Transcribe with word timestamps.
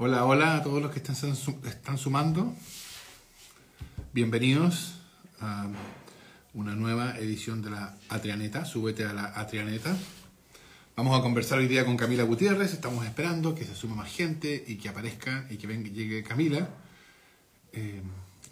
Hola, 0.00 0.24
hola 0.26 0.58
a 0.58 0.62
todos 0.62 0.80
los 0.80 0.92
que 0.92 1.00
están, 1.00 1.98
sumando. 1.98 2.54
Bienvenidos 4.12 5.00
a 5.40 5.66
una 6.54 6.76
nueva 6.76 7.18
edición 7.18 7.62
de 7.62 7.70
la 7.70 7.96
Atrianeta. 8.08 8.64
Súbete 8.64 9.04
a 9.04 9.12
la 9.12 9.24
Atrianeta. 9.24 9.96
Vamos 10.94 11.18
a 11.18 11.20
conversar 11.20 11.58
hoy 11.58 11.66
día 11.66 11.84
con 11.84 11.96
Camila 11.96 12.22
Gutiérrez. 12.22 12.74
Estamos 12.74 13.04
esperando 13.06 13.56
que 13.56 13.64
se 13.64 13.74
sume 13.74 13.96
más 13.96 14.08
gente 14.08 14.64
y 14.68 14.76
que 14.76 14.88
aparezca 14.88 15.48
y 15.50 15.56
que 15.56 15.66
venga, 15.66 15.90
llegue 15.90 16.22
Camila. 16.22 16.68
Eh, 17.72 18.00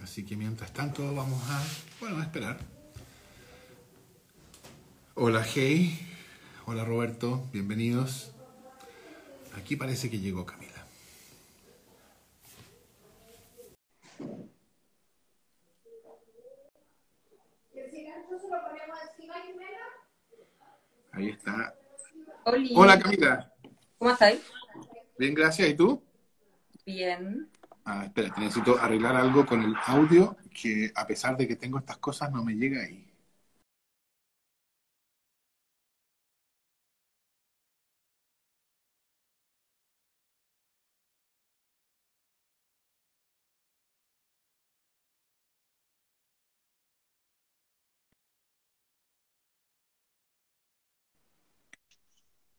así 0.02 0.24
que 0.24 0.34
mientras 0.34 0.72
tanto 0.72 1.14
vamos 1.14 1.40
a, 1.48 1.62
bueno, 2.00 2.18
a 2.18 2.22
esperar. 2.24 2.58
Hola 5.14 5.46
Hey, 5.54 5.96
hola 6.64 6.84
Roberto, 6.84 7.46
bienvenidos. 7.52 8.32
Aquí 9.54 9.76
parece 9.76 10.10
que 10.10 10.18
llegó 10.18 10.44
Camila. 10.44 10.75
Ahí 21.16 21.30
está. 21.30 21.74
Hola 22.74 23.00
Camila. 23.00 23.50
¿Cómo 23.98 24.10
estáis? 24.10 24.38
Bien, 25.18 25.32
gracias. 25.32 25.70
¿Y 25.70 25.74
tú? 25.74 26.02
Bien. 26.84 27.48
Ah, 27.86 28.04
espera, 28.04 28.34
necesito 28.36 28.78
arreglar 28.78 29.16
algo 29.16 29.46
con 29.46 29.62
el 29.62 29.74
audio 29.86 30.36
que 30.52 30.92
a 30.94 31.06
pesar 31.06 31.38
de 31.38 31.48
que 31.48 31.56
tengo 31.56 31.78
estas 31.78 31.96
cosas 31.96 32.30
no 32.30 32.44
me 32.44 32.52
llega 32.52 32.82
ahí. 32.82 33.05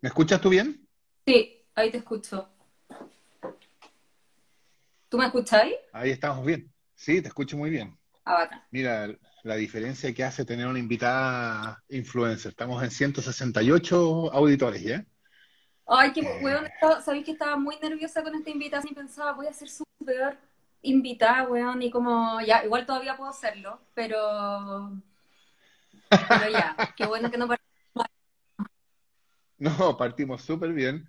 ¿Me 0.08 0.10
escuchas 0.10 0.40
tú 0.40 0.48
bien? 0.48 0.88
Sí, 1.26 1.66
ahí 1.76 1.92
te 1.92 1.98
escucho. 1.98 2.48
¿Tú 5.10 5.18
me 5.18 5.26
escucháis? 5.26 5.74
Ahí 5.92 6.12
estamos 6.12 6.46
bien. 6.46 6.74
Sí, 6.96 7.22
te 7.22 7.28
escucho 7.28 7.58
muy 7.58 7.70
bien. 7.70 7.94
Ah, 8.24 8.36
bacán. 8.36 8.64
Mira, 8.72 9.10
la 9.44 9.56
diferencia 9.56 10.14
que 10.14 10.24
hace 10.24 10.46
tener 10.46 10.66
una 10.66 10.80
invitada 10.80 11.84
influencer. 11.90 12.52
Estamos 12.52 12.82
en 12.82 12.90
168 12.90 14.32
auditores, 14.32 14.82
¿ya? 14.82 15.06
Ay, 15.86 16.14
qué 16.14 16.22
weón, 16.42 16.66
sabéis 17.04 17.26
que 17.26 17.32
estaba 17.32 17.58
muy 17.58 17.78
nerviosa 17.80 18.24
con 18.24 18.34
esta 18.34 18.50
invitación 18.50 18.94
y 18.94 18.96
pensaba, 18.96 19.34
voy 19.34 19.48
a 19.48 19.54
ser 19.54 19.68
su 19.68 19.84
peor 20.06 20.38
invitada, 20.84 21.50
weón, 21.50 21.82
y 21.82 21.92
como, 21.92 22.40
ya, 22.40 22.64
igual 22.64 22.86
todavía 22.86 23.18
puedo 23.18 23.30
hacerlo, 23.30 23.82
pero, 23.94 24.90
pero 26.10 26.50
ya, 26.50 26.94
qué 26.96 27.06
bueno 27.06 27.30
que 27.30 27.38
no 27.38 27.46
No, 29.60 29.98
partimos 29.98 30.44
súper 30.44 30.72
bien. 30.74 31.08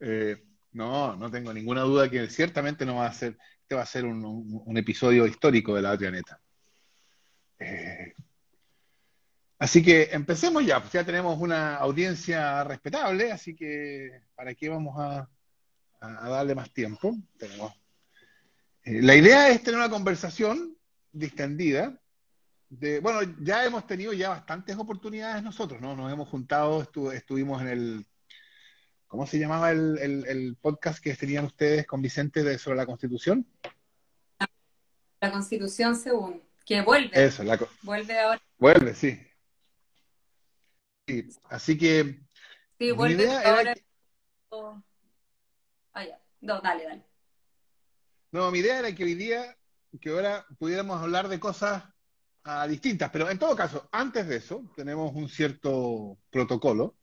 Eh, 0.00 0.36
no, 0.72 1.16
no 1.16 1.30
tengo 1.30 1.52
ninguna 1.52 1.80
duda 1.82 2.10
que 2.10 2.28
ciertamente 2.28 2.84
no 2.84 2.96
va 2.96 3.06
a 3.06 3.12
ser, 3.12 3.38
este 3.62 3.74
va 3.74 3.82
a 3.82 3.86
ser 3.86 4.04
un, 4.04 4.76
episodio 4.76 5.26
histórico 5.26 5.74
de 5.74 5.82
la 5.82 5.90
Adrianeta. 5.92 6.38
Eh, 7.58 8.14
así 9.58 9.82
que 9.82 10.10
empecemos 10.12 10.66
ya, 10.66 10.80
pues 10.80 10.92
ya 10.92 11.04
tenemos 11.04 11.40
una 11.40 11.76
audiencia 11.76 12.62
respetable, 12.64 13.32
así 13.32 13.54
que 13.56 14.10
¿para 14.34 14.54
qué 14.54 14.68
vamos 14.68 14.94
a, 14.98 15.28
darle 16.00 16.54
más 16.54 16.70
tiempo? 16.72 17.16
Eh, 18.84 19.00
la 19.02 19.16
idea 19.16 19.48
es 19.48 19.62
tener 19.62 19.80
una 19.80 19.88
conversación 19.88 20.76
distendida 21.10 21.98
bueno, 22.68 23.20
ya 23.40 23.64
hemos 23.64 23.86
tenido 23.86 24.12
ya 24.12 24.30
bastantes 24.30 24.76
oportunidades 24.76 25.42
nosotros, 25.42 25.80
¿no? 25.80 25.94
Nos 25.94 26.12
hemos 26.12 26.28
juntado, 26.28 26.82
estuvimos 27.12 27.62
en 27.62 27.68
el, 27.68 28.06
¿cómo 29.06 29.26
se 29.26 29.38
llamaba 29.38 29.70
el, 29.70 30.56
podcast 30.60 31.02
que 31.02 31.14
tenían 31.14 31.44
ustedes 31.44 31.86
con 31.86 32.02
Vicente 32.02 32.42
de, 32.42 32.58
sobre 32.58 32.76
la 32.76 32.86
Constitución? 32.86 33.46
La 35.20 35.32
Constitución 35.32 35.96
según, 35.96 36.42
que 36.64 36.82
vuelve. 36.82 37.10
Eso, 37.12 37.44
la, 37.44 37.58
vuelve 37.82 38.18
ahora. 38.18 38.42
Vuelve, 38.58 38.94
sí. 38.94 39.18
así 41.44 41.78
que... 41.78 42.20
Sí, 42.78 42.90
vuelve 42.90 43.30
ahora. 43.30 43.74
Ah, 45.92 46.04
ya. 46.04 46.20
No, 46.40 46.60
dale, 46.60 46.84
dale. 46.84 47.02
No, 48.32 48.50
mi 48.50 48.58
idea 48.58 48.80
era 48.80 48.94
que 48.94 49.04
hoy 49.04 49.14
día, 49.14 49.56
que 50.00 50.10
ahora 50.10 50.46
pudiéramos 50.58 51.00
hablar 51.00 51.28
de 51.28 51.40
cosas 51.40 51.84
distintas, 52.68 53.10
pero 53.10 53.28
en 53.28 53.38
todo 53.38 53.56
caso, 53.56 53.88
antes 53.92 54.26
de 54.28 54.36
eso, 54.36 54.70
tenemos 54.76 55.12
un 55.14 55.28
cierto 55.28 56.18
protocolo 56.30 56.96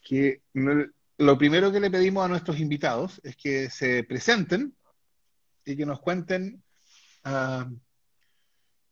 que 0.00 0.42
lo 1.18 1.38
primero 1.38 1.72
que 1.72 1.80
le 1.80 1.90
pedimos 1.90 2.24
a 2.24 2.28
nuestros 2.28 2.60
invitados 2.60 3.20
es 3.24 3.36
que 3.36 3.68
se 3.68 4.04
presenten 4.04 4.76
y 5.64 5.76
que 5.76 5.84
nos 5.84 6.00
cuenten 6.00 6.62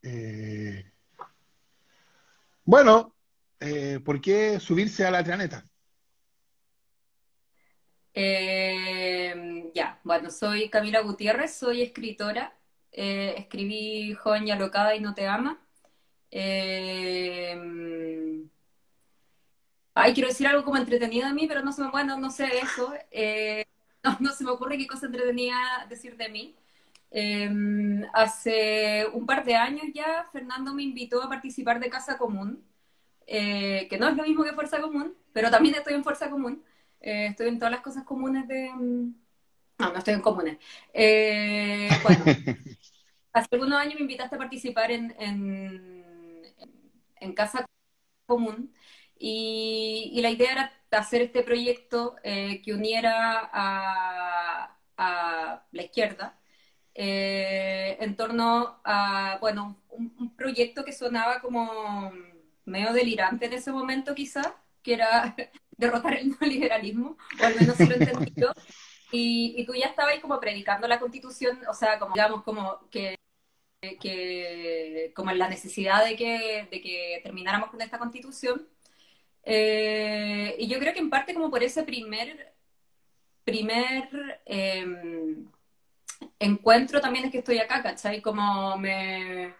eh, 0.03 0.93
bueno, 2.65 3.15
eh, 3.61 4.01
¿por 4.05 4.21
qué 4.21 4.59
subirse 4.59 5.07
a 5.07 5.11
la 5.11 5.23
trianeta? 5.23 5.65
Eh, 8.13 9.71
ya, 9.75 10.01
bueno, 10.05 10.31
soy 10.31 10.69
Camila 10.69 11.01
Gutiérrez, 11.01 11.55
soy 11.55 11.83
escritora 11.83 12.57
eh, 12.97 13.35
escribí 13.39 14.15
Joven 14.15 14.47
y 14.49 14.53
Alocada 14.53 14.95
y 14.95 15.01
No 15.01 15.15
Te 15.15 15.27
Ama. 15.27 15.61
Eh, 16.31 17.57
ay, 19.95 20.15
quiero 20.15 20.29
decir 20.29 20.47
algo 20.47 20.65
como 20.65 20.77
entretenido 20.77 21.27
de 21.27 21.35
mí, 21.35 21.47
pero 21.49 21.63
no 21.63 21.73
se 21.73 21.83
me, 21.83 21.91
bueno, 21.91 22.19
no 22.19 22.31
sé 22.31 22.59
eso. 22.59 22.95
Eh, 23.11 23.65
no, 24.21 24.33
se 24.33 24.45
me 24.45 24.51
ocurre 24.51 24.79
qué 24.79 24.87
cosa 24.87 25.07
entretenida 25.07 25.87
decir 25.89 26.17
de 26.17 26.29
mí. 26.29 26.57
hace 28.13 29.07
un 29.13 29.27
par 29.27 29.45
de 29.45 29.55
años 29.57 29.87
ya, 29.95 30.25
Fernando 30.33 30.75
me 30.75 30.83
invitó 30.83 31.23
a 31.23 31.29
participar 31.29 31.81
de 31.81 31.91
Casa 31.91 32.19
Común, 32.19 32.65
que 33.27 33.97
no 34.01 34.09
es 34.09 34.17
lo 34.17 34.25
mismo 34.25 34.45
que 34.45 34.53
Fuerza 34.53 34.81
Común, 34.81 35.15
pero 35.33 35.51
también 35.51 35.75
estoy 35.77 35.95
en 35.95 36.05
Fuerza 36.05 36.31
Común. 36.31 36.63
estoy 37.01 37.49
en 37.49 37.59
todas 37.59 37.73
las 37.73 37.83
cosas 37.83 38.05
comunes 38.05 38.49
de, 38.49 38.71
no, 39.79 39.93
no 39.93 39.99
estoy 39.99 40.15
en 40.15 40.21
comunes. 40.21 40.59
Eh, 40.93 41.89
bueno, 42.03 42.25
hace 43.35 43.49
algunos 43.53 43.79
años 43.79 43.97
me 43.97 44.03
invitaste 44.03 44.37
a 44.37 44.39
participar 44.39 44.91
en, 44.91 45.15
en, 45.19 46.05
Casa 47.35 47.67
Común 48.27 48.73
y, 49.19 50.19
la 50.23 50.31
idea 50.31 50.53
era 50.53 50.73
hacer 50.91 51.23
este 51.23 51.43
proyecto 51.43 52.17
eh, 52.23 52.63
que 52.63 52.73
uniera 52.73 53.51
a, 53.53 54.79
la 54.97 55.83
izquierda 55.83 56.39
eh, 56.95 57.97
en 58.01 58.15
torno 58.15 58.81
a, 58.85 59.39
bueno, 59.41 59.83
un, 59.89 60.37
proyecto 60.37 60.85
que 60.85 60.93
sonaba 60.93 61.41
como 61.41 62.13
medio 62.65 62.93
delirante 62.93 63.47
en 63.47 63.55
ese 63.55 63.73
momento 63.73 64.15
quizás, 64.15 64.53
que 64.83 64.95
era 64.95 65.35
derrotar 65.77 66.15
el 66.15 66.31
neoliberalismo, 66.31 67.17
o 67.41 67.45
al 67.45 67.57
menos 67.57 67.77
si 67.77 67.87
lo 67.87 67.97
entendí 67.97 68.33
yo. 68.37 68.53
Y, 69.17 69.65
tú 69.65 69.75
ya 69.75 69.87
estabas 69.87 70.19
como 70.19 70.41
predicando 70.41 70.89
la 70.89 70.99
constitución, 70.99 71.61
o 71.69 71.75
sea, 71.75 72.01
como 72.01 72.15
digamos, 72.15 72.43
como 72.43 72.81
que, 72.91 73.15
que 74.01 75.13
como 75.15 75.31
en 75.31 75.39
la 75.39 75.49
necesidad 75.49 76.05
de 76.05 76.17
que, 76.17 76.69
de 76.71 76.81
que 76.81 77.21
termináramos 77.23 77.71
con 77.71 77.81
esta 77.81 77.99
constitución. 77.99 78.67
Eh, 79.45 80.57
y 80.59 80.67
yo 80.69 80.79
creo 80.79 80.93
que 80.93 81.01
en 81.01 81.11
parte 81.11 81.35
como 81.35 81.51
por 81.51 81.63
ese 81.63 81.83
primer, 81.83 82.55
primer 83.45 84.41
em, 84.47 85.47
encuentro 86.39 87.01
también 87.01 87.27
es 87.27 87.33
que 87.33 87.39
estoy 87.39 87.59
acá, 87.59 87.83
¿cachai? 87.83 88.23
Como 88.23 88.77
me, 88.79 89.55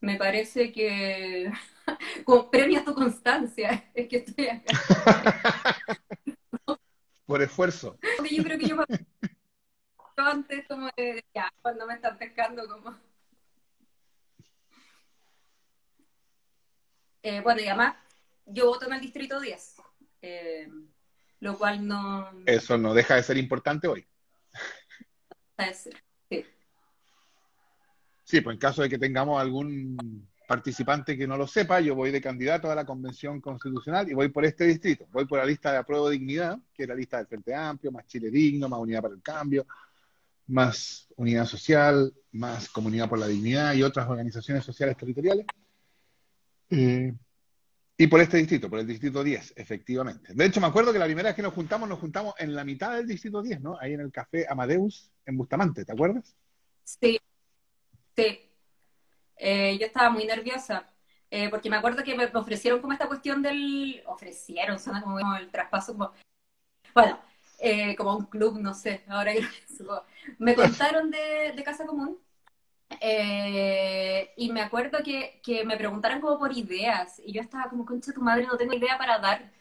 me 0.00 0.16
parece 0.16 0.72
que 0.72 1.50
como 2.24 2.50
premia 2.50 2.84
tu 2.84 2.94
constancia, 2.94 3.90
es 3.94 4.08
que 4.08 4.16
estoy 4.18 4.48
acá. 4.48 5.76
por 7.26 7.42
esfuerzo. 7.42 7.98
yo 8.30 8.42
creo 8.42 8.58
que 8.58 8.66
yo 8.66 8.76
antes 10.16 10.66
como 10.66 10.88
de, 10.96 11.24
ya, 11.34 11.52
cuando 11.62 11.86
me 11.86 11.94
están 11.94 12.18
pescando 12.18 12.66
como... 12.68 12.96
Eh, 17.22 17.40
bueno, 17.42 17.60
y 17.60 17.66
además, 17.66 17.96
yo 18.46 18.66
voto 18.66 18.86
en 18.86 18.94
el 18.94 19.00
distrito 19.00 19.40
10, 19.40 19.76
eh, 20.22 20.68
lo 21.40 21.58
cual 21.58 21.86
no... 21.86 22.30
Eso 22.46 22.78
no 22.78 22.94
deja 22.94 23.16
de 23.16 23.22
ser 23.22 23.36
importante 23.36 23.88
hoy. 23.88 24.06
sí. 25.74 25.90
Sí, 28.24 28.40
pues 28.40 28.54
en 28.54 28.60
caso 28.60 28.82
de 28.82 28.88
que 28.88 28.98
tengamos 28.98 29.40
algún 29.40 30.28
participante 30.46 31.16
que 31.18 31.26
no 31.26 31.36
lo 31.36 31.46
sepa, 31.46 31.80
yo 31.80 31.94
voy 31.94 32.10
de 32.10 32.20
candidato 32.20 32.70
a 32.70 32.74
la 32.74 32.84
Convención 32.84 33.40
Constitucional 33.40 34.08
y 34.08 34.14
voy 34.14 34.28
por 34.28 34.44
este 34.44 34.64
distrito. 34.66 35.06
Voy 35.12 35.26
por 35.26 35.38
la 35.38 35.44
lista 35.46 35.72
de 35.72 35.78
apruebo 35.78 36.08
dignidad, 36.08 36.58
que 36.74 36.84
es 36.84 36.88
la 36.88 36.94
lista 36.94 37.18
del 37.18 37.26
Frente 37.26 37.54
Amplio, 37.54 37.92
más 37.92 38.06
Chile 38.06 38.30
Digno, 38.30 38.68
más 38.68 38.80
Unidad 38.80 39.02
para 39.02 39.14
el 39.14 39.22
Cambio, 39.22 39.66
más 40.46 41.08
Unidad 41.16 41.46
Social, 41.46 42.12
más 42.32 42.68
Comunidad 42.68 43.08
por 43.08 43.18
la 43.18 43.26
Dignidad 43.26 43.74
y 43.74 43.82
otras 43.82 44.08
organizaciones 44.08 44.64
sociales 44.64 44.96
territoriales. 44.96 45.46
Eh, 46.70 47.12
y 48.00 48.06
por 48.06 48.18
este 48.18 48.38
distrito, 48.38 48.70
por 48.70 48.78
el 48.78 48.86
distrito 48.86 49.22
10, 49.22 49.52
efectivamente. 49.56 50.32
De 50.32 50.46
hecho, 50.46 50.58
me 50.58 50.68
acuerdo 50.68 50.90
que 50.90 50.98
la 50.98 51.04
primera 51.04 51.28
vez 51.28 51.36
que 51.36 51.42
nos 51.42 51.52
juntamos, 51.52 51.86
nos 51.86 51.98
juntamos 51.98 52.32
en 52.38 52.54
la 52.54 52.64
mitad 52.64 52.96
del 52.96 53.06
distrito 53.06 53.42
10, 53.42 53.60
¿no? 53.60 53.76
Ahí 53.78 53.92
en 53.92 54.00
el 54.00 54.10
café 54.10 54.46
Amadeus, 54.48 55.10
en 55.26 55.36
Bustamante, 55.36 55.84
¿te 55.84 55.92
acuerdas? 55.92 56.34
Sí, 56.82 57.20
sí. 58.16 58.40
Eh, 59.36 59.76
yo 59.78 59.84
estaba 59.84 60.08
muy 60.08 60.24
nerviosa, 60.24 60.88
eh, 61.30 61.50
porque 61.50 61.68
me 61.68 61.76
acuerdo 61.76 62.02
que 62.02 62.14
me 62.14 62.24
ofrecieron 62.24 62.80
como 62.80 62.94
esta 62.94 63.06
cuestión 63.06 63.42
del... 63.42 64.02
Ofrecieron, 64.06 64.78
suena 64.78 65.02
como 65.02 65.18
el 65.36 65.50
traspaso, 65.50 65.92
como... 65.92 66.12
Bueno, 66.94 67.20
eh, 67.58 67.94
como 67.96 68.16
un 68.16 68.24
club, 68.24 68.58
no 68.58 68.72
sé, 68.72 69.04
ahora 69.08 69.34
que 69.34 69.46
me 70.38 70.54
contaron 70.54 71.10
de, 71.10 71.52
de 71.54 71.62
Casa 71.62 71.84
Común 71.84 72.18
eh, 73.00 74.32
y 74.36 74.50
me 74.52 74.62
acuerdo 74.62 74.98
que, 75.04 75.40
que, 75.42 75.64
me 75.64 75.76
preguntaron 75.76 76.20
como 76.20 76.38
por 76.38 76.56
ideas, 76.56 77.20
y 77.24 77.32
yo 77.32 77.40
estaba 77.40 77.68
como, 77.70 77.86
concha 77.86 78.12
tu 78.12 78.20
madre, 78.22 78.46
no 78.46 78.56
tengo 78.56 78.74
idea 78.74 78.98
para 78.98 79.18
dar. 79.18 79.52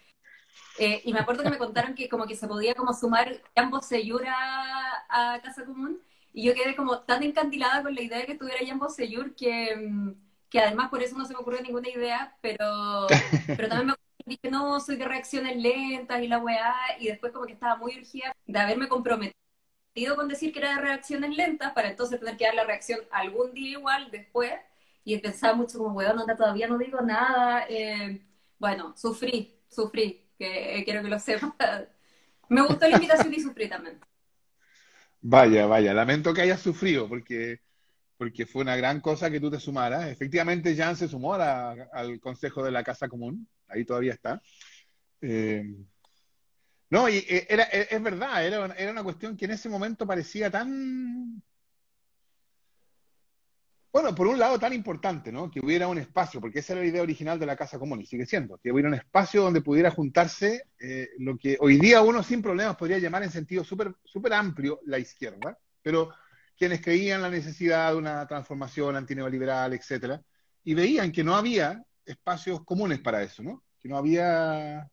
Eh, 0.79 1.01
y 1.05 1.13
me 1.13 1.19
acuerdo 1.19 1.43
que 1.43 1.49
me 1.49 1.57
contaron 1.57 1.93
que 1.93 2.09
como 2.09 2.25
que 2.25 2.35
se 2.35 2.47
podía 2.47 2.73
como 2.73 2.93
sumar 2.93 3.41
ambos 3.55 3.85
Seyur 3.87 4.25
a, 4.27 5.33
a, 5.35 5.41
Casa 5.41 5.65
Común, 5.65 6.01
y 6.33 6.43
yo 6.45 6.53
quedé 6.53 6.75
como 6.75 6.99
tan 7.01 7.23
encantilada 7.23 7.83
con 7.83 7.93
la 7.95 8.01
idea 8.01 8.19
de 8.19 8.25
que 8.25 8.35
tuviera 8.35 8.59
ambos 8.71 8.95
Seyur 8.95 9.35
que, 9.35 10.15
que 10.49 10.59
además 10.59 10.89
por 10.89 11.03
eso 11.03 11.17
no 11.17 11.25
se 11.25 11.33
me 11.33 11.39
ocurrió 11.39 11.61
ninguna 11.61 11.89
idea, 11.89 12.37
pero, 12.41 13.07
pero 13.47 13.67
también 13.69 13.87
me 13.89 13.95
dije, 14.25 14.49
no, 14.51 14.79
soy 14.79 14.95
de 14.97 15.05
reacciones 15.05 15.57
lentas 15.57 16.21
y 16.23 16.27
la 16.27 16.39
weá, 16.39 16.75
y 16.99 17.07
después 17.07 17.33
como 17.33 17.45
que 17.45 17.53
estaba 17.53 17.75
muy 17.75 17.97
urgida 17.97 18.33
de 18.45 18.59
haberme 18.59 18.87
comprometido 18.87 19.48
con 20.15 20.27
decir 20.27 20.51
que 20.51 20.59
era 20.59 20.75
de 20.75 20.81
reacciones 20.81 21.35
lentas 21.35 21.73
para 21.73 21.89
entonces 21.89 22.19
tener 22.19 22.37
que 22.37 22.45
dar 22.45 22.55
la 22.55 22.63
reacción 22.63 22.99
algún 23.11 23.53
día 23.53 23.71
igual 23.71 24.09
después 24.11 24.53
y 25.03 25.17
pensaba 25.17 25.55
mucho 25.55 25.77
como, 25.77 25.95
weón, 25.95 26.15
no, 26.15 26.25
todavía 26.35 26.67
no 26.67 26.77
digo 26.77 27.01
nada. 27.01 27.65
Eh, 27.69 28.21
bueno, 28.59 28.93
sufrí, 28.95 29.55
sufrí, 29.69 30.25
que 30.37 30.81
quiero 30.85 31.01
que 31.01 31.09
lo 31.09 31.19
sepa. 31.19 31.55
Me 32.49 32.61
gustó 32.61 32.87
la 32.87 32.95
invitación 32.95 33.33
y 33.33 33.39
sufrí 33.39 33.69
también. 33.69 33.99
Vaya, 35.21 35.65
vaya, 35.65 35.93
lamento 35.93 36.33
que 36.33 36.41
hayas 36.41 36.61
sufrido 36.61 37.07
porque, 37.09 37.59
porque 38.17 38.45
fue 38.45 38.61
una 38.61 38.75
gran 38.75 39.01
cosa 39.01 39.29
que 39.29 39.39
tú 39.39 39.51
te 39.51 39.59
sumaras. 39.59 40.07
Efectivamente, 40.07 40.75
Jan 40.75 40.95
se 40.95 41.07
sumó 41.07 41.33
al 41.33 42.19
Consejo 42.19 42.63
de 42.63 42.71
la 42.71 42.83
Casa 42.83 43.07
Común, 43.07 43.47
ahí 43.67 43.85
todavía 43.85 44.13
está. 44.13 44.41
Eh, 45.21 45.75
no, 46.89 47.07
y 47.07 47.17
eh, 47.17 47.47
era, 47.49 47.63
eh, 47.71 47.87
es 47.91 48.01
verdad, 48.01 48.45
era, 48.45 48.73
era 48.75 48.91
una 48.91 49.03
cuestión 49.03 49.37
que 49.37 49.45
en 49.45 49.51
ese 49.51 49.69
momento 49.69 50.07
parecía 50.07 50.49
tan, 50.49 51.41
bueno, 53.91 54.13
por 54.13 54.27
un 54.27 54.37
lado 54.39 54.59
tan 54.59 54.73
importante, 54.73 55.31
¿no? 55.31 55.49
Que 55.49 55.59
hubiera 55.59 55.87
un 55.87 55.97
espacio, 55.97 56.39
porque 56.39 56.59
esa 56.59 56.73
era 56.73 56.81
la 56.83 56.87
idea 56.87 57.01
original 57.01 57.39
de 57.39 57.45
la 57.45 57.55
Casa 57.55 57.79
Común 57.79 58.01
y 58.01 58.05
sigue 58.05 58.25
siendo, 58.25 58.57
que 58.57 58.71
hubiera 58.71 58.89
un 58.89 58.95
espacio 58.95 59.41
donde 59.41 59.61
pudiera 59.61 59.91
juntarse 59.91 60.63
eh, 60.79 61.09
lo 61.19 61.37
que 61.37 61.57
hoy 61.59 61.79
día 61.79 62.01
uno 62.01 62.23
sin 62.23 62.41
problemas 62.41 62.75
podría 62.75 62.99
llamar 62.99 63.23
en 63.23 63.31
sentido 63.31 63.63
súper 63.63 63.95
super 64.03 64.33
amplio 64.33 64.79
la 64.85 64.99
izquierda, 64.99 65.57
pero 65.81 66.11
quienes 66.57 66.81
creían 66.81 67.21
la 67.21 67.29
necesidad 67.29 67.91
de 67.91 67.97
una 67.97 68.27
transformación 68.27 68.95
antineoliberal, 68.95 69.73
etcétera, 69.73 70.21
y 70.63 70.73
veían 70.73 71.11
que 71.11 71.23
no 71.23 71.35
había 71.35 71.83
espacios 72.05 72.63
comunes 72.65 72.99
para 72.99 73.23
eso, 73.23 73.41
¿no? 73.41 73.63
Que 73.79 73.89
no 73.89 73.97
había 73.97 74.89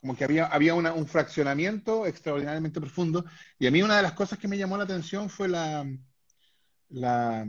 como 0.00 0.16
que 0.16 0.24
había, 0.24 0.46
había 0.46 0.74
un 0.74 1.06
fraccionamiento 1.06 2.06
extraordinariamente 2.06 2.80
profundo. 2.80 3.24
Y 3.58 3.66
a 3.66 3.70
mí 3.70 3.82
una 3.82 3.96
de 3.98 4.02
las 4.02 4.12
cosas 4.12 4.38
que 4.38 4.48
me 4.48 4.56
llamó 4.56 4.76
la 4.78 4.84
atención 4.84 5.28
fue 5.28 5.48
la, 5.48 5.86
la, 6.88 7.46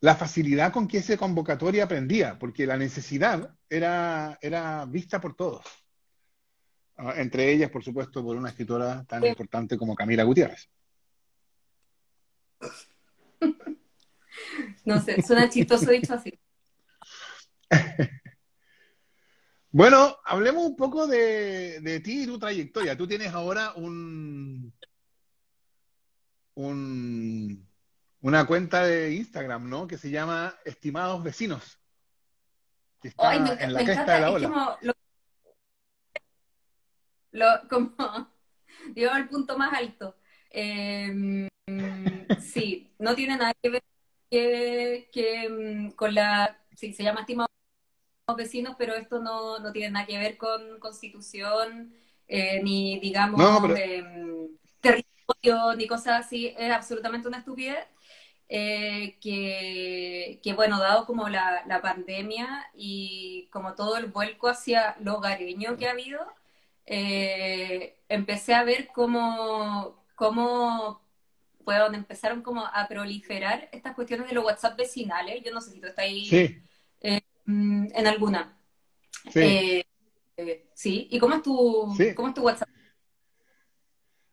la 0.00 0.14
facilidad 0.14 0.72
con 0.72 0.86
que 0.86 0.98
ese 0.98 1.18
convocatoria 1.18 1.84
aprendía, 1.84 2.38
porque 2.38 2.66
la 2.66 2.76
necesidad 2.76 3.56
era, 3.68 4.38
era 4.40 4.84
vista 4.86 5.20
por 5.20 5.34
todos. 5.34 5.64
Ah, 6.96 7.14
entre 7.16 7.50
ellas, 7.50 7.70
por 7.70 7.82
supuesto, 7.82 8.22
por 8.22 8.36
una 8.36 8.50
escritora 8.50 9.04
tan 9.04 9.24
importante 9.26 9.76
como 9.76 9.94
Camila 9.94 10.22
Gutiérrez. 10.24 10.68
No 14.84 15.00
sé, 15.00 15.20
suena 15.22 15.48
chistoso 15.50 15.90
dicho 15.90 16.14
así. 16.14 16.38
Bueno, 19.72 20.18
hablemos 20.24 20.64
un 20.64 20.76
poco 20.76 21.06
de, 21.06 22.00
ti 22.04 22.22
y 22.22 22.26
tu 22.26 22.38
trayectoria. 22.38 22.96
Tú 22.96 23.06
tienes 23.06 23.32
ahora 23.32 23.72
un, 23.74 24.72
un, 26.54 27.68
una 28.20 28.46
cuenta 28.46 28.84
de 28.84 29.14
Instagram, 29.14 29.68
¿no? 29.68 29.86
Que 29.86 29.96
se 29.96 30.10
llama 30.10 30.54
Estimados 30.64 31.22
Vecinos. 31.22 31.78
Que 33.00 33.08
está 33.08 33.34
en 33.34 33.72
la 33.72 33.84
cresta 33.84 34.14
de 34.14 34.20
la 34.20 34.30
ola. 34.32 34.48
Como, 34.48 34.78
lo, 37.32 37.46
como, 37.68 37.94
llegó 38.94 39.12
al 39.12 39.28
punto 39.28 39.56
más 39.56 39.72
alto. 39.72 40.16
Em, 40.50 41.48
sí, 42.40 42.92
no 42.98 43.14
tiene 43.14 43.36
nada 43.36 43.54
que 43.62 43.70
ver 43.70 43.82
que, 44.28 45.48
mm, 45.48 45.90
con 45.92 46.12
la, 46.12 46.60
sí, 46.74 46.92
se 46.92 47.04
llama 47.04 47.20
Estimados 47.20 47.50
vecinos, 48.36 48.74
pero 48.78 48.94
esto 48.94 49.20
no, 49.20 49.58
no 49.58 49.72
tiene 49.72 49.90
nada 49.90 50.06
que 50.06 50.18
ver 50.18 50.36
con 50.36 50.78
constitución, 50.80 51.94
eh, 52.28 52.60
ni 52.62 52.98
digamos 53.00 53.40
em, 53.76 54.48
territorio, 54.80 55.74
ni 55.76 55.86
cosas 55.86 56.26
así, 56.26 56.54
es 56.58 56.72
absolutamente 56.72 57.28
una 57.28 57.38
estupidez. 57.38 57.86
Eh, 58.52 59.16
que, 59.20 60.40
que, 60.42 60.54
bueno, 60.54 60.80
dado 60.80 61.06
como 61.06 61.28
la, 61.28 61.62
la, 61.68 61.80
pandemia 61.80 62.68
y 62.74 63.48
como 63.52 63.74
todo 63.76 63.96
el 63.96 64.06
vuelco 64.06 64.48
hacia 64.48 64.96
lo 65.00 65.18
hogareño 65.18 65.76
que 65.76 65.86
ha 65.86 65.92
habido, 65.92 66.20
eh, 66.84 67.96
empecé 68.08 68.54
a 68.54 68.64
ver 68.64 68.88
cómo, 68.92 70.04
cómo 70.16 71.00
bueno, 71.60 71.94
empezaron 71.94 72.42
como 72.42 72.66
a 72.66 72.88
proliferar 72.88 73.68
estas 73.70 73.94
cuestiones 73.94 74.28
de 74.28 74.34
los 74.34 74.44
WhatsApp 74.44 74.76
vecinales. 74.76 75.42
Yo 75.44 75.52
no 75.52 75.60
sé 75.60 75.70
si 75.70 75.80
tú 75.80 75.86
estás 75.86 76.04
ahí 76.04 76.26
sí. 76.26 76.62
Mm, 77.44 77.88
en 77.94 78.06
alguna. 78.06 78.56
Sí. 79.30 79.40
Eh, 79.40 79.86
eh, 80.36 80.70
sí. 80.74 81.08
¿Y 81.10 81.18
cómo 81.18 81.34
es, 81.36 81.42
tu, 81.42 81.94
cómo 82.14 82.28
es 82.28 82.34
tu 82.34 82.42
WhatsApp? 82.42 82.68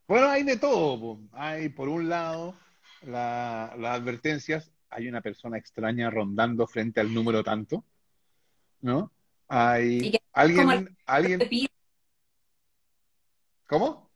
Bueno, 0.07 0.27
hay 0.27 0.43
de 0.43 0.57
todo. 0.57 1.19
Hay, 1.33 1.69
por 1.69 1.89
un 1.89 2.07
lado, 2.07 2.55
las 3.01 3.71
advertencias. 3.71 4.71
Hay 4.89 5.07
una 5.07 5.21
persona 5.21 5.57
extraña 5.57 6.09
rondando 6.09 6.65
frente 6.65 7.01
al 7.01 7.13
número 7.13 7.43
tanto. 7.43 7.83
¿No? 8.81 9.11
Hay 9.49 10.17
alguien. 10.31 10.97
alguien... 11.05 11.39
¿Cómo? 13.67 14.09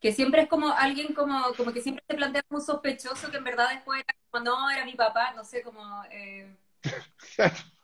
Que 0.00 0.12
siempre 0.12 0.42
es 0.42 0.48
como 0.48 0.68
alguien 0.68 1.14
como, 1.14 1.54
como 1.56 1.72
que 1.72 1.80
siempre 1.80 2.04
te 2.06 2.16
plantea 2.16 2.42
un 2.50 2.60
sospechoso 2.60 3.30
que 3.30 3.36
en 3.36 3.44
verdad 3.44 3.70
después 3.70 4.02
era 4.02 4.16
como, 4.30 4.44
no, 4.44 4.70
era 4.70 4.84
mi 4.84 4.94
papá, 4.94 5.32
no 5.34 5.44
sé, 5.44 5.62
como... 5.62 6.02
Eh... 6.10 6.56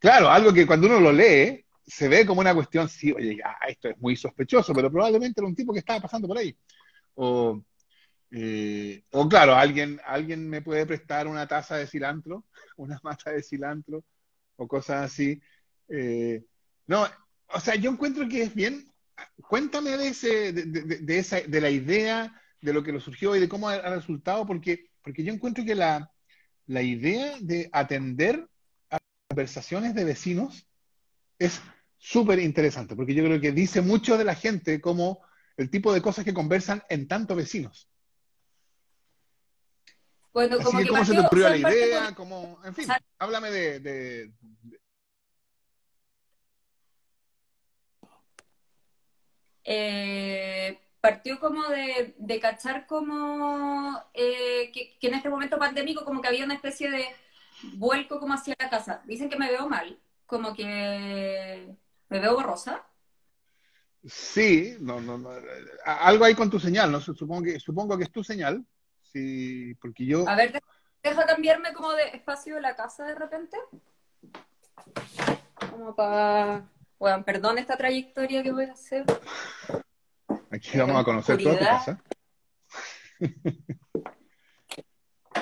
Claro, 0.00 0.28
algo 0.28 0.52
que 0.52 0.66
cuando 0.66 0.88
uno 0.88 0.98
lo 0.98 1.12
lee 1.12 1.64
se 1.86 2.08
ve 2.08 2.24
como 2.26 2.40
una 2.40 2.54
cuestión, 2.54 2.88
sí, 2.88 3.12
oye, 3.12 3.40
esto 3.68 3.88
es 3.88 3.98
muy 3.98 4.16
sospechoso, 4.16 4.72
pero 4.72 4.90
probablemente 4.90 5.40
era 5.40 5.48
un 5.48 5.54
tipo 5.54 5.72
que 5.72 5.80
estaba 5.80 6.00
pasando 6.00 6.28
por 6.28 6.38
ahí. 6.38 6.56
O, 7.14 7.62
eh, 8.30 9.02
o 9.10 9.28
claro, 9.28 9.54
alguien, 9.54 10.00
alguien 10.04 10.48
me 10.48 10.62
puede 10.62 10.86
prestar 10.86 11.26
una 11.26 11.46
taza 11.46 11.76
de 11.76 11.86
cilantro, 11.86 12.44
una 12.76 12.98
mata 13.02 13.32
de 13.32 13.42
cilantro, 13.42 14.04
o 14.56 14.68
cosas 14.68 15.04
así. 15.04 15.40
Eh, 15.88 16.44
no, 16.86 17.06
o 17.48 17.60
sea, 17.60 17.74
yo 17.74 17.90
encuentro 17.90 18.28
que 18.28 18.42
es 18.42 18.54
bien. 18.54 18.86
Cuéntame 19.48 19.96
de, 19.96 20.08
ese, 20.08 20.52
de, 20.52 21.18
esa, 21.18 21.40
de 21.40 21.60
la 21.60 21.70
idea, 21.70 22.40
de 22.60 22.72
lo 22.72 22.82
que 22.82 22.92
lo 22.92 23.00
surgió 23.00 23.36
y 23.36 23.40
de 23.40 23.48
cómo 23.48 23.68
ha, 23.68 23.78
resultado, 23.96 24.46
porque, 24.46 24.86
porque 25.02 25.24
yo 25.24 25.32
encuentro 25.32 25.64
que 25.64 25.74
la, 25.74 26.10
la 26.66 26.82
idea 26.82 27.36
de 27.40 27.68
atender 27.72 28.48
a 28.90 28.98
conversaciones 29.28 29.94
de 29.94 30.04
vecinos 30.04 30.66
es 31.38 31.60
súper 31.98 32.38
interesante, 32.38 32.96
porque 32.96 33.14
yo 33.14 33.24
creo 33.24 33.40
que 33.40 33.52
dice 33.52 33.80
mucho 33.80 34.16
de 34.16 34.24
la 34.24 34.34
gente 34.34 34.80
como 34.80 35.20
el 35.56 35.70
tipo 35.70 35.92
de 35.92 36.00
cosas 36.00 36.24
que 36.24 36.34
conversan 36.34 36.82
en 36.88 37.06
tantos 37.06 37.36
vecinos. 37.36 37.88
Bueno, 40.32 40.58
como 40.62 40.78
que, 40.78 40.86
¿cómo 40.86 41.04
se 41.04 41.12
te 41.12 41.20
ocurrió 41.20 41.48
la 41.48 41.56
idea? 41.56 42.14
en 42.64 42.74
fin, 42.74 42.88
háblame 43.18 43.50
de, 43.50 44.32
Eh, 49.64 50.39
partió 51.00 51.40
como 51.40 51.66
de, 51.68 52.14
de 52.18 52.40
cachar 52.40 52.86
como 52.86 54.02
eh, 54.14 54.70
que, 54.72 54.96
en 55.00 55.14
este 55.14 55.30
momento 55.30 55.58
pandémico 55.58 56.04
como 56.04 56.20
que 56.20 56.28
había 56.28 56.44
una 56.44 56.54
especie 56.54 56.90
de, 56.90 57.06
vuelco 57.74 58.20
como 58.20 58.34
hacia 58.34 58.54
la 58.58 58.70
casa. 58.70 59.02
Dicen 59.04 59.28
que 59.28 59.36
me 59.36 59.50
veo 59.50 59.68
mal, 59.68 59.98
como 60.26 60.54
que 60.54 61.74
me 62.08 62.20
veo 62.20 62.34
borrosa. 62.34 62.84
Sí, 64.04 64.76
no, 64.80 65.00
no, 65.00 65.18
no, 65.18 65.30
algo 65.84 66.24
hay 66.24 66.34
con 66.34 66.48
tu 66.48 66.58
señal, 66.58 66.90
¿no? 66.90 67.00
Supongo 67.00 67.42
que, 67.42 67.60
supongo 67.60 67.98
que 67.98 68.04
es 68.04 68.12
tu 68.12 68.24
señal, 68.24 68.64
sí, 69.02 69.74
porque 69.74 70.06
yo... 70.06 70.26
A 70.26 70.36
ver, 70.36 70.58
deja 71.02 71.26
cambiarme 71.26 71.74
como 71.74 71.92
de 71.92 72.08
espacio 72.08 72.54
de 72.54 72.62
la 72.62 72.76
casa 72.76 73.04
de 73.04 73.14
repente. 73.14 73.58
Como 75.70 75.94
para... 75.94 76.66
Bueno, 76.98 77.24
perdón 77.24 77.58
esta 77.58 77.76
trayectoria 77.76 78.42
que 78.42 78.52
voy 78.52 78.64
a 78.64 78.72
hacer. 78.72 79.04
Aquí 80.50 80.76
vamos 80.78 80.96
a 80.96 81.04
conocer 81.04 81.38
toda 81.38 81.58
tu 81.58 81.64
casa. 81.64 82.02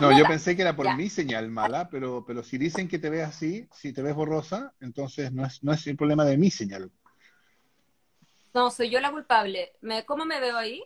No, 0.00 0.16
yo 0.16 0.24
pensé 0.26 0.54
que 0.54 0.62
era 0.62 0.76
por 0.76 0.94
mi 0.94 1.08
señal 1.08 1.50
mala, 1.50 1.88
pero, 1.88 2.24
pero 2.24 2.44
si 2.44 2.56
dicen 2.58 2.88
que 2.88 2.98
te 2.98 3.10
ves 3.10 3.26
así, 3.26 3.68
si 3.72 3.92
te 3.92 4.02
ves 4.02 4.14
borrosa, 4.14 4.72
entonces 4.80 5.32
no 5.32 5.44
es, 5.44 5.64
no 5.64 5.72
es 5.72 5.86
el 5.86 5.96
problema 5.96 6.24
de 6.24 6.36
mi 6.36 6.50
señal. 6.50 6.92
No, 8.54 8.70
soy 8.70 8.90
yo 8.90 9.00
la 9.00 9.10
culpable. 9.10 9.72
¿Me, 9.80 10.04
¿Cómo 10.04 10.24
me 10.24 10.40
veo 10.40 10.56
ahí? 10.56 10.84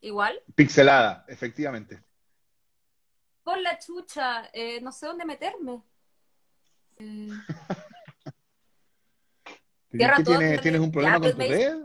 ¿Igual? 0.00 0.42
Pixelada, 0.54 1.24
efectivamente. 1.28 2.02
Por 3.42 3.58
la 3.60 3.78
chucha, 3.78 4.50
eh, 4.52 4.80
no 4.80 4.92
sé 4.92 5.06
dónde 5.06 5.24
meterme. 5.24 5.82
Eh... 9.92 9.98
¿Tienes, 10.24 10.60
¿Tienes 10.60 10.80
un 10.80 10.92
problema 10.92 11.18
con 11.18 11.32
tu 11.32 11.38
red? 11.38 11.80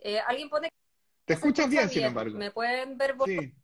Eh, 0.00 0.18
alguien 0.26 0.48
pone 0.48 0.70
te 1.30 1.34
escuchas 1.34 1.70
bien, 1.70 1.88
sin 1.88 2.02
embargo. 2.02 2.36
Me 2.36 2.50
pueden 2.50 2.98
ver 2.98 3.14
sí. 3.24 3.54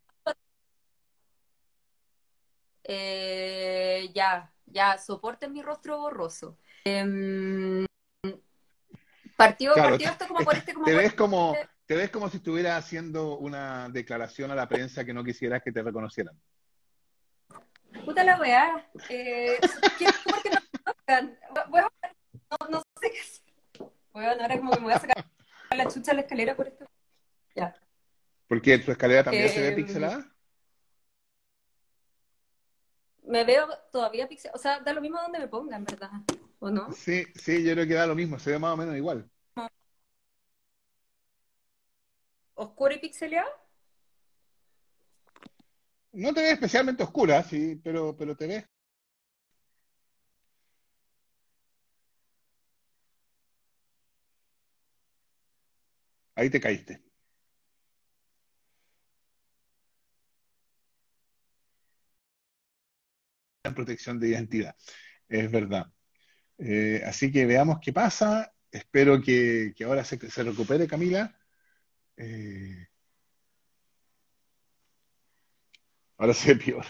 eh, 2.84 4.08
ya, 4.14 4.52
ya, 4.66 4.98
soporten 4.98 5.52
mi 5.52 5.62
rostro 5.62 5.98
borroso. 5.98 6.58
Eh, 6.84 7.84
partido, 9.36 9.74
claro, 9.74 9.90
partido 9.90 10.12
esto 10.12 10.28
como 10.28 10.44
por 10.44 10.54
este 10.54 10.74
como 10.74 10.86
te 10.86 10.94
ves 10.94 11.14
como 11.14 11.56
te 11.86 11.96
ves 11.96 12.10
como 12.10 12.28
si 12.28 12.36
estuvieras 12.36 12.84
haciendo 12.84 13.36
una 13.36 13.88
declaración 13.88 14.52
a 14.52 14.54
la 14.54 14.68
prensa 14.68 15.04
que 15.04 15.12
no 15.12 15.24
quisieras 15.24 15.60
que 15.60 15.72
te 15.72 15.82
reconocieran. 15.82 16.40
Puta 18.04 18.22
la 18.22 18.38
weá. 18.38 18.88
Eh, 19.08 19.58
¿Por 19.60 19.96
qué 19.96 20.04
no 20.04 20.12
me 21.68 21.80
no, 21.80 22.70
no 22.70 22.82
sé 23.00 23.10
qué 23.10 23.20
hacer. 23.20 23.90
Bueno, 24.12 24.42
ahora 24.42 24.56
como 24.56 24.70
que 24.70 24.78
me 24.78 24.84
voy 24.84 24.92
a 24.92 25.00
sacar 25.00 25.35
la 25.74 25.88
chucha 25.88 26.12
a 26.12 26.14
la 26.14 26.20
escalera 26.22 26.54
por 26.54 26.68
esto. 26.68 26.86
Ya. 27.54 27.74
¿Por 28.48 28.62
qué 28.62 28.78
tu 28.78 28.92
escalera 28.92 29.24
también 29.24 29.48
se 29.48 29.60
ve 29.60 29.68
Eh, 29.68 29.72
pixelada? 29.76 30.32
Me 33.24 33.44
veo 33.44 33.66
todavía 33.90 34.28
pixel, 34.28 34.52
o 34.54 34.58
sea, 34.58 34.78
da 34.80 34.92
lo 34.92 35.00
mismo 35.00 35.20
donde 35.20 35.40
me 35.40 35.48
pongan, 35.48 35.84
¿verdad? 35.84 36.10
¿O 36.60 36.70
no? 36.70 36.92
Sí, 36.92 37.24
sí, 37.34 37.64
yo 37.64 37.72
creo 37.72 37.86
que 37.86 37.94
da 37.94 38.06
lo 38.06 38.14
mismo, 38.14 38.38
se 38.38 38.52
ve 38.52 38.58
más 38.58 38.72
o 38.72 38.76
menos 38.76 38.96
igual. 38.96 39.28
¿Oscuro 42.54 42.94
y 42.94 42.98
pixeleado? 42.98 43.50
No 46.12 46.32
te 46.32 46.40
ves 46.42 46.52
especialmente 46.54 47.02
oscura, 47.02 47.42
sí, 47.42 47.80
pero, 47.82 48.16
pero 48.16 48.36
te 48.36 48.46
ves. 48.46 48.64
Ahí 56.36 56.50
te 56.50 56.60
caíste. 56.60 57.02
En 63.64 63.74
protección 63.74 64.18
de 64.20 64.28
identidad, 64.28 64.76
es 65.28 65.50
verdad. 65.50 65.86
Eh, 66.58 67.02
así 67.06 67.32
que 67.32 67.46
veamos 67.46 67.78
qué 67.82 67.92
pasa. 67.92 68.52
Espero 68.70 69.20
que, 69.22 69.74
ahora 69.84 70.04
se, 70.04 70.18
se 70.30 70.42
recupere 70.44 70.88
Camila. 70.88 71.36
Eh, 72.16 72.88
ahora 76.18 76.34
se 76.34 76.54
ve 76.54 76.64
peor. 76.64 76.84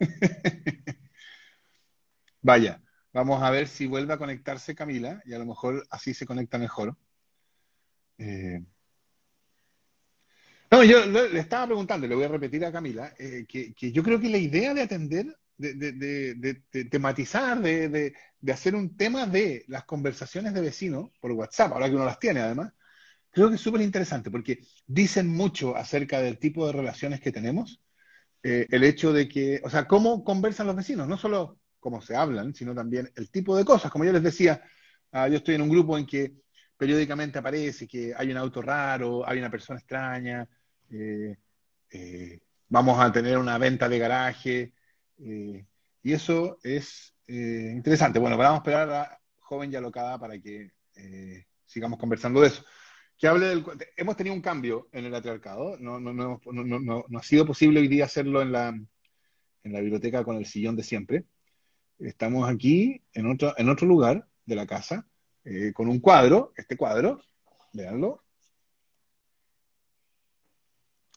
Vaya, 2.42 2.82
vamos 3.12 3.42
a 3.42 3.50
ver 3.50 3.68
si 3.68 3.86
vuelve 3.86 4.12
a 4.14 4.18
conectarse 4.18 4.74
Camila 4.74 5.22
y 5.24 5.32
a 5.34 5.38
lo 5.38 5.46
mejor 5.46 5.86
así 5.90 6.14
se 6.14 6.26
conecta 6.26 6.58
mejor. 6.58 6.96
Eh, 8.18 8.60
no, 10.70 10.84
yo 10.84 11.04
le, 11.06 11.38
estaba 11.40 11.66
preguntando, 11.66 12.06
le 12.06 12.14
voy 12.14 12.24
a 12.24 12.28
repetir 12.28 12.64
a 12.64 12.72
Camila, 12.72 13.12
eh, 13.18 13.44
que, 13.48 13.74
que 13.74 13.92
yo 13.92 14.02
creo 14.02 14.20
que 14.20 14.28
la 14.28 14.38
idea 14.38 14.72
de 14.74 14.82
atender, 14.82 15.26
de, 15.56 15.74
de- 15.74 15.92
de- 15.92 16.62
de- 16.72 16.84
tematizar, 16.86 17.60
de, 17.60 18.14
hacer 18.52 18.74
un 18.74 18.96
tema 18.96 19.26
de 19.26 19.64
las 19.68 19.84
conversaciones 19.84 20.54
de 20.54 20.60
vecinos 20.60 21.10
por 21.20 21.32
WhatsApp, 21.32 21.72
ahora 21.72 21.88
que 21.88 21.96
uno 21.96 22.04
las 22.04 22.18
tiene 22.18 22.40
además, 22.40 22.72
creo 23.30 23.48
que 23.50 23.56
es 23.56 23.60
súper 23.62 23.82
interesante 23.82 24.30
porque 24.30 24.60
dicen 24.86 25.28
mucho 25.28 25.76
acerca 25.76 26.20
del 26.22 26.38
tipo 26.38 26.66
de 26.66 26.72
relaciones 26.74 27.20
que 27.20 27.32
tenemos, 27.32 27.80
eh, 28.42 28.66
el 28.70 28.84
hecho 28.84 29.12
de 29.12 29.28
que, 29.28 29.60
o 29.64 29.70
sea, 29.70 29.86
cómo 29.86 30.24
conversan 30.24 30.66
los 30.66 30.76
vecinos, 30.76 31.08
no 31.08 31.16
solo 31.16 31.58
cómo 31.78 32.00
se 32.00 32.16
hablan, 32.16 32.54
sino 32.54 32.74
también 32.74 33.10
el 33.16 33.30
tipo 33.30 33.56
de 33.56 33.64
cosas. 33.64 33.90
Como 33.90 34.04
yo 34.04 34.12
les 34.12 34.22
decía, 34.22 34.62
ah, 35.12 35.28
yo 35.28 35.36
estoy 35.36 35.54
en 35.56 35.62
un 35.62 35.68
grupo 35.70 35.98
en 35.98 36.06
que 36.06 36.34
periódicamente 36.76 37.38
aparece 37.38 37.86
que 37.86 38.14
hay 38.16 38.30
un 38.30 38.36
auto 38.38 38.62
raro, 38.62 39.26
hay 39.28 39.38
una 39.38 39.50
persona 39.50 39.78
extraña, 39.78 40.48
eh, 40.90 41.36
eh, 41.90 42.40
vamos 42.68 42.98
a 43.00 43.12
tener 43.12 43.38
una 43.38 43.58
venta 43.58 43.88
de 43.88 43.98
garaje, 43.98 44.72
eh, 45.18 45.66
y 46.02 46.12
eso 46.12 46.58
es 46.62 47.14
interesante. 47.28 48.18
Bueno, 48.18 48.36
vamos 48.36 48.54
a 48.54 48.62
esperar 48.62 48.90
a 48.90 49.20
joven 49.38 49.72
y 49.72 49.76
alocada 49.76 50.18
para 50.18 50.40
que 50.40 50.72
sigamos 51.64 51.98
conversando 51.98 52.40
de 52.40 52.48
eso. 52.48 52.64
Que 53.16 53.28
hable 53.28 53.46
del, 53.46 53.64
hemos 53.96 54.16
tenido 54.16 54.34
un 54.34 54.42
cambio 54.42 54.88
en 54.92 55.04
el 55.04 55.12
patriarcado, 55.12 55.76
no, 55.78 56.00
no, 56.00 56.12
no, 56.12 56.40
no, 56.44 57.18
ha 57.18 57.22
sido 57.22 57.46
posible 57.46 57.80
hoy 57.80 57.88
día 57.88 58.06
hacerlo 58.06 58.42
en 58.42 58.50
la, 58.50 58.68
en 58.68 59.72
la 59.72 59.80
biblioteca 59.80 60.24
con 60.24 60.36
el 60.38 60.46
sillón 60.46 60.74
de 60.74 60.82
siempre. 60.82 61.24
Estamos 61.98 62.48
aquí 62.48 63.02
en 63.12 63.30
otro, 63.30 63.54
en 63.56 63.68
otro 63.68 63.86
lugar 63.86 64.26
de 64.46 64.56
la 64.56 64.66
casa, 64.66 65.06
con 65.74 65.88
un 65.88 66.00
cuadro, 66.00 66.52
este 66.56 66.76
cuadro, 66.76 67.22
véanlo, 67.72 68.24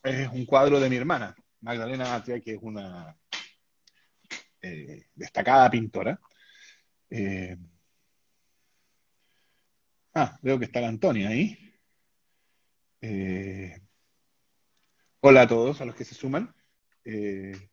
es 0.04 0.30
un 0.30 0.46
cuadro 0.46 0.80
de 0.80 0.90
mi 0.90 0.96
hermana, 0.98 1.36
Magdalena 1.62 2.16
Atria, 2.16 2.40
que 2.42 2.54
es 2.54 2.60
una 2.62 3.18
eh, 4.62 5.06
destacada 5.16 5.70
pintora. 5.70 6.20
Eh, 7.10 7.58
ah, 10.16 10.38
veo 10.42 10.60
que 10.60 10.66
está 10.66 10.82
la 10.82 10.90
Antonia 10.90 11.30
ahí. 11.30 11.58
Eh, 13.02 13.78
hola 15.22 15.42
a 15.44 15.48
todos, 15.48 15.82
a 15.82 15.86
los 15.86 15.96
que 15.96 16.06
se 16.06 16.16
suman. 16.16 16.54
¿qué 17.04 17.70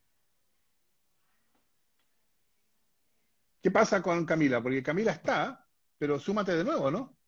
pasa 3.72 4.02
con 4.02 4.26
Camila? 4.26 4.62
Porque 4.62 4.82
Camila 4.82 5.12
está, 5.12 5.66
pero 5.98 6.18
súmate 6.18 6.56
de 6.56 6.64
nuevo, 6.64 6.90
¿no? 6.90 7.19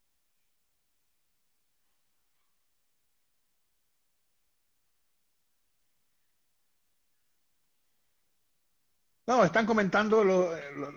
No, 9.32 9.44
están 9.46 9.64
comentando, 9.64 10.22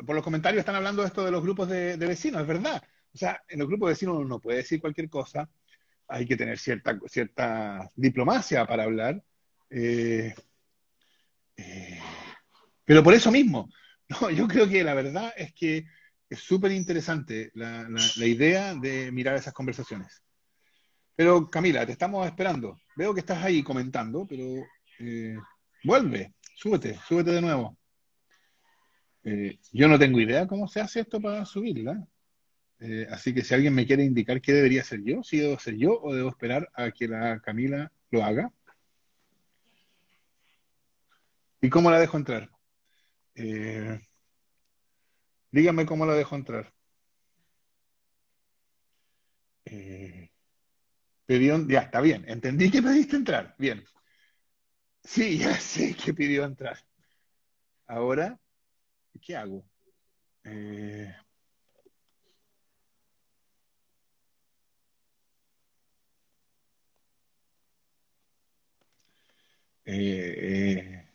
por 0.06 0.14
los 0.14 0.24
comentarios 0.24 0.60
están 0.60 0.76
hablando 0.76 1.06
esto 1.06 1.24
de 1.24 1.32
los 1.32 1.42
grupos 1.42 1.70
de, 1.70 1.96
vecinos, 1.96 2.42
es 2.42 2.48
verdad. 2.48 2.84
O 3.14 3.18
sea, 3.18 3.42
en 3.48 3.60
los 3.60 3.68
grupos 3.70 3.88
de 3.88 3.92
vecinos 3.94 4.18
uno 4.18 4.26
no 4.28 4.40
puede 4.42 4.58
decir 4.58 4.82
cualquier 4.82 5.10
cosa, 5.10 5.50
hay 6.10 6.26
que 6.28 6.36
tener 6.36 6.60
cierta, 6.60 7.00
cierta 7.08 7.90
diplomacia 7.96 8.66
para 8.68 8.84
hablar. 8.84 9.24
eh, 9.70 10.36
eh, 11.58 12.00
pero 12.86 13.04
por 13.04 13.14
eso 13.14 13.32
mismo, 13.32 13.70
no, 14.10 14.30
yo 14.32 14.48
creo 14.48 14.68
que 14.70 14.84
la 14.84 14.94
verdad 14.94 15.34
es 15.38 15.54
que 15.54 15.86
es 16.30 16.40
súper 16.40 16.72
interesante 16.72 17.52
la, 17.54 17.84
la- 17.90 18.02
la 18.18 18.26
idea 18.26 18.76
de 18.76 19.12
mirar 19.12 19.36
esas 19.36 19.54
conversaciones. 19.54 20.22
Pero 21.16 21.48
Camila, 21.50 21.86
te 21.86 21.94
estamos 21.94 22.26
esperando. 22.28 22.78
Veo 22.96 23.14
que 23.14 23.22
estás 23.22 23.44
ahí 23.44 23.64
comentando, 23.64 24.26
pero 24.28 24.44
eh, 25.00 25.38
vuelve, 25.84 26.34
súbete, 26.56 27.00
súbete 27.08 27.32
de 27.32 27.42
nuevo. 27.42 27.78
Eh, 29.26 29.58
yo 29.74 29.88
no 29.88 29.98
tengo 30.00 30.20
idea 30.22 30.48
cómo 30.48 30.68
se 30.68 30.80
hace 30.82 31.02
esto 31.02 31.20
para 31.20 31.46
subirla. 31.46 32.08
Eh, 32.80 33.08
así 33.12 33.34
que 33.34 33.44
si 33.44 33.54
alguien 33.56 33.74
me 33.76 33.88
quiere 33.88 34.04
indicar 34.04 34.42
qué 34.42 34.54
debería 34.54 34.82
hacer 34.82 35.04
yo, 35.04 35.24
si 35.24 35.40
debo 35.40 35.60
ser 35.60 35.78
yo 35.78 36.00
o 36.02 36.14
debo 36.14 36.30
esperar 36.30 36.70
a 36.76 36.92
que 36.92 37.08
la 37.08 37.40
Camila 37.42 37.92
lo 38.12 38.24
haga. 38.24 38.52
¿Y 41.62 41.70
cómo 41.70 41.90
la 41.92 42.00
dejo 42.00 42.18
entrar? 42.18 42.50
Eh, 43.36 44.00
dígame 45.52 45.86
cómo 45.88 46.06
la 46.06 46.14
dejo 46.14 46.36
entrar. 46.36 46.72
Eh, 49.66 50.30
pidió, 51.26 51.68
ya 51.68 51.82
está 51.82 52.02
bien, 52.02 52.26
entendí 52.28 52.72
que 52.72 52.82
pediste 52.84 53.16
entrar. 53.18 53.56
Bien. 53.60 53.84
Sí, 55.04 55.38
ya 55.40 55.54
sé 55.60 55.96
que 55.96 56.14
pidió 56.14 56.44
entrar. 56.44 56.78
Ahora, 57.88 58.40
¿qué 59.20 59.36
hago? 59.36 59.66
Eh, 60.44 61.16
eh, 69.86 69.94
eh, 69.96 71.10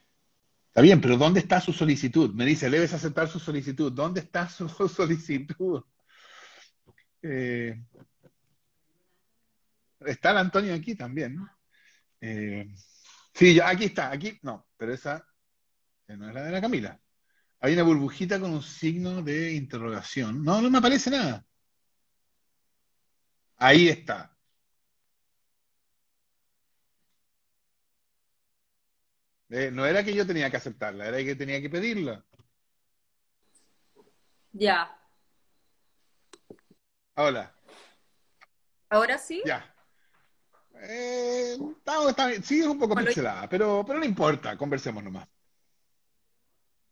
está 0.69 0.81
bien, 0.81 1.01
pero 1.01 1.17
¿dónde 1.17 1.41
está 1.41 1.61
su 1.61 1.73
solicitud? 1.73 2.35
Me 2.35 2.45
dice, 2.45 2.71
debes 2.71 2.93
aceptar 2.93 3.29
su 3.29 3.39
solicitud. 3.39 3.93
¿Dónde 3.93 4.21
está 4.21 4.49
su 4.49 4.69
solicitud? 4.89 5.83
Está 10.01 10.31
el 10.31 10.39
Antonio 10.39 10.75
aquí 10.75 10.95
también, 10.95 11.37
¿no? 11.37 11.49
Sí, 13.35 13.61
aquí 13.61 13.85
está, 13.85 14.11
aquí, 14.11 14.39
no, 14.43 14.67
pero 14.77 14.93
esa 14.93 15.27
no 16.09 16.29
es 16.29 16.35
la 16.35 16.43
de 16.43 16.51
la 16.51 16.61
Camila. 16.61 17.01
Hay 17.61 17.75
una 17.75 17.83
burbujita 17.83 18.41
con 18.41 18.53
un 18.53 18.63
signo 18.63 19.23
de 19.23 19.53
interrogación. 19.53 20.43
No, 20.43 20.61
no 20.63 20.71
me 20.71 20.79
aparece 20.79 21.11
nada. 21.11 21.45
Ahí 23.59 23.89
está. 23.89 24.35
Eh, 29.51 29.71
no 29.73 29.85
era 29.85 30.05
que 30.05 30.15
yo 30.15 30.27
tenía 30.27 30.49
que 30.51 30.57
aceptarla, 30.57 31.09
era 31.09 31.19
que 31.19 31.35
tenía 31.35 31.61
que 31.61 31.69
pedirla. 31.69 32.25
Ya. 34.53 34.97
Hola. 37.17 37.55
¿Ahora 38.89 39.19
sí? 39.19 39.43
Ya. 39.45 39.75
Eh, 40.83 41.59
sí, 42.43 42.61
es 42.61 42.67
un 42.67 42.79
poco 42.79 42.95
pixelada, 42.95 43.49
pero, 43.49 43.85
pero 43.87 43.99
no 43.99 44.05
importa, 44.05 44.57
conversemos 44.57 45.05
nomás. 45.05 45.29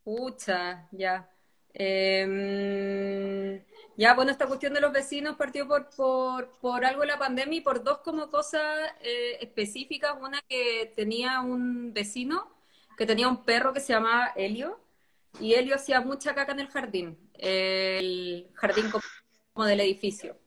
Pucha, 0.09 0.89
ya. 0.91 1.29
Em, 1.75 3.63
ya, 3.97 4.15
bueno, 4.15 4.31
esta 4.31 4.47
cuestión 4.47 4.73
de 4.73 4.81
los 4.81 4.91
vecinos 4.93 5.37
partió 5.37 5.69
por, 5.69 5.91
por, 5.91 6.59
por 6.61 6.85
algo 6.87 7.03
de 7.03 7.09
la 7.09 7.19
pandemia 7.19 7.59
y 7.59 7.61
por 7.61 7.85
dos 7.85 7.99
como 7.99 8.31
cosas 8.31 8.63
eh, 9.03 9.37
específicas. 9.43 10.15
Una 10.21 10.41
que 10.49 10.93
tenía 10.97 11.41
un 11.43 11.93
vecino 11.93 12.51
que 12.97 13.07
tenía 13.07 13.29
un 13.29 13.45
perro 13.45 13.73
que 13.75 13.81
se 13.81 13.93
llamaba 13.93 14.33
Helio 14.37 14.81
y 15.41 15.55
Helio 15.55 15.75
hacía 15.77 16.01
mucha 16.01 16.35
caca 16.35 16.53
en 16.53 16.61
el 16.61 16.69
jardín, 16.69 17.19
el 17.35 18.51
jardín 18.55 18.91
como 19.53 19.67
del 19.67 19.81
edificio. 19.81 20.39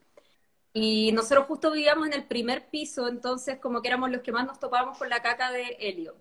Y 0.73 1.11
nosotros 1.13 1.47
justo 1.47 1.71
vivíamos 1.71 2.07
en 2.07 2.13
el 2.13 2.27
primer 2.27 2.69
piso, 2.69 3.07
entonces 3.07 3.59
como 3.59 3.81
que 3.81 3.89
éramos 3.89 4.11
los 4.11 4.21
que 4.21 4.31
más 4.33 4.45
nos 4.47 4.59
topábamos 4.59 4.97
con 4.97 5.09
la 5.09 5.21
caca 5.21 5.51
de 5.51 5.77
Helio. 5.79 6.15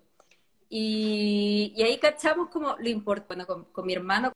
Y, 0.72 1.74
ahí 1.82 1.98
cachamos 1.98 2.48
como 2.48 2.76
lo 2.78 2.88
importante, 2.88 3.44
bueno, 3.44 3.68
con, 3.72 3.86
mi 3.86 3.92
hermano, 3.92 4.32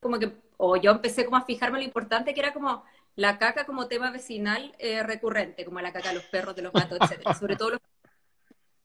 como 0.00 0.18
que, 0.18 0.32
o 0.56 0.76
yo 0.76 0.90
empecé 0.90 1.24
como 1.24 1.36
a 1.36 1.44
fijarme 1.44 1.78
lo 1.78 1.84
importante 1.84 2.34
que 2.34 2.40
era 2.40 2.52
como 2.52 2.84
la 3.14 3.38
caca 3.38 3.64
como 3.64 3.86
tema 3.86 4.10
vecinal 4.10 4.74
eh, 4.78 5.02
recurrente, 5.04 5.64
como 5.64 5.80
la 5.80 5.92
caca 5.92 6.08
de 6.08 6.16
los 6.16 6.24
perros, 6.24 6.56
de 6.56 6.62
los 6.62 6.72
gatos, 6.72 6.98
etcétera, 7.00 7.34
sobre 7.38 7.56
todo 7.56 7.70
los... 7.70 7.80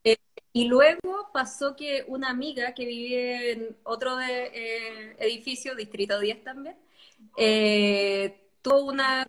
Eh, 0.04 0.18
y 0.54 0.66
luego 0.66 1.32
pasó 1.34 1.76
que 1.76 2.06
una 2.08 2.30
amiga 2.30 2.74
que 2.76 2.86
vivía 2.86 3.44
en 3.52 3.78
otro 3.84 4.18
de, 4.18 4.52
eh, 4.54 5.16
edificio, 5.20 5.76
Distrito 5.76 6.20
10 6.20 6.44
también, 6.44 6.78
tuvo 8.62 8.84
una 8.84 9.28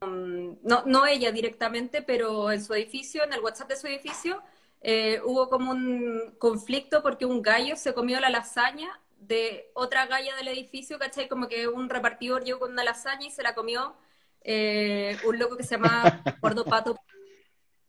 no, 0.00 0.82
no 0.84 1.06
ella 1.06 1.30
directamente, 1.32 2.02
pero 2.02 2.50
en 2.50 2.62
su 2.62 2.74
edificio, 2.74 3.24
en 3.24 3.32
el 3.32 3.40
WhatsApp 3.40 3.68
de 3.68 3.76
su 3.76 3.86
edificio, 3.86 4.42
eh, 4.80 5.20
hubo 5.24 5.48
como 5.48 5.72
un 5.72 6.36
conflicto 6.38 7.02
porque 7.02 7.26
un 7.26 7.42
gallo 7.42 7.76
se 7.76 7.94
comió 7.94 8.20
la 8.20 8.30
lasaña 8.30 8.88
de 9.18 9.70
otra 9.74 10.06
galla 10.06 10.36
del 10.36 10.48
edificio, 10.48 10.98
¿cachai? 10.98 11.28
Como 11.28 11.48
que 11.48 11.68
un 11.68 11.88
repartidor 11.88 12.44
llegó 12.44 12.60
con 12.60 12.72
una 12.72 12.84
lasaña 12.84 13.26
y 13.26 13.30
se 13.30 13.42
la 13.42 13.54
comió 13.54 13.96
eh, 14.42 15.16
un 15.26 15.38
loco 15.38 15.56
que 15.56 15.64
se 15.64 15.76
llama 15.76 16.22
Gordo 16.40 16.64
Pato. 16.64 16.96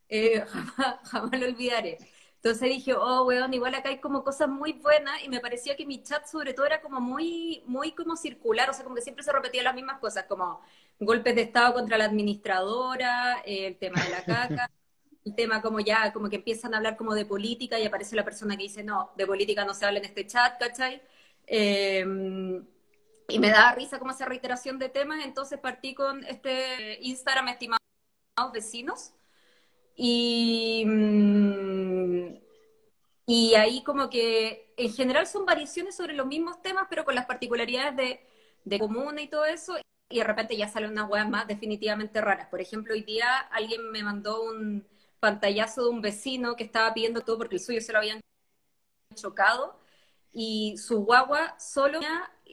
Eh, 0.09 0.43
jamás 1.03 1.39
lo 1.39 1.45
olvidaré. 1.45 1.97
Entonces 2.35 2.69
dije, 2.69 2.93
oh, 2.93 3.25
weón, 3.25 3.53
igual 3.53 3.75
acá 3.75 3.89
hay 3.89 3.99
como 3.99 4.23
cosas 4.23 4.47
muy 4.47 4.73
buenas 4.73 5.23
y 5.23 5.29
me 5.29 5.39
parecía 5.39 5.75
que 5.75 5.85
mi 5.85 6.03
chat 6.03 6.25
sobre 6.25 6.53
todo 6.53 6.65
era 6.65 6.81
como 6.81 7.01
muy, 7.01 7.63
muy 7.65 7.91
como 7.93 8.15
circular, 8.15 8.69
o 8.69 8.73
sea, 8.73 8.83
como 8.83 8.95
que 8.95 9.01
siempre 9.01 9.23
se 9.23 9.31
repetían 9.33 9.65
las 9.65 9.75
mismas 9.75 9.99
cosas, 9.99 10.25
como 10.25 10.61
golpes 10.99 11.35
de 11.35 11.41
Estado 11.43 11.73
contra 11.73 11.97
la 11.97 12.05
administradora, 12.05 13.41
el 13.45 13.77
tema 13.77 14.01
de 14.03 14.09
la 14.11 14.23
caca, 14.23 14.71
el 15.27 15.35
tema 15.35 15.61
como 15.61 15.79
ya, 15.79 16.13
como 16.13 16.29
que 16.29 16.37
empiezan 16.37 16.73
a 16.73 16.77
hablar 16.77 16.97
como 16.97 17.13
de 17.15 17.25
política 17.25 17.79
y 17.79 17.85
aparece 17.85 18.15
la 18.15 18.25
persona 18.25 18.57
que 18.57 18.63
dice, 18.63 18.83
no, 18.83 19.11
de 19.17 19.27
política 19.27 19.65
no 19.65 19.73
se 19.73 19.85
habla 19.85 19.99
en 19.99 20.05
este 20.05 20.25
chat, 20.27 20.59
¿cachai? 20.59 21.01
Em, 21.47 22.65
y 23.29 23.39
me 23.39 23.49
da 23.49 23.73
risa 23.75 23.99
como 23.99 24.11
esa 24.11 24.25
reiteración 24.25 24.79
de 24.79 24.89
temas, 24.89 25.25
entonces 25.25 25.59
partí 25.59 25.93
con 25.93 26.23
este 26.25 26.99
Instagram, 27.01 27.49
estimados 27.49 27.79
vecinos, 28.53 29.13
y, 29.95 30.83
mm, 30.85 32.37
y 33.27 33.55
ahí 33.55 33.83
como 33.83 34.09
que 34.09 34.73
en 34.77 34.93
general 34.93 35.27
son 35.27 35.45
variaciones 35.45 35.95
sobre 35.95 36.13
los 36.13 36.27
mismos 36.27 36.61
temas, 36.61 36.87
pero 36.89 37.05
con 37.05 37.15
las 37.15 37.25
particularidades 37.25 37.95
de, 37.97 38.21
de 38.65 38.79
comuna 38.79 39.21
y 39.21 39.27
todo 39.29 39.45
eso, 39.45 39.75
y 40.09 40.19
de 40.19 40.23
repente 40.23 40.55
ya 40.57 40.69
salen 40.69 40.91
unas 40.91 41.09
weas 41.09 41.29
más 41.29 41.47
definitivamente 41.47 42.21
raras. 42.21 42.47
Por 42.49 42.61
ejemplo, 42.61 42.93
hoy 42.93 43.03
día 43.03 43.37
alguien 43.51 43.91
me 43.91 44.03
mandó 44.03 44.43
un 44.43 44.87
pantallazo 45.19 45.83
de 45.83 45.89
un 45.89 46.01
vecino 46.01 46.55
que 46.55 46.63
estaba 46.63 46.93
pidiendo 46.93 47.21
todo 47.21 47.37
porque 47.37 47.55
el 47.55 47.61
suyo 47.61 47.81
se 47.81 47.91
lo 47.91 47.99
habían 47.99 48.21
chocado, 49.15 49.79
y 50.31 50.77
su 50.77 51.03
guagua 51.03 51.57
solo 51.59 51.99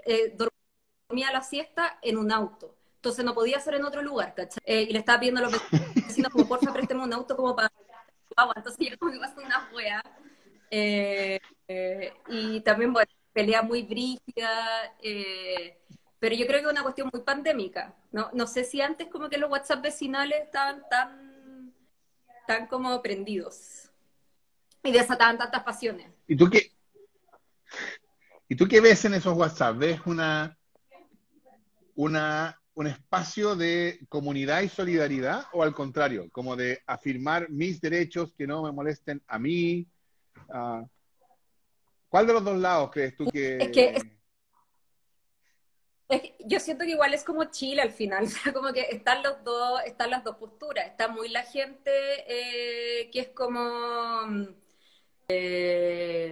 eh, 0.06 0.36
dormía 0.36 1.30
la 1.32 1.42
siesta 1.42 1.98
en 2.02 2.16
un 2.16 2.32
auto. 2.32 2.74
Entonces 2.96 3.24
no 3.24 3.34
podía 3.34 3.60
ser 3.60 3.74
en 3.74 3.84
otro 3.84 4.00
lugar, 4.00 4.34
¿cachai? 4.34 4.62
Eh, 4.64 4.86
y 4.88 4.92
le 4.94 5.00
estaba 5.00 5.20
pidiendo 5.20 5.40
a 5.40 5.44
los 5.44 5.52
vecinos 5.94 6.32
como, 6.32 6.48
porfa, 6.48 6.72
présteme 6.72 7.02
un 7.02 7.12
auto 7.12 7.36
como 7.36 7.54
para... 7.54 7.70
Entonces 8.56 8.88
yo 8.88 8.98
como 8.98 9.12
que 9.12 9.18
pasó 9.18 9.42
una 9.42 9.68
wea. 9.74 10.02
Eh, 10.70 11.38
eh, 11.68 12.14
y 12.28 12.60
también, 12.62 12.94
bueno, 12.94 13.10
pelea 13.34 13.60
muy 13.60 13.82
brígida, 13.82 14.96
pero 16.18 16.34
yo 16.34 16.46
creo 16.46 16.60
que 16.60 16.66
es 16.66 16.72
una 16.72 16.82
cuestión 16.82 17.10
muy 17.12 17.20
pandémica. 17.20 17.94
No, 18.10 18.30
no 18.32 18.46
sé 18.46 18.64
si 18.64 18.80
antes 18.80 19.08
como 19.08 19.28
que 19.28 19.36
los 19.36 19.50
WhatsApp 19.50 19.82
vecinales 19.82 20.42
estaban 20.42 20.82
tan, 20.88 21.33
tan 22.46 22.66
como 22.66 23.00
prendidos 23.02 23.90
y 24.82 24.92
desataban 24.92 25.38
tantas 25.38 25.62
pasiones. 25.62 26.10
¿Y 26.26 26.36
tú 26.36 26.48
qué? 26.50 26.72
¿Y 28.48 28.56
tú 28.56 28.68
qué 28.68 28.80
ves 28.80 29.04
en 29.04 29.14
esos 29.14 29.36
WhatsApp? 29.36 29.78
¿Ves 29.78 30.00
una, 30.06 30.56
una 31.94 32.58
un 32.74 32.88
espacio 32.88 33.54
de 33.54 34.00
comunidad 34.08 34.62
y 34.62 34.68
solidaridad 34.68 35.44
o 35.52 35.62
al 35.62 35.74
contrario, 35.74 36.28
como 36.30 36.56
de 36.56 36.82
afirmar 36.86 37.48
mis 37.48 37.80
derechos 37.80 38.34
que 38.36 38.46
no 38.46 38.62
me 38.62 38.72
molesten 38.72 39.22
a 39.26 39.38
mí? 39.38 39.86
Ah, 40.52 40.84
¿Cuál 42.08 42.26
de 42.26 42.32
los 42.32 42.44
dos 42.44 42.58
lados 42.58 42.90
crees 42.92 43.16
tú 43.16 43.26
que... 43.26 43.58
Es 43.58 43.68
que 43.70 44.13
yo 46.46 46.60
siento 46.60 46.84
que 46.84 46.92
igual 46.92 47.14
es 47.14 47.24
como 47.24 47.44
Chile 47.46 47.82
al 47.82 47.92
final, 47.92 48.26
como 48.54 48.72
que 48.72 48.82
están 48.90 49.22
los 49.22 49.42
dos, 49.44 49.80
están 49.86 50.10
las 50.10 50.24
dos 50.24 50.36
posturas, 50.36 50.86
está 50.86 51.08
muy 51.08 51.28
la 51.28 51.42
gente 51.42 51.90
eh, 52.28 53.10
que 53.10 53.20
es 53.20 53.28
como 53.28 54.46
eh, 55.28 56.30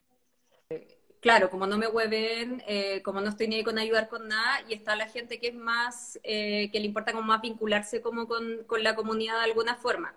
claro, 1.23 1.51
como 1.51 1.67
no 1.67 1.79
me 1.79 1.87
hueven, 1.89 2.63
eh, 2.67 3.01
como 3.03 3.21
no 3.21 3.31
estoy 3.31 3.49
ni 3.49 3.63
con 3.65 3.79
ayudar 3.79 4.09
con 4.09 4.29
nada, 4.29 4.61
y 4.69 4.75
está 4.75 4.97
la 4.97 5.09
gente 5.09 5.39
que 5.41 5.49
es 5.49 5.55
más, 5.55 6.19
eh, 6.25 6.69
que 6.73 6.81
le 6.81 6.87
importa 6.87 7.13
como 7.13 7.25
más 7.25 7.41
vincularse 7.41 8.03
como 8.03 8.27
con, 8.29 8.67
la 8.83 8.97
comunidad 8.97 9.39
de 9.39 9.45
alguna 9.45 9.77
forma. 9.77 10.15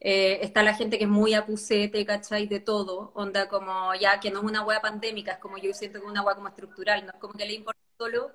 Eh, 0.00 0.40
está 0.42 0.62
la 0.62 0.74
gente 0.74 0.98
que 0.98 1.04
es 1.04 1.10
muy 1.10 1.34
acusete, 1.34 2.04
¿cachai? 2.06 2.46
De 2.46 2.60
todo, 2.60 3.12
onda 3.14 3.48
como 3.48 3.94
ya 3.94 4.20
que 4.20 4.30
no 4.30 4.40
es 4.40 4.44
una 4.46 4.64
hueá 4.64 4.80
pandémica, 4.80 5.32
es 5.32 5.38
como 5.38 5.58
yo 5.58 5.72
siento 5.74 6.00
que 6.00 6.06
es 6.06 6.10
una 6.10 6.22
hueá 6.22 6.34
como 6.34 6.48
estructural, 6.48 7.04
no 7.06 7.12
es 7.12 7.18
como 7.18 7.34
que 7.34 7.46
le 7.46 7.54
importa 7.54 7.80
solo 7.98 8.32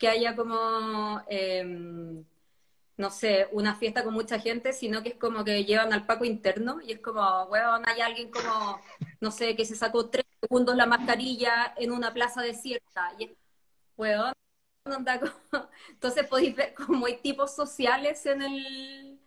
que 0.00 0.08
haya 0.08 0.36
como 0.36 1.22
em, 1.28 2.24
no 3.00 3.10
sé, 3.10 3.48
una 3.52 3.76
fiesta 3.76 4.04
con 4.04 4.14
mucha 4.14 4.38
gente, 4.40 4.72
sino 4.72 5.02
que 5.02 5.10
es 5.10 5.16
como 5.16 5.44
que 5.44 5.64
llevan 5.64 5.92
al 5.92 6.06
Paco 6.06 6.24
interno 6.24 6.80
y 6.82 6.92
es 6.92 7.00
como, 7.00 7.44
weón, 7.44 7.82
hay 7.88 8.00
alguien 8.02 8.30
como, 8.30 8.80
no 9.20 9.30
sé, 9.30 9.56
que 9.56 9.64
se 9.64 9.76
sacó 9.76 10.10
tres 10.10 10.26
segundos 10.40 10.76
la 10.76 10.86
mascarilla 10.86 11.74
en 11.78 11.92
una 11.92 12.12
plaza 12.14 12.42
desierta. 12.42 13.14
Y 13.18 13.24
es, 13.24 13.30
weón, 13.96 14.32
Entonces 15.90 16.26
podéis 16.26 16.56
ver 16.56 16.74
como 16.74 17.06
hay 17.06 17.18
tipos 17.18 17.54
sociales 17.54 18.24
en 18.26 18.42
el 18.42 19.20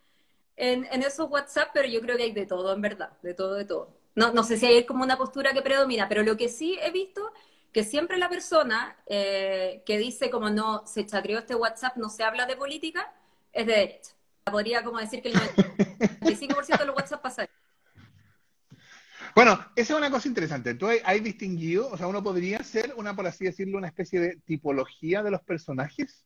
en, 0.56 0.86
en, 0.92 1.04
esos 1.04 1.30
WhatsApp, 1.30 1.70
pero 1.74 1.88
yo 1.88 2.02
creo 2.02 2.18
que 2.18 2.24
hay 2.24 2.32
de 2.34 2.46
todo, 2.46 2.74
en 2.74 2.82
verdad, 2.82 3.12
de 3.24 3.34
todo, 3.34 3.56
de 3.56 3.66
todo. 3.66 3.90
No, 4.16 4.34
no 4.34 4.44
sé 4.44 4.58
si 4.58 4.66
hay 4.68 4.86
como 4.86 5.04
una 5.04 5.18
postura 5.18 5.54
que 5.54 5.62
predomina, 5.62 6.08
pero 6.10 6.24
lo 6.24 6.38
que 6.38 6.50
sí 6.50 6.78
he 6.82 6.92
visto 6.92 7.32
que 7.74 7.84
siempre 7.84 8.18
la 8.18 8.30
persona 8.30 8.96
eh, 9.08 9.82
que 9.86 9.98
dice 9.98 10.30
como 10.30 10.50
no, 10.50 10.86
se 10.86 11.06
chacreó 11.06 11.40
este 11.40 11.56
WhatsApp, 11.56 11.98
no 11.98 12.10
se 12.10 12.24
habla 12.24 12.46
de 12.46 12.56
política, 12.56 13.12
es 13.52 13.66
de 13.66 13.74
derecha. 13.74 14.12
Podría 14.46 14.84
como 14.84 15.00
decir 15.00 15.22
que 15.22 15.30
el 15.30 15.36
95% 15.36 16.78
de 16.80 16.86
los 16.86 16.96
WhatsApp 16.96 17.22
pasa. 17.22 17.48
Bueno, 19.36 19.54
esa 19.76 19.94
es 19.94 19.98
una 19.98 20.12
cosa 20.12 20.28
interesante. 20.28 20.76
Tú 20.76 20.88
hay, 20.88 21.00
hay 21.04 21.20
distinguido, 21.20 21.90
o 21.90 21.98
sea, 21.98 22.08
uno 22.08 22.22
podría 22.22 22.64
ser 22.64 22.94
una, 22.96 23.16
por 23.16 23.26
así 23.26 23.46
decirlo, 23.46 23.78
una 23.80 23.88
especie 23.88 24.20
de 24.20 24.36
tipología 24.46 25.24
de 25.24 25.32
los 25.32 25.42
personajes. 25.42 26.26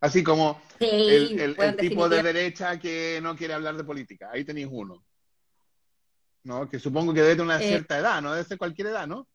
Así 0.00 0.22
como 0.22 0.60
Sí, 0.78 0.86
el, 0.90 1.40
el- 1.40 1.54
bueno, 1.54 1.72
el 1.72 1.76
tipo 1.78 2.08
de 2.08 2.22
derecha 2.22 2.78
que 2.78 3.20
no 3.22 3.36
quiere 3.36 3.54
hablar 3.54 3.76
de 3.76 3.84
política. 3.84 4.30
Ahí 4.32 4.44
tenéis 4.44 4.68
uno. 4.70 5.04
¿No? 6.44 6.68
Que 6.68 6.78
supongo 6.78 7.12
que 7.12 7.20
debe 7.22 7.34
tener 7.34 7.46
una 7.46 7.60
Eh, 7.60 7.68
cierta 7.68 7.98
edad, 7.98 8.22
no 8.22 8.32
debe 8.32 8.44
ser 8.46 8.58
cualquier 8.58 8.88
edad, 8.88 9.06
¿no? 9.06 9.26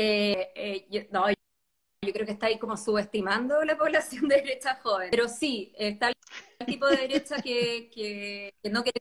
Eh, 0.00 0.52
eh, 0.54 0.86
yo, 0.90 1.00
no, 1.10 1.28
yo 1.28 2.12
creo 2.12 2.24
que 2.24 2.30
está 2.30 2.46
ahí 2.46 2.56
como 2.56 2.76
subestimando 2.76 3.64
la 3.64 3.76
población 3.76 4.28
de 4.28 4.36
derecha 4.36 4.78
joven. 4.80 5.08
Pero 5.10 5.26
sí, 5.26 5.72
está 5.76 6.12
el 6.60 6.66
tipo 6.66 6.86
de 6.86 6.98
derecha 6.98 7.42
que, 7.42 7.90
que, 7.92 8.54
que 8.62 8.70
no 8.70 8.84
quiere. 8.84 9.00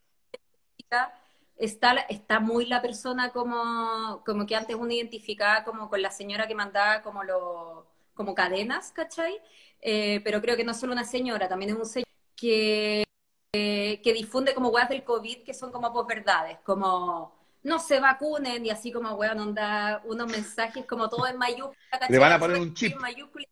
Está, 1.56 2.00
está 2.10 2.40
muy 2.40 2.66
la 2.66 2.82
persona 2.82 3.32
como, 3.32 4.24
como 4.26 4.48
que 4.48 4.56
antes 4.56 4.76
uno 4.76 4.92
identificaba 4.92 5.64
como 5.64 5.88
con 5.88 6.02
la 6.02 6.10
señora 6.10 6.48
que 6.48 6.56
mandaba 6.56 7.04
como, 7.04 7.24
lo, 7.24 7.86
como 8.16 8.34
cadenas, 8.34 8.92
¿cachai? 8.92 9.40
Eh, 9.82 10.22
pero 10.24 10.42
creo 10.42 10.58
que 10.58 10.64
no 10.64 10.72
es 10.72 10.80
solo 10.80 10.94
una 10.94 11.04
señora, 11.04 11.48
también 11.48 11.72
es 11.72 11.78
un 11.78 11.86
señor 11.86 12.08
que, 12.36 13.04
que, 13.52 14.02
que 14.04 14.14
difunde 14.14 14.56
como 14.56 14.70
weas 14.70 14.90
del 14.90 15.04
COVID 15.04 15.44
que 15.44 15.54
son 15.54 15.72
como 15.72 15.94
posverdades, 15.94 16.58
como 16.64 17.37
no 17.68 17.80
se 17.80 18.00
vacunen 18.00 18.66
y 18.66 18.70
así 18.70 18.94
como 18.94 19.12
weón 19.16 19.40
onda 19.40 20.02
unos 20.06 20.32
mensajes 20.32 20.86
como 20.86 21.10
todo 21.10 21.28
en 21.28 21.38
mayúscula, 21.38 21.76
¿cachai? 21.92 22.12
Le 22.12 22.18
van 22.18 22.32
a 22.32 22.40
poner 22.40 22.62
un 22.62 22.74
chip. 22.74 22.94
En 22.94 23.00
mayúscula. 23.00 23.46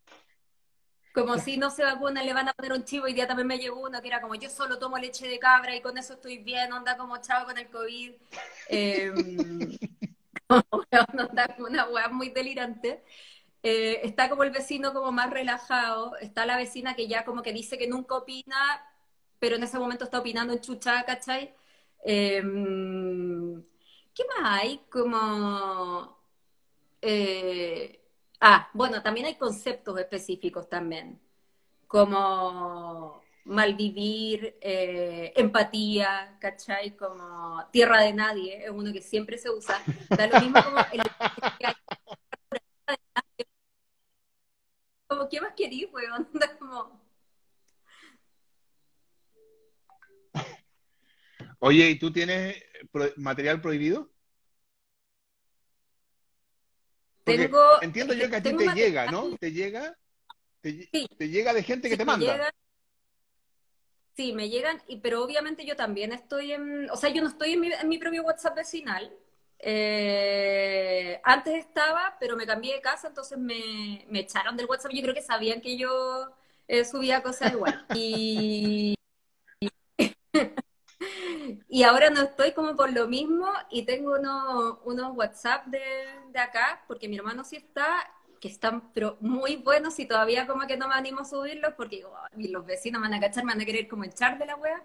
Como 1.13 1.37
si 1.37 1.57
no 1.57 1.69
se 1.69 1.83
vacunan, 1.83 2.25
le 2.25 2.33
van 2.33 2.47
a 2.47 2.53
poner 2.53 2.71
un 2.71 2.85
chip. 2.85 3.03
Hoy 3.03 3.13
día 3.13 3.27
también 3.27 3.47
me 3.47 3.57
llegó 3.57 3.81
uno 3.81 4.01
que 4.01 4.07
era 4.07 4.21
como 4.21 4.35
yo 4.35 4.49
solo 4.49 4.79
tomo 4.79 4.97
leche 4.97 5.27
de 5.27 5.37
cabra 5.37 5.75
y 5.75 5.81
con 5.81 5.97
eso 5.97 6.13
estoy 6.13 6.37
bien, 6.37 6.71
onda 6.71 6.95
como 6.95 7.17
chavo 7.17 7.45
con 7.45 7.57
el 7.57 7.67
COVID. 7.67 8.13
Eh, 8.69 9.11
weón, 10.49 11.19
onda 11.19 11.47
como 11.55 11.67
una 11.67 11.89
weá 11.89 12.07
muy 12.07 12.29
delirante. 12.29 13.03
Eh, 13.63 13.99
está 14.03 14.29
como 14.29 14.43
el 14.43 14.51
vecino 14.51 14.93
como 14.93 15.11
más 15.11 15.29
relajado, 15.29 16.15
está 16.17 16.45
la 16.45 16.55
vecina 16.55 16.95
que 16.95 17.07
ya 17.07 17.25
como 17.25 17.41
que 17.41 17.51
dice 17.51 17.77
que 17.77 17.87
nunca 17.87 18.15
opina, 18.15 18.81
pero 19.39 19.57
en 19.57 19.63
ese 19.63 19.77
momento 19.77 20.05
está 20.05 20.19
opinando 20.19 20.53
en 20.53 20.61
chuchada, 20.61 21.03
¿cachai? 21.03 21.53
Eh, 22.05 22.41
¿qué 24.15 24.23
más 24.25 24.37
hay? 24.61 24.79
Como... 24.91 26.17
eh, 27.01 28.01
ah, 28.41 28.69
bueno, 28.73 29.01
también 29.03 29.27
hay 29.27 29.37
conceptos 29.37 29.99
específicos 29.99 30.69
también, 30.69 31.21
como 31.87 33.23
malvivir, 33.45 34.57
eh, 34.61 35.33
empatía, 35.37 36.37
¿cachai? 36.41 36.95
Como 36.97 37.65
tierra 37.71 38.01
de 38.01 38.13
nadie, 38.13 38.65
es 38.65 38.71
uno 38.71 38.93
que 38.93 39.01
siempre 39.01 39.37
se 39.39 39.49
usa. 39.51 39.81
Da 40.09 40.27
lo 40.27 40.41
mismo 40.41 40.63
como 40.63 40.79
el 40.79 41.03
que 41.59 41.67
hay 41.67 41.75
como, 45.07 45.29
¿qué 45.29 45.41
más 45.41 45.53
querís, 45.55 45.87
weón? 45.91 46.27
Como, 46.59 47.04
Oye, 51.65 51.89
¿y 51.89 51.97
tú 51.97 52.13
tienes 52.13 52.63
pro- 52.91 53.11
material 53.17 53.59
prohibido? 53.59 54.11
Porque 57.23 57.47
Tengo- 57.47 57.81
entiendo 57.81 58.13
yo 58.13 58.29
que 58.29 58.35
a 58.35 58.43
ti 58.43 58.55
te 58.55 58.71
llega, 58.75 59.11
¿no? 59.11 59.35
Te 59.37 59.51
llega, 59.51 59.97
te, 60.61 60.87
Sí. 60.93 61.07
te 61.17 61.27
llega 61.29 61.53
de 61.55 61.63
gente 61.63 61.89
que 61.89 61.97
te 61.97 62.05
manda. 62.05 62.33
llegan- 62.33 62.51
sí, 64.15 64.31
me 64.33 64.47
llegan, 64.47 64.79
y, 64.87 64.97
pero 64.97 65.23
obviamente 65.23 65.65
yo 65.65 65.75
también 65.75 66.13
estoy 66.13 66.51
en, 66.51 66.87
o 66.91 66.97
sea, 66.97 67.09
yo 67.09 67.23
no 67.23 67.29
estoy 67.29 67.53
en 67.53 67.61
mi, 67.61 67.71
en 67.73 67.89
mi 67.89 67.97
propio 67.97 68.21
WhatsApp 68.21 68.57
vecinal. 68.57 69.11
Eh, 69.57 71.19
antes 71.23 71.55
estaba, 71.55 72.15
pero 72.19 72.37
me 72.37 72.45
cambié 72.45 72.75
de 72.75 72.81
casa, 72.81 73.07
entonces 73.07 73.39
me, 73.39 74.05
me 74.07 74.19
echaron 74.19 74.55
del 74.55 74.67
WhatsApp. 74.67 74.91
Yo 74.93 75.01
creo 75.01 75.15
que 75.15 75.23
sabían 75.23 75.61
que 75.61 75.77
yo 75.77 76.31
eh, 76.67 76.85
subía 76.85 77.23
cosas 77.23 77.53
igual. 77.53 77.87
Y, 77.99 78.95
y 81.69 81.83
ahora 81.83 82.09
no 82.09 82.21
estoy 82.21 82.53
como 82.53 82.75
por 82.75 82.91
lo 82.93 83.07
mismo 83.07 83.47
y 83.69 83.83
tengo 83.85 84.15
unos, 84.15 84.79
unos 84.85 85.15
WhatsApp 85.15 85.65
de, 85.67 85.81
de 86.31 86.39
acá, 86.39 86.83
porque 86.87 87.07
mi 87.07 87.17
hermano 87.17 87.43
sí 87.43 87.55
está, 87.57 87.87
que 88.39 88.47
están 88.47 88.91
pero 88.93 89.17
muy 89.21 89.55
buenos 89.57 89.97
y 89.99 90.05
todavía 90.05 90.47
como 90.47 90.67
que 90.67 90.77
no 90.77 90.87
me 90.87 90.95
animo 90.95 91.21
a 91.21 91.25
subirlos 91.25 91.73
porque 91.75 91.97
digo, 91.97 92.13
"Ay, 92.33 92.47
los 92.49 92.65
vecinos 92.65 93.01
me 93.01 93.07
van 93.09 93.15
a 93.17 93.21
cachar, 93.21 93.43
me 93.45 93.53
van 93.53 93.61
a 93.61 93.65
querer 93.65 93.87
como 93.87 94.03
echar 94.03 94.37
de 94.37 94.45
la 94.45 94.55
wea. 94.55 94.83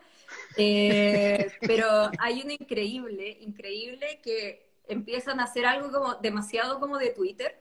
Eh, 0.56 1.52
pero 1.66 1.86
hay 2.18 2.42
uno 2.42 2.52
increíble, 2.52 3.38
increíble 3.40 4.20
que 4.22 4.70
empiezan 4.88 5.40
a 5.40 5.44
hacer 5.44 5.66
algo 5.66 5.90
como 5.92 6.14
demasiado 6.16 6.80
como 6.80 6.98
de 6.98 7.10
Twitter, 7.10 7.56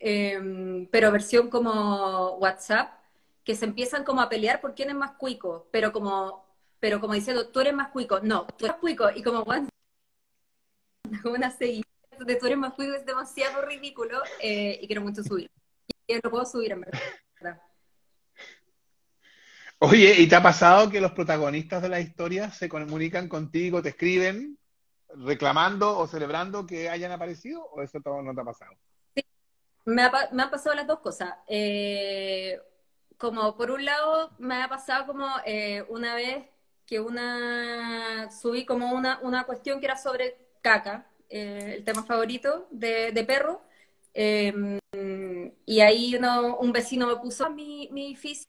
eh, 0.00 0.86
pero 0.90 1.12
versión 1.12 1.50
como 1.50 2.36
WhatsApp, 2.38 2.92
que 3.44 3.54
se 3.54 3.64
empiezan 3.66 4.04
como 4.04 4.20
a 4.20 4.28
pelear 4.28 4.60
por 4.60 4.74
quién 4.74 4.90
es 4.90 4.96
más 4.96 5.12
cuico, 5.12 5.68
pero 5.70 5.92
como, 5.92 6.44
pero 6.80 7.00
como 7.00 7.14
diciendo, 7.14 7.48
tú 7.48 7.60
eres 7.60 7.74
más 7.74 7.88
cuico, 7.88 8.20
no, 8.20 8.46
tú 8.46 8.64
eres 8.64 8.78
cuico, 8.78 9.10
y 9.14 9.22
como 9.22 9.44
una 11.24 11.50
seguida 11.50 11.84
de 12.18 12.36
tú 12.36 12.46
eres 12.46 12.58
más 12.58 12.74
cuico 12.74 12.94
es 12.94 13.06
demasiado 13.06 13.62
ridículo 13.62 14.20
eh, 14.40 14.78
y 14.82 14.86
quiero 14.86 15.02
mucho 15.02 15.22
subir. 15.22 15.50
Y 16.06 16.14
lo 16.20 16.30
puedo 16.30 16.44
subir 16.44 16.72
en 16.72 16.80
verdad. 16.80 17.60
Oye, 19.78 20.14
¿y 20.18 20.28
te 20.28 20.36
ha 20.36 20.42
pasado 20.42 20.90
que 20.90 21.00
los 21.00 21.12
protagonistas 21.12 21.80
de 21.80 21.88
la 21.88 22.00
historia 22.00 22.50
se 22.50 22.68
comunican 22.68 23.28
contigo, 23.28 23.80
te 23.80 23.90
escriben 23.90 24.58
reclamando 25.08 25.96
o 25.98 26.06
celebrando 26.06 26.66
que 26.66 26.90
hayan 26.90 27.12
aparecido? 27.12 27.64
¿O 27.64 27.80
eso 27.80 27.98
no 28.04 28.34
te 28.34 28.40
ha 28.40 28.44
pasado? 28.44 28.72
Me, 29.86 30.02
ha, 30.02 30.28
me 30.32 30.42
han 30.42 30.50
pasado 30.50 30.76
las 30.76 30.86
dos 30.86 31.00
cosas. 31.00 31.34
Eh, 31.48 32.60
como 33.16 33.56
por 33.56 33.70
un 33.70 33.84
lado, 33.84 34.32
me 34.38 34.62
ha 34.62 34.68
pasado 34.68 35.06
como 35.06 35.26
eh, 35.46 35.82
una 35.88 36.14
vez 36.14 36.44
que 36.90 37.00
una 37.00 38.30
subí 38.32 38.66
como 38.66 38.92
una, 38.94 39.20
una 39.22 39.44
cuestión 39.46 39.80
que 39.80 39.86
era 39.86 39.96
sobre 39.98 40.38
caca, 40.62 41.06
eh, 41.30 41.76
el 41.78 41.84
tema 41.84 42.04
favorito 42.04 42.68
de, 42.72 43.12
de 43.12 43.24
perro. 43.24 43.62
Eh, 44.14 44.52
y 45.66 45.80
ahí 45.80 46.14
uno- 46.16 46.56
un 46.58 46.72
vecino 46.72 47.06
me 47.06 47.16
puso 47.16 47.50
mi, 47.50 47.88
mi 47.92 48.06
edificio 48.06 48.46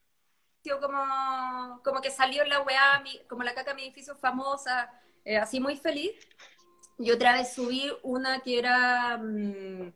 como, 0.82 1.82
como 1.84 2.02
que 2.02 2.12
salió 2.12 2.44
en 2.44 2.50
la 2.50 2.62
weá, 2.62 3.00
mi- 3.04 3.20
como 3.30 3.44
la 3.44 3.54
caca 3.54 3.74
mi 3.74 3.84
edificio 3.84 4.16
famosa, 4.16 4.92
eh, 5.26 5.38
así 5.38 5.60
muy 5.60 5.78
feliz. 5.78 6.12
Y 7.00 7.12
otra 7.12 7.34
vez 7.34 7.54
subí 7.54 7.92
una 8.04 8.42
que 8.42 8.60
era, 8.60 9.18
mm, 9.18 9.94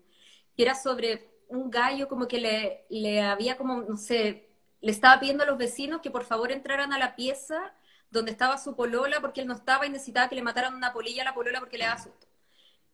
que 0.57 0.63
era 0.63 0.75
sobre 0.75 1.29
un 1.49 1.69
gallo 1.69 2.07
como 2.07 2.27
que 2.27 2.39
le, 2.39 2.85
le 2.89 3.21
había 3.21 3.57
como, 3.57 3.81
no 3.83 3.97
sé, 3.97 4.49
le 4.81 4.91
estaba 4.91 5.19
pidiendo 5.19 5.43
a 5.43 5.47
los 5.47 5.57
vecinos 5.57 6.01
que 6.01 6.11
por 6.11 6.23
favor 6.25 6.51
entraran 6.51 6.93
a 6.93 6.99
la 6.99 7.15
pieza 7.15 7.73
donde 8.09 8.31
estaba 8.31 8.57
su 8.57 8.75
polola 8.75 9.19
porque 9.21 9.41
él 9.41 9.47
no 9.47 9.53
estaba 9.53 9.85
y 9.85 9.89
necesitaba 9.89 10.29
que 10.29 10.35
le 10.35 10.41
mataran 10.41 10.75
una 10.75 10.93
polilla 10.93 11.21
a 11.23 11.25
la 11.25 11.33
polola 11.33 11.59
porque 11.59 11.77
le 11.77 11.85
daba 11.85 12.01
susto. 12.01 12.27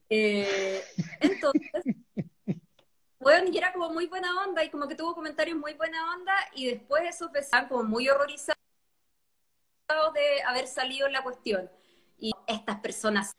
Eh, 0.10 0.84
entonces, 1.20 1.96
bueno, 3.20 3.50
y 3.52 3.58
era 3.58 3.72
como 3.72 3.92
muy 3.92 4.08
buena 4.08 4.44
onda 4.44 4.64
y 4.64 4.70
como 4.70 4.88
que 4.88 4.96
tuvo 4.96 5.14
comentarios 5.14 5.58
muy 5.58 5.74
buena 5.74 6.14
onda 6.14 6.34
y 6.56 6.68
después 6.68 7.04
vecinos 7.04 7.32
estaban 7.36 7.68
como 7.68 7.84
muy 7.84 8.10
horrorizados 8.10 8.58
de 10.14 10.42
haber 10.48 10.68
salido 10.68 11.08
en 11.08 11.14
la 11.14 11.24
cuestión. 11.24 11.70
Y 12.18 12.32
estas 12.48 12.80
personas 12.80 13.36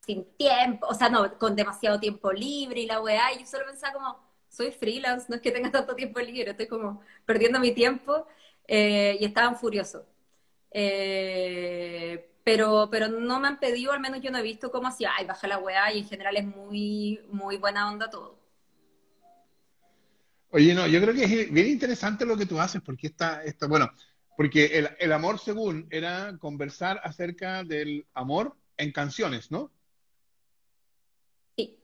sin 0.00 0.24
tiempo, 0.36 0.86
o 0.86 0.94
sea, 0.94 1.08
no, 1.08 1.38
con 1.38 1.54
demasiado 1.54 2.00
tiempo 2.00 2.32
libre 2.32 2.80
y 2.80 2.86
la 2.86 3.00
weá, 3.00 3.32
y 3.32 3.40
yo 3.40 3.46
solo 3.46 3.66
pensaba 3.66 3.92
como, 3.92 4.18
soy 4.48 4.72
freelance, 4.72 5.26
no 5.28 5.36
es 5.36 5.42
que 5.42 5.52
tenga 5.52 5.70
tanto 5.70 5.94
tiempo 5.94 6.20
libre, 6.20 6.50
estoy 6.50 6.66
como 6.66 7.02
perdiendo 7.26 7.60
mi 7.60 7.72
tiempo, 7.72 8.26
eh, 8.66 9.16
y 9.20 9.24
estaban 9.24 9.56
furiosos. 9.56 10.04
Eh, 10.72 12.30
pero, 12.44 12.88
pero 12.90 13.08
no 13.08 13.40
me 13.40 13.48
han 13.48 13.58
pedido, 13.60 13.92
al 13.92 14.00
menos 14.00 14.20
yo 14.22 14.30
no 14.30 14.38
he 14.38 14.42
visto 14.42 14.70
como 14.70 14.88
así, 14.88 15.04
ay, 15.04 15.26
baja 15.26 15.46
la 15.48 15.58
weá, 15.58 15.92
y 15.92 15.98
en 16.00 16.08
general 16.08 16.36
es 16.36 16.44
muy, 16.44 17.20
muy 17.30 17.56
buena 17.58 17.88
onda 17.90 18.08
todo. 18.10 18.38
Oye, 20.52 20.74
no, 20.74 20.86
yo 20.86 21.00
creo 21.00 21.14
que 21.14 21.24
es 21.24 21.52
bien 21.52 21.68
interesante 21.68 22.24
lo 22.26 22.36
que 22.36 22.46
tú 22.46 22.60
haces, 22.60 22.82
porque 22.82 23.06
está, 23.08 23.44
está 23.44 23.66
bueno, 23.68 23.88
porque 24.36 24.66
el, 24.78 24.88
el 24.98 25.12
amor 25.12 25.38
según 25.38 25.86
era 25.90 26.36
conversar 26.38 27.00
acerca 27.04 27.62
del 27.62 28.04
amor 28.14 28.56
en 28.76 28.90
canciones, 28.90 29.50
¿no? 29.50 29.70
Sí, 31.56 31.78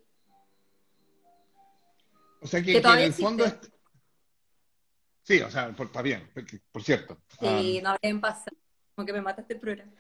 O 2.41 2.47
sea 2.47 2.61
que, 2.61 2.73
que 2.73 2.83
que 2.83 2.89
en 2.89 2.99
el 3.01 3.13
fondo 3.13 3.45
es- 3.45 3.57
Sí, 5.23 5.41
o 5.41 5.51
sea, 5.51 5.71
por- 5.73 5.87
está 5.87 6.03
bien, 6.03 6.31
por 6.71 6.83
cierto. 6.85 7.19
Sí, 7.41 7.79
Ah, 7.81 7.83
no 7.83 7.89
habrían 7.91 8.21
pasado, 8.21 8.57
como 8.97 9.07
que 9.07 9.13
me 9.13 9.21
mataste 9.21 9.55
el 9.55 9.61
programa. 9.61 9.93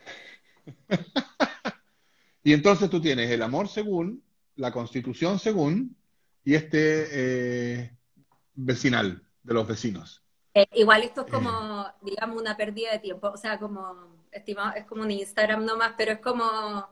y 2.42 2.52
entonces 2.52 2.90
tú 2.90 3.00
tienes 3.00 3.30
el 3.30 3.42
amor 3.42 3.68
según, 3.68 4.24
la 4.56 4.72
constitución 4.72 5.38
según, 5.38 5.94
y 6.42 6.54
este 6.54 7.08
eh, 7.12 7.96
vecinal 8.54 9.22
de 9.42 9.54
los 9.54 9.68
vecinos. 9.68 10.24
Eh, 10.54 10.66
igual 10.72 11.02
esto 11.02 11.26
es 11.26 11.32
como, 11.32 11.86
digamos, 12.00 12.40
una 12.40 12.56
pérdida 12.56 12.92
de 12.92 13.00
tiempo, 13.00 13.28
o 13.28 13.36
sea, 13.36 13.58
como 13.58 14.24
estimado, 14.32 14.74
es 14.74 14.86
como 14.86 15.02
un 15.02 15.10
Instagram 15.10 15.66
nomás, 15.66 15.92
pero 15.98 16.12
es 16.12 16.20
como 16.20 16.88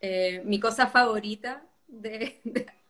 eh, 0.00 0.42
mi 0.44 0.58
cosa 0.58 0.88
favorita 0.88 1.64
de, 1.86 2.40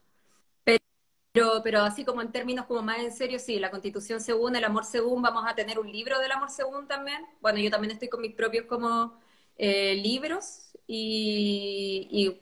pero, 1.32 1.62
pero 1.64 1.80
así 1.80 2.04
como 2.04 2.20
en 2.20 2.30
términos 2.30 2.66
como 2.66 2.82
más 2.82 2.98
en 2.98 3.12
serio, 3.12 3.38
sí, 3.38 3.58
la 3.58 3.70
constitución 3.70 4.20
según, 4.20 4.54
el 4.54 4.64
amor 4.64 4.84
según, 4.84 5.22
vamos 5.22 5.44
a 5.46 5.54
tener 5.54 5.78
un 5.78 5.90
libro 5.90 6.18
del 6.18 6.30
amor 6.30 6.50
según 6.50 6.86
también. 6.86 7.22
Bueno, 7.40 7.58
yo 7.58 7.70
también 7.70 7.92
estoy 7.92 8.08
con 8.08 8.20
mis 8.20 8.34
propios 8.34 8.66
como 8.66 9.18
eh, 9.56 9.94
libros 9.94 10.76
y, 10.86 12.38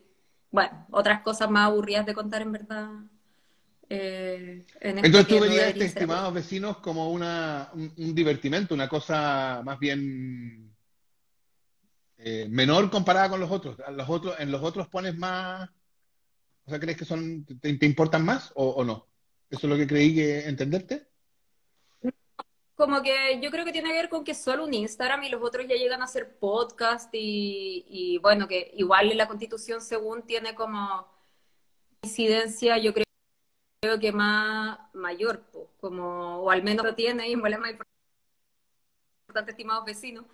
bueno, 0.50 0.86
otras 0.90 1.22
cosas 1.22 1.48
más 1.48 1.68
aburridas 1.68 2.04
de 2.04 2.14
contar 2.14 2.42
en 2.42 2.52
verdad. 2.52 2.88
Eh, 3.88 4.64
Entonces 4.80 5.26
tú 5.26 5.40
verías 5.40 5.68
este, 5.68 5.84
estimados 5.84 6.34
vecinos, 6.34 6.78
como 6.78 7.10
una, 7.10 7.70
un, 7.74 8.14
divertimento, 8.14 8.74
una 8.74 8.88
cosa 8.88 9.62
más 9.64 9.78
bien 9.78 10.74
eh, 12.18 12.46
menor 12.50 12.90
comparada 12.90 13.30
con 13.30 13.38
los 13.38 13.50
otros. 13.50 13.76
Los 13.92 14.08
otros. 14.08 14.34
En 14.40 14.50
los 14.50 14.62
otros 14.62 14.88
pones 14.88 15.16
más 15.16 15.70
o 16.70 16.72
sea, 16.72 16.78
¿crees 16.78 16.96
que 16.96 17.04
son, 17.04 17.44
te, 17.44 17.84
importan 17.84 18.24
más 18.24 18.52
o, 18.54 18.84
no? 18.84 19.08
¿Eso 19.50 19.66
es 19.66 19.70
lo 19.72 19.76
que 19.76 19.88
creí 19.88 20.14
que 20.14 20.46
entenderte? 20.46 21.08
Como 22.76 23.02
que 23.02 23.40
yo 23.42 23.50
creo 23.50 23.64
que 23.64 23.72
tiene 23.72 23.88
que 23.88 23.96
ver 23.96 24.08
con 24.08 24.22
que 24.22 24.34
solo 24.34 24.66
un 24.66 24.72
Instagram 24.72 25.24
y 25.24 25.30
los 25.30 25.42
otros 25.42 25.66
ya 25.66 25.74
llegan 25.74 26.00
a 26.00 26.04
hacer 26.04 26.38
podcast 26.38 27.10
y, 27.12 28.20
bueno, 28.22 28.46
que 28.46 28.70
igual 28.76 29.10
en 29.10 29.18
la 29.18 29.26
constitución 29.26 29.80
según 29.80 30.22
tiene 30.22 30.54
como 30.54 31.08
incidencia, 32.02 32.78
yo 32.78 32.94
creo, 32.94 33.06
creo 33.80 33.98
que 33.98 34.12
más 34.12 34.78
mayor, 34.92 35.42
como, 35.80 36.36
o 36.36 36.50
al 36.52 36.62
menos 36.62 36.86
lo 36.86 36.94
tiene 36.94 37.28
y 37.28 37.32
es 37.32 37.38
más 37.38 37.74
importante, 39.26 39.50
estimados 39.50 39.84
vecinos, 39.84 40.24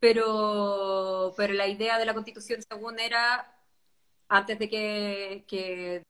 pero, 0.00 1.34
pero 1.36 1.52
la 1.52 1.68
idea 1.68 1.98
de 1.98 2.06
la 2.06 2.14
constitución 2.14 2.62
según 2.66 2.98
era 2.98 3.61
antes 4.32 4.58
de 4.58 4.68
que, 5.46 6.02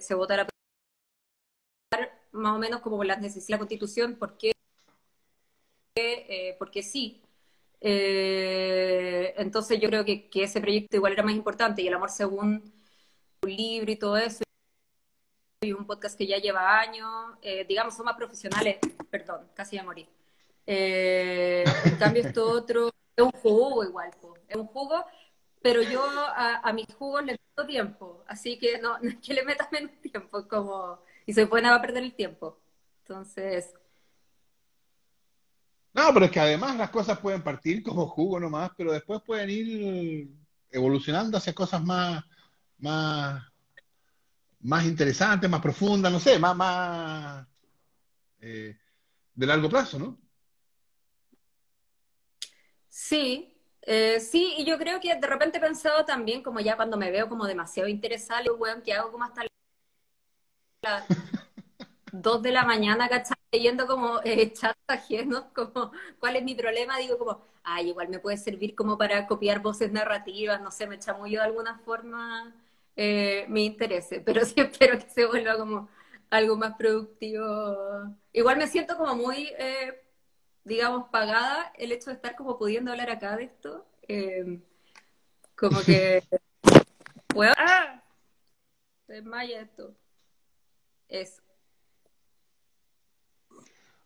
se, 0.00 0.14
votara 0.14 0.48
más 2.32 2.56
o 2.56 2.58
menos 2.58 2.80
como 2.80 3.04
las 3.04 3.20
necesidades 3.20 3.46
de 3.46 3.52
la 3.52 3.58
Constitución, 3.58 4.16
porque, 4.18 4.52
eh, 5.94 6.56
porque 6.58 6.82
sí. 6.82 7.22
Eh, 7.80 9.34
entonces 9.36 9.78
yo 9.80 9.88
creo 9.88 10.04
que, 10.04 10.30
ese 10.34 10.60
proyecto 10.60 10.96
igual 10.96 11.12
era 11.12 11.22
más 11.22 11.34
importante 11.34 11.82
y 11.82 11.88
el 11.88 11.94
amor 11.94 12.10
según 12.10 12.72
un 13.42 13.56
libro 13.56 13.92
y 13.92 13.96
todo 13.96 14.16
eso 14.16 14.42
y 15.60 15.72
un 15.72 15.86
podcast 15.86 16.16
que 16.16 16.26
ya 16.26 16.38
lleva 16.38 16.80
años, 16.80 17.36
eh, 17.42 17.66
digamos, 17.68 17.94
son 17.94 18.06
más 18.06 18.16
profesionales, 18.16 18.78
perdón, 19.10 19.46
casi 19.54 19.76
ya 19.76 19.82
morí. 19.84 20.08
en 20.66 21.96
cambio 21.98 22.22
esto 22.22 22.50
otro 22.50 22.90
es 23.16 23.24
un 23.24 23.32
jugo 23.32 23.84
igual, 23.84 24.10
es 24.48 24.56
un 24.56 24.66
jugo 24.66 25.04
pero 25.62 25.82
yo 25.82 26.02
a, 26.06 26.72
mis 26.72 26.86
jugos 26.94 27.24
le 27.24 27.32
meto 27.32 27.66
tiempo, 27.66 28.24
así 28.26 28.58
que 28.58 28.78
no, 28.78 28.96
es 28.98 29.16
que 29.16 29.34
le 29.34 29.44
metas 29.44 29.70
menos 29.72 29.90
tiempo, 30.00 30.46
como, 30.46 31.00
y 31.26 31.32
soy 31.32 31.44
buena 31.44 31.74
a 31.74 31.80
perder 31.80 32.04
el 32.04 32.14
tiempo. 32.14 32.58
Entonces... 33.02 33.74
No, 35.94 36.12
pero 36.12 36.26
es 36.26 36.30
que 36.30 36.40
además 36.40 36.76
las 36.76 36.90
cosas 36.90 37.18
pueden 37.18 37.42
partir 37.42 37.82
como 37.82 38.06
jugo 38.06 38.38
nomás, 38.38 38.70
pero 38.76 38.92
después 38.92 39.20
pueden 39.22 39.50
ir 39.50 40.28
evolucionando 40.70 41.38
hacia 41.38 41.54
cosas 41.54 41.82
más, 41.82 42.22
más, 42.78 43.42
más 44.60 44.84
interesantes, 44.84 45.50
más 45.50 45.60
profundas, 45.60 46.12
no 46.12 46.20
sé, 46.20 46.38
más, 46.38 46.54
más 46.54 47.46
eh, 48.40 48.76
de 49.34 49.46
largo 49.46 49.68
plazo, 49.68 49.98
¿no? 49.98 50.18
Sí, 52.88 53.47
eh, 53.88 54.20
sí, 54.20 54.54
y 54.58 54.64
yo 54.66 54.78
creo 54.78 55.00
que 55.00 55.14
de 55.16 55.26
repente 55.26 55.58
he 55.58 55.60
pensado 55.60 56.04
también, 56.04 56.42
como 56.42 56.60
ya 56.60 56.76
cuando 56.76 56.96
me 56.96 57.10
veo 57.10 57.28
como 57.28 57.46
demasiado 57.46 57.88
interesada, 57.88 58.42
weón, 58.52 58.82
que 58.82 58.92
hago 58.94 59.10
como 59.12 59.24
hasta 59.24 59.42
las 60.82 61.04
2 62.12 62.42
de 62.42 62.52
la 62.52 62.64
mañana, 62.64 63.08
¿cachai? 63.08 63.36
Leyendo 63.52 63.86
como 63.86 64.20
eh, 64.24 64.52
chats 64.52 64.78
ajenos, 64.88 65.44
como 65.54 65.92
cuál 66.18 66.36
es 66.36 66.44
mi 66.44 66.54
problema, 66.54 66.98
digo 66.98 67.18
como, 67.18 67.42
ay, 67.64 67.88
igual 67.90 68.08
me 68.08 68.18
puede 68.18 68.36
servir 68.36 68.74
como 68.74 68.98
para 68.98 69.26
copiar 69.26 69.60
voces 69.60 69.92
narrativas, 69.92 70.60
no 70.60 70.70
sé, 70.70 70.86
me 70.86 70.98
chamullo 70.98 71.40
de 71.40 71.46
alguna 71.46 71.78
forma 71.80 72.54
eh, 72.96 73.46
mi 73.48 73.66
interés, 73.66 74.08
pero 74.24 74.44
sí 74.44 74.54
espero 74.60 74.98
que 74.98 75.08
se 75.10 75.26
vuelva 75.26 75.56
como 75.58 75.88
algo 76.30 76.56
más 76.56 76.74
productivo. 76.76 77.46
Igual 78.32 78.58
me 78.58 78.66
siento 78.66 78.96
como 78.96 79.14
muy... 79.16 79.48
Eh, 79.58 80.02
digamos, 80.68 81.08
pagada 81.10 81.72
el 81.76 81.92
hecho 81.92 82.10
de 82.10 82.16
estar 82.16 82.36
como 82.36 82.58
pudiendo 82.58 82.90
hablar 82.90 83.10
acá 83.10 83.36
de 83.36 83.44
esto. 83.44 83.86
Eh, 84.06 84.60
como 85.56 85.80
que... 85.82 86.22
¿Puedo? 87.28 87.52
¡Ah! 87.56 88.02
Desmaya 89.06 89.62
esto. 89.62 89.96
Eso. 91.08 91.42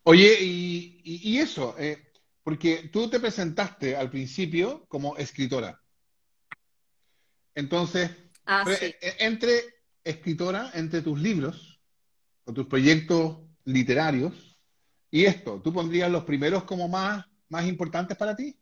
Oye, 0.04 0.38
y, 0.40 1.38
eso, 1.38 1.76
eh, 1.78 2.12
porque 2.42 2.88
tú 2.92 3.08
te 3.08 3.20
presentaste 3.20 3.96
al 3.96 4.10
principio 4.10 4.84
como 4.88 5.16
escritora. 5.16 5.80
Entonces, 7.54 8.10
ah, 8.46 8.64
eh, 8.68 8.96
entre 9.18 9.62
escritora, 10.02 10.70
entre 10.74 11.02
tus 11.02 11.20
libros 11.20 11.80
o 12.44 12.52
tus 12.52 12.66
proyectos 12.66 13.38
literarios, 13.64 14.51
¿Y 15.14 15.26
esto? 15.26 15.60
¿Tú 15.62 15.74
pondrías 15.74 16.10
los 16.10 16.24
primeros 16.24 16.64
como 16.64 16.88
más, 16.88 17.26
más 17.50 17.66
importantes 17.66 18.16
para 18.16 18.34
ti? 18.34 18.56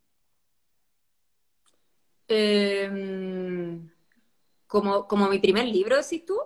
Em, 2.26 3.88
como, 4.66 5.06
como 5.06 5.28
mi 5.28 5.38
primer 5.38 5.66
libro, 5.66 5.96
decís 5.96 6.26
tú. 6.26 6.36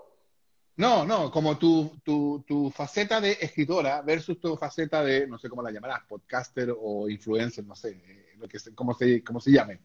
No, 0.77 1.07
no, 1.07 1.31
como 1.31 1.57
tu, 1.57 1.91
tu, 2.05 2.45
tu, 2.47 2.71
faceta 2.71 3.19
de 3.19 3.39
escritora 3.41 4.03
versus 4.03 4.39
tu 4.39 4.55
faceta 4.59 5.03
de, 5.03 5.27
no 5.27 5.39
sé 5.39 5.49
cómo 5.49 5.63
la 5.63 5.71
llamarás, 5.71 6.03
podcaster 6.07 6.75
o 6.79 7.09
influencer, 7.09 7.65
no 7.65 7.75
sé, 7.75 7.93
eh, 7.93 8.35
lo 8.39 8.47
que 8.47 8.59
cómo, 8.75 8.93
se, 8.93 9.25
cómo 9.25 9.41
se 9.41 9.53
llame. 9.53 9.81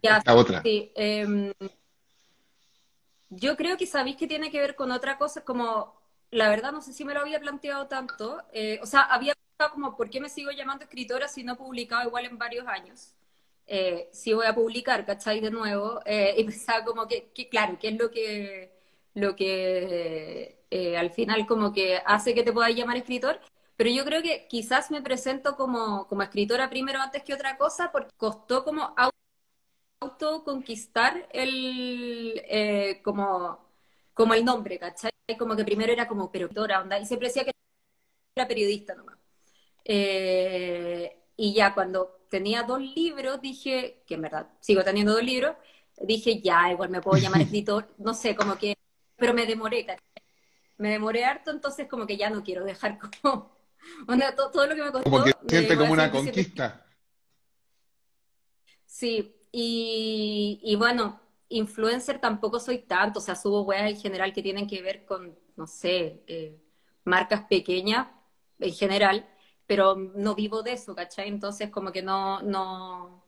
Ya, 0.00 0.22
otra. 0.32 0.62
Sí, 0.62 0.92
em, 0.94 1.52
yo 3.30 3.56
creo 3.56 3.76
que 3.76 3.86
sabéis 3.86 4.16
que 4.16 4.28
tiene 4.28 4.48
que 4.48 4.60
ver 4.60 4.76
con 4.76 4.92
otra 4.92 5.18
cosa, 5.18 5.40
como 5.40 5.99
la 6.30 6.48
verdad 6.48 6.72
no 6.72 6.80
sé 6.80 6.92
si 6.92 7.04
me 7.04 7.14
lo 7.14 7.20
había 7.20 7.40
planteado 7.40 7.86
tanto. 7.88 8.42
Eh, 8.52 8.78
o 8.82 8.86
sea, 8.86 9.02
había 9.02 9.34
pensado 9.34 9.72
como, 9.74 9.96
¿por 9.96 10.10
qué 10.10 10.20
me 10.20 10.28
sigo 10.28 10.50
llamando 10.50 10.84
escritora 10.84 11.28
si 11.28 11.42
no 11.44 11.54
he 11.54 11.56
publicado 11.56 12.06
igual 12.06 12.26
en 12.26 12.38
varios 12.38 12.66
años? 12.66 13.14
Eh, 13.66 14.08
si 14.12 14.32
voy 14.32 14.46
a 14.46 14.54
publicar, 14.54 15.06
¿cachai? 15.06 15.40
De 15.40 15.50
nuevo. 15.50 16.00
Eh, 16.06 16.34
y 16.38 16.44
pensaba 16.44 16.84
como 16.84 17.06
que, 17.08 17.32
claro, 17.50 17.78
¿qué 17.80 17.88
es 17.88 17.98
lo 17.98 18.10
que, 18.10 18.72
lo 19.14 19.36
que 19.36 20.58
al 20.98 21.10
final 21.10 21.46
como 21.46 21.72
que 21.72 22.00
hace 22.06 22.34
que 22.34 22.42
te 22.44 22.52
puedas 22.52 22.74
llamar 22.74 22.96
escritor? 22.96 23.40
Pero 23.76 23.90
yo 23.90 24.04
creo 24.04 24.22
que 24.22 24.46
quizás 24.48 24.90
me 24.90 25.02
presento 25.02 25.56
como, 25.56 26.06
como 26.08 26.22
escritora 26.22 26.68
primero 26.70 27.00
antes 27.00 27.22
que 27.24 27.34
otra 27.34 27.56
cosa 27.56 27.90
porque 27.92 28.10
costó 28.16 28.62
como 28.64 28.94
autoconquistar 30.00 31.28
el, 31.32 33.00
como, 33.02 33.69
como 34.20 34.34
el 34.34 34.44
nombre, 34.44 34.78
¿cachai? 34.78 35.10
como 35.38 35.56
que 35.56 35.64
primero 35.64 35.90
era 35.90 36.06
como 36.06 36.30
periodista, 36.30 36.82
onda, 36.82 36.98
y 36.98 37.06
siempre 37.06 37.28
decía 37.28 37.42
que 37.42 37.52
era 38.36 38.46
periodista 38.46 38.94
nomás. 38.94 39.16
Eh, 39.82 41.22
y 41.36 41.54
ya 41.54 41.72
cuando 41.72 42.26
tenía 42.28 42.64
dos 42.64 42.82
libros, 42.82 43.40
dije, 43.40 44.02
que 44.06 44.16
en 44.16 44.20
verdad 44.20 44.50
sigo 44.60 44.84
teniendo 44.84 45.14
dos 45.14 45.22
libros, 45.22 45.56
dije, 46.02 46.42
ya, 46.42 46.70
igual 46.70 46.90
me 46.90 47.00
puedo 47.00 47.16
llamar 47.16 47.40
escritor, 47.48 47.88
no 47.96 48.12
sé, 48.12 48.36
como 48.36 48.58
que, 48.58 48.76
pero 49.16 49.32
me 49.32 49.46
demoré, 49.46 49.86
me 50.76 50.90
demoré 50.90 51.24
harto, 51.24 51.50
entonces 51.50 51.88
como 51.88 52.06
que 52.06 52.18
ya 52.18 52.28
no 52.28 52.44
quiero 52.44 52.62
dejar 52.66 52.98
como, 52.98 53.56
todo, 54.52 54.66
lo 54.66 54.74
que 54.74 54.82
me 54.82 54.92
costó. 54.92 55.10
Como 55.10 55.24
que 55.24 55.32
siente 55.48 55.78
como 55.78 55.94
una 55.94 56.10
conquista. 56.10 56.84
Sí, 58.84 59.34
y, 59.50 60.60
y 60.62 60.76
bueno, 60.76 61.22
influencer 61.50 62.20
tampoco 62.20 62.60
soy 62.60 62.78
tanto, 62.80 63.20
o 63.20 63.22
sea, 63.22 63.36
subo 63.36 63.62
weas 63.62 63.90
en 63.90 63.98
general 64.00 64.32
que 64.32 64.42
tienen 64.42 64.66
que 64.68 64.82
ver 64.82 65.04
con, 65.06 65.38
no 65.56 65.66
sé, 65.66 66.22
eh, 66.28 66.58
marcas 67.04 67.42
pequeñas 67.48 68.08
en 68.60 68.72
general, 68.74 69.28
pero 69.66 69.96
no 69.96 70.34
vivo 70.34 70.62
de 70.62 70.72
eso, 70.74 70.94
¿cachai? 70.94 71.28
Entonces 71.28 71.70
como 71.70 71.92
que 71.92 72.02
no, 72.02 72.42
no, 72.42 73.24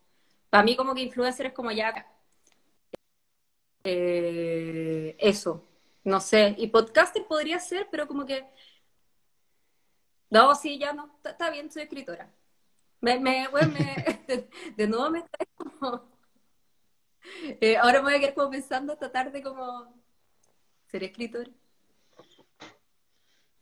para 0.50 0.64
mí 0.64 0.76
como 0.76 0.94
que 0.94 1.02
influencer 1.02 1.46
es 1.46 1.52
como 1.54 1.72
ya 1.72 1.92
eh, 3.84 5.16
eso, 5.18 5.64
no 6.04 6.20
sé, 6.20 6.54
y 6.58 6.68
podcaster 6.68 7.26
podría 7.26 7.58
ser, 7.60 7.88
pero 7.90 8.06
como 8.06 8.24
que, 8.26 8.46
no, 10.30 10.54
sí, 10.54 10.78
ya 10.78 10.92
no, 10.92 11.10
está 11.24 11.50
bien, 11.50 11.70
soy 11.70 11.82
escritora. 11.82 12.32
Me, 13.00 13.20
me, 13.20 13.48
me 13.50 14.48
de, 14.76 14.88
nuevo 14.88 15.10
me 15.10 15.20
está 15.20 15.38
como 15.56 16.11
eh, 17.60 17.76
ahora 17.76 18.00
me 18.00 18.10
voy 18.10 18.14
a 18.14 18.20
quedar 18.20 18.34
como 18.34 18.50
pensando 18.50 18.92
esta 18.92 19.10
tarde 19.10 19.42
como 19.42 19.94
ser 20.90 21.04
escritor. 21.04 21.50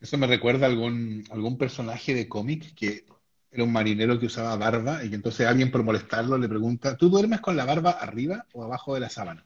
Eso 0.01 0.17
me 0.17 0.27
recuerda 0.27 0.67
a 0.67 0.71
algún, 0.71 1.25
algún 1.31 1.59
personaje 1.59 2.15
de 2.15 2.29
cómic 2.29 2.75
que 2.75 3.05
era 3.51 3.65
un 3.65 3.73
marinero 3.73 4.19
que 4.19 4.27
usaba 4.27 4.57
barba 4.57 5.05
y 5.05 5.11
que 5.11 5.17
entonces 5.17 5.47
alguien 5.47 5.71
por 5.71 5.83
molestarlo 5.83 6.39
le 6.39 6.49
pregunta, 6.49 6.97
¿tú 6.97 7.11
duermes 7.11 7.41
con 7.41 7.57
la 7.57 7.65
barba 7.65 7.91
arriba 7.91 8.47
o 8.53 8.65
abajo 8.65 8.95
de 8.95 9.01
la 9.01 9.11
sábana? 9.11 9.45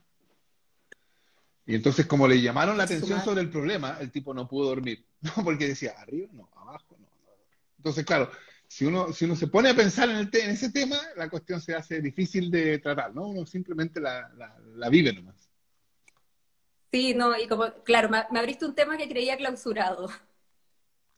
Y 1.65 1.75
entonces 1.75 2.05
como 2.05 2.27
le 2.27 2.41
llamaron 2.41 2.77
la 2.77 2.83
atención 2.83 3.21
sobre 3.21 3.41
el 3.41 3.49
problema, 3.49 3.97
el 3.99 4.11
tipo 4.11 4.33
no 4.33 4.47
pudo 4.47 4.69
dormir, 4.69 5.03
¿no? 5.21 5.31
Porque 5.43 5.67
decía, 5.67 5.95
arriba, 5.97 6.29
no, 6.31 6.49
abajo, 6.55 6.95
no. 6.99 7.07
Entonces, 7.77 8.05
claro, 8.05 8.29
si 8.75 8.83
uno, 8.83 9.13
si 9.13 9.23
uno 9.23 9.37
se 9.37 9.47
pone 9.47 9.69
a 9.69 9.73
pensar 9.73 10.09
en, 10.09 10.17
el 10.17 10.29
en 10.33 10.49
ese 10.49 10.69
tema, 10.69 10.99
la 11.15 11.29
cuestión 11.29 11.61
se 11.61 11.73
hace 11.73 12.01
difícil 12.01 12.51
de 12.51 12.79
tratar, 12.79 13.15
¿no? 13.15 13.29
Uno 13.29 13.45
simplemente 13.45 14.01
la, 14.01 14.29
la, 14.75 14.89
vive 14.89 15.13
nomás. 15.13 15.49
Sí, 16.91 17.13
no, 17.13 17.37
y 17.39 17.47
como, 17.47 17.73
claro, 17.85 18.09
me, 18.09 18.25
me 18.31 18.39
abriste 18.39 18.65
un 18.65 18.75
tema 18.75 18.97
que 18.97 19.07
creía 19.07 19.37
clausurado. 19.37 20.09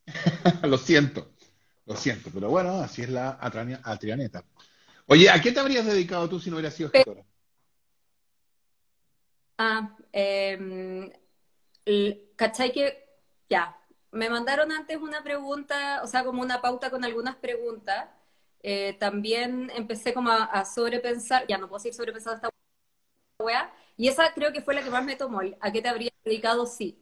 lo 0.62 0.78
siento. 0.78 1.32
Lo 1.84 1.96
siento, 1.96 2.30
pero 2.32 2.48
bueno, 2.48 2.78
así 2.78 3.02
es 3.02 3.08
la 3.08 3.36
Atrianeta. 3.40 4.44
Oye, 5.06 5.28
¿a 5.28 5.40
qué 5.40 5.50
te 5.50 5.58
habrías 5.58 5.84
dedicado 5.84 6.28
tú 6.28 6.38
si 6.38 6.50
no 6.50 6.56
hubieras 6.58 6.74
sido 6.74 6.90
escritora? 6.92 7.24
Ah, 9.56 9.96
eh, 10.12 11.12
¿cachai 12.36 12.70
que 12.70 13.04
ya? 13.50 13.76
Me 14.10 14.30
mandaron 14.30 14.72
antes 14.72 14.98
una 14.98 15.22
pregunta, 15.22 16.02
o 16.02 16.06
sea, 16.06 16.24
como 16.24 16.42
una 16.42 16.60
pauta 16.60 16.90
con 16.90 17.04
algunas 17.04 17.36
preguntas. 17.36 18.08
Eh, 18.62 18.96
también 18.98 19.70
empecé 19.74 20.14
como 20.14 20.30
a, 20.30 20.64
sobrepensar, 20.64 21.46
ya 21.46 21.58
no 21.58 21.68
puedo 21.68 21.80
seguir 21.80 21.94
sobrepensando 21.94 22.36
esta 22.36 22.50
weá, 23.40 23.72
y 23.96 24.08
esa 24.08 24.32
creo 24.34 24.52
que 24.52 24.62
fue 24.62 24.74
la 24.74 24.82
que 24.82 24.90
más 24.90 25.04
me 25.04 25.16
tomó. 25.16 25.40
¿A 25.60 25.72
qué 25.72 25.82
te 25.82 25.88
habrías 25.88 26.12
dedicado? 26.24 26.66
Sí. 26.66 26.98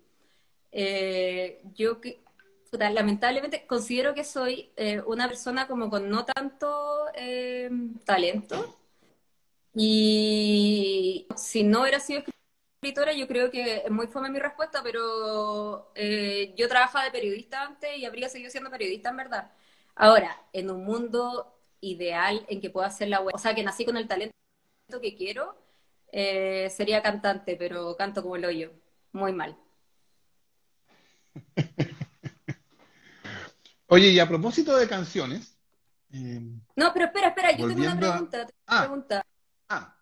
Eh, 0.73 1.63
yo 1.75 2.01
lamentablemente 2.79 3.67
considero 3.67 4.15
que 4.15 4.25
soy 4.25 4.71
eh, 4.77 5.03
una 5.07 5.29
persona 5.29 5.67
como 5.67 5.91
con 5.91 6.09
no 6.11 6.25
tanto 6.25 7.07
eh, 7.15 7.71
talento. 8.05 8.79
Y 9.75 11.27
si 11.37 11.63
no 11.63 11.83
hubiera 11.83 12.01
sido 12.01 12.23
escritora, 12.87 13.13
yo 13.13 13.27
creo 13.27 13.51
que 13.51 13.83
es 13.85 13.91
muy 13.91 14.07
fome 14.07 14.31
mi 14.31 14.39
respuesta, 14.39 14.83
pero 14.83 15.91
eh, 15.95 16.55
yo 16.57 16.69
trabajaba 16.69 17.05
de 17.05 17.11
periodista 17.11 17.63
antes 17.63 17.97
y 17.99 18.05
habría 18.05 18.29
seguido 18.29 18.51
siendo 18.51 18.71
periodista 18.71 19.11
en 19.11 19.17
verdad. 19.17 19.51
Ahora, 19.95 20.41
en 20.53 20.71
un 20.71 20.85
mundo 20.85 21.53
ideal 21.81 22.45
en 22.49 22.61
que 22.61 22.71
pueda 22.71 22.87
hacer 22.87 23.09
la 23.09 23.21
web, 23.21 23.35
o 23.35 23.39
sea, 23.39 23.55
que 23.55 23.65
nací 23.65 23.85
con 23.85 23.97
el 23.97 24.07
talento 24.07 24.35
que 25.03 25.17
quiero, 25.17 25.57
sería 26.13 27.03
cantante, 27.03 27.57
pero 27.57 27.97
canto 27.97 28.23
como 28.23 28.37
el 28.37 28.45
hoyo, 28.45 28.73
muy 29.13 29.33
mal. 29.33 29.57
Oye, 33.89 34.09
y 34.09 34.19
a 34.19 34.29
propósito 34.29 34.77
de 34.77 34.89
canciones. 34.89 35.57
Eh, 36.13 36.41
no, 36.77 36.93
pero 36.93 37.07
espera, 37.07 37.29
espera, 37.29 37.53
yo 37.53 37.67
tengo 37.69 37.83
una 37.83 37.97
pregunta. 37.97 38.47
Ah, 38.67 38.81
pregunta. 38.81 39.27
ah, 39.69 39.96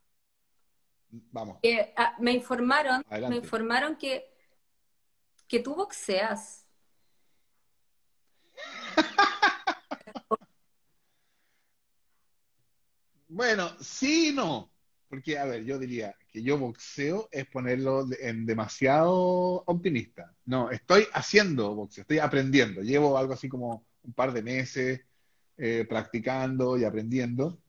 vamos. 1.30 1.58
Ah, 1.96 2.16
me 2.18 2.32
informaron, 2.32 3.04
me 3.28 3.36
informaron 3.36 3.96
que, 3.96 4.30
que 5.46 5.60
tú 5.60 5.74
boxeas. 5.74 6.66
bueno, 13.28 13.70
sí 13.80 14.30
y 14.30 14.32
no. 14.32 14.70
Porque, 15.08 15.38
a 15.38 15.44
ver, 15.44 15.64
yo 15.64 15.78
diría 15.78 16.16
que 16.28 16.42
yo 16.42 16.58
boxeo 16.58 17.28
es 17.30 17.46
ponerlo 17.46 18.04
en 18.20 18.46
demasiado 18.46 19.62
optimista. 19.66 20.34
No, 20.44 20.70
estoy 20.70 21.06
haciendo 21.12 21.74
boxeo, 21.74 22.02
estoy 22.02 22.18
aprendiendo. 22.18 22.82
Llevo 22.82 23.16
algo 23.16 23.34
así 23.34 23.48
como 23.48 23.86
un 24.02 24.12
par 24.12 24.32
de 24.32 24.42
meses 24.42 25.02
eh, 25.56 25.86
practicando 25.88 26.76
y 26.76 26.82
aprendiendo. 26.82 27.60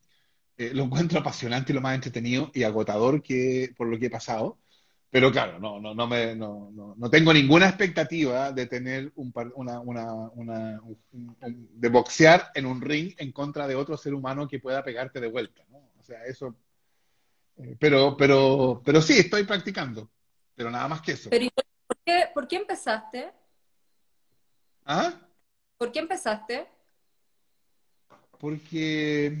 Eh, 0.58 0.72
lo 0.72 0.84
encuentro 0.84 1.20
apasionante 1.20 1.72
y 1.72 1.74
lo 1.74 1.80
más 1.80 1.94
entretenido 1.94 2.50
y 2.54 2.62
agotador 2.62 3.22
que 3.22 3.72
por 3.76 3.86
lo 3.88 3.98
que 3.98 4.06
he 4.06 4.10
pasado. 4.10 4.58
Pero 5.10 5.30
claro, 5.30 5.58
no, 5.58 5.80
no, 5.80 5.94
no, 5.94 6.06
me, 6.06 6.34
no, 6.34 6.70
no, 6.96 7.10
tengo 7.10 7.32
ninguna 7.32 7.68
expectativa 7.68 8.52
de 8.52 8.66
tener 8.66 9.12
un, 9.14 9.32
una, 9.54 9.80
una, 9.80 10.12
una 10.34 10.80
de 11.40 11.88
boxear 11.88 12.50
en 12.54 12.66
un 12.66 12.80
ring 12.80 13.14
en 13.18 13.32
contra 13.32 13.68
de 13.68 13.76
otro 13.76 13.96
ser 13.96 14.14
humano 14.14 14.48
que 14.48 14.58
pueda 14.58 14.82
pegarte 14.82 15.20
de 15.20 15.28
vuelta. 15.28 15.62
¿no? 15.70 15.78
O 15.98 16.02
sea, 16.02 16.24
eso 16.24 16.56
pero, 17.78 18.16
pero, 18.16 18.82
pero 18.84 19.00
sí, 19.00 19.14
estoy 19.18 19.44
practicando, 19.44 20.10
pero 20.54 20.70
nada 20.70 20.88
más 20.88 21.00
que 21.00 21.12
eso. 21.12 21.30
Pero 21.30 21.48
¿por 21.86 21.96
qué, 22.04 22.28
por 22.34 22.48
qué 22.48 22.56
empezaste? 22.56 23.32
¿Ah? 24.84 25.14
¿Por 25.78 25.90
qué 25.90 26.00
empezaste? 26.00 26.66
Porque, 28.38 29.38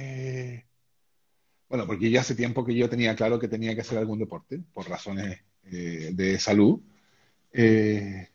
eh, 0.00 0.64
bueno, 1.68 1.86
porque 1.86 2.10
ya 2.10 2.20
hace 2.22 2.34
tiempo 2.34 2.64
que 2.64 2.74
yo 2.74 2.88
tenía 2.88 3.14
claro 3.14 3.38
que 3.38 3.48
tenía 3.48 3.74
que 3.74 3.82
hacer 3.82 3.98
algún 3.98 4.18
deporte, 4.18 4.60
por 4.72 4.88
razones 4.88 5.38
eh, 5.64 6.10
de 6.12 6.38
salud. 6.38 6.80
Eh, 7.52 8.28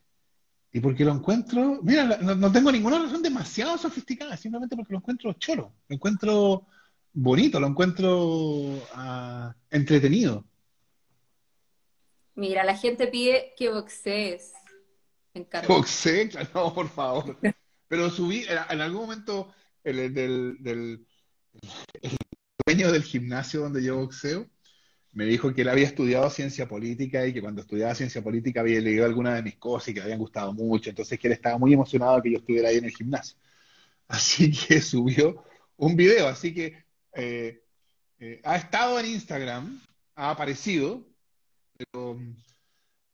y 0.71 0.80
porque 0.80 1.06
lo 1.06 1.13
encuentro, 1.13 1.80
mira, 1.82 2.17
no, 2.21 2.36
no, 2.36 2.51
tengo 2.51 2.71
ninguna 2.71 2.99
razón 2.99 3.21
demasiado 3.21 3.78
sofisticada, 3.78 4.38
simplemente 4.38 4.75
porque 4.75 4.93
lo 4.93 4.99
encuentro 4.99 5.34
choro, 5.34 5.73
lo 5.88 5.95
encuentro 5.95 6.67
bonito, 7.13 7.60
lo 7.60 7.67
encuentro 7.67 8.88
ah, 8.93 9.56
entretenido. 9.69 10.45
Mira, 12.36 12.63
la 12.63 12.78
gente 12.78 13.08
pide 13.08 13.54
que 13.58 13.69
boxees. 13.69 14.54
Boxee, 15.67 16.30
no, 16.54 16.73
por 16.73 16.89
favor. 16.89 17.38
Pero 17.88 18.10
subí, 18.10 18.45
en 18.69 18.82
algún 18.82 19.01
momento, 19.01 19.54
el, 19.84 20.13
del, 20.13 20.58
del 20.60 21.06
el 22.01 22.17
dueño 22.65 22.91
del 22.91 23.03
gimnasio 23.03 23.61
donde 23.61 23.83
yo 23.83 23.97
boxeo 23.97 24.47
me 25.15 25.25
dijo 25.25 25.53
que 25.53 25.61
él 25.61 25.69
había 25.69 25.85
estudiado 25.85 26.29
ciencia 26.29 26.67
política 26.67 27.25
y 27.25 27.33
que 27.33 27.41
cuando 27.41 27.61
estudiaba 27.61 27.95
ciencia 27.95 28.21
política 28.21 28.59
había 28.59 28.81
leído 28.81 29.05
algunas 29.05 29.35
de 29.35 29.43
mis 29.43 29.55
cosas 29.55 29.87
y 29.87 29.93
que 29.93 30.01
le 30.01 30.03
habían 30.03 30.19
gustado 30.19 30.53
mucho. 30.53 30.89
Entonces 30.89 31.17
que 31.17 31.27
él 31.27 31.33
estaba 31.33 31.57
muy 31.57 31.73
emocionado 31.73 32.21
que 32.21 32.31
yo 32.31 32.39
estuviera 32.39 32.67
ahí 32.67 32.77
en 32.77 32.85
el 32.85 32.91
gimnasio. 32.91 33.37
Así 34.09 34.51
que 34.51 34.81
subió 34.81 35.43
un 35.77 35.95
video. 35.95 36.27
Así 36.27 36.53
que 36.53 36.85
eh, 37.13 37.63
eh, 38.19 38.41
ha 38.43 38.57
estado 38.57 38.99
en 38.99 39.05
Instagram, 39.05 39.81
ha 40.15 40.31
aparecido, 40.31 41.07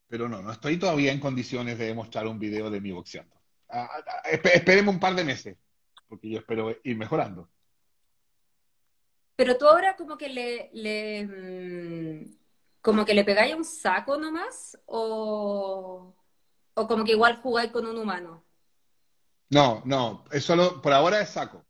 pero, 0.07 0.27
no, 0.27 0.41
no 0.41 0.51
estoy 0.51 0.77
todavía 0.77 1.11
en 1.11 1.19
condiciones 1.19 1.77
de 1.77 1.93
mostrar 1.93 2.25
un 2.27 2.39
video 2.39 2.71
de 2.71 2.81
mi 2.81 2.91
boxeando. 2.91 3.35
Ah, 3.69 3.87
ah, 3.91 4.03
ah, 4.07 4.29
esperemos 4.29 4.93
un 4.93 4.99
par 4.99 5.15
de 5.15 5.23
meses, 5.23 5.57
porque 6.07 6.31
yo 6.31 6.39
espero 6.39 6.75
ir 6.83 6.97
mejorando. 6.97 7.49
Pero 9.41 9.57
tú 9.57 9.67
ahora 9.67 9.95
como 9.95 10.19
que 10.19 10.29
le, 10.29 10.69
le 10.71 11.25
mm, 11.25 12.31
como 12.79 13.03
que 13.03 13.15
le 13.15 13.23
pegáis 13.23 13.55
un 13.55 13.65
saco 13.65 14.15
nomás, 14.15 14.77
o, 14.85 16.13
o 16.75 16.87
como 16.87 17.03
que 17.03 17.13
igual 17.13 17.41
jugáis 17.41 17.71
con 17.71 17.87
un 17.87 17.97
humano. 17.97 18.43
No, 19.49 19.81
no, 19.83 20.25
es 20.31 20.43
solo, 20.45 20.79
por 20.79 20.93
ahora 20.93 21.21
es 21.21 21.29
saco. 21.31 21.65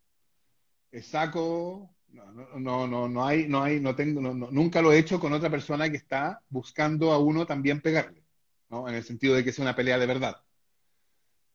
Es 0.91 1.07
saco, 1.07 1.95
no, 2.09 2.59
no, 2.59 2.87
no, 2.87 3.07
no 3.07 3.25
hay, 3.25 3.47
no 3.47 3.63
hay, 3.63 3.79
no 3.79 3.95
tengo, 3.95 4.19
nunca 4.19 4.81
lo 4.81 4.91
he 4.91 4.99
hecho 4.99 5.17
con 5.17 5.31
otra 5.31 5.49
persona 5.49 5.89
que 5.89 5.95
está 5.95 6.41
buscando 6.49 7.13
a 7.13 7.19
uno 7.19 7.45
también 7.45 7.79
pegarle, 7.79 8.21
¿no? 8.67 8.89
En 8.89 8.95
el 8.95 9.05
sentido 9.05 9.33
de 9.33 9.45
que 9.45 9.53
sea 9.53 9.63
una 9.63 9.77
pelea 9.77 9.97
de 9.97 10.07
verdad. 10.07 10.43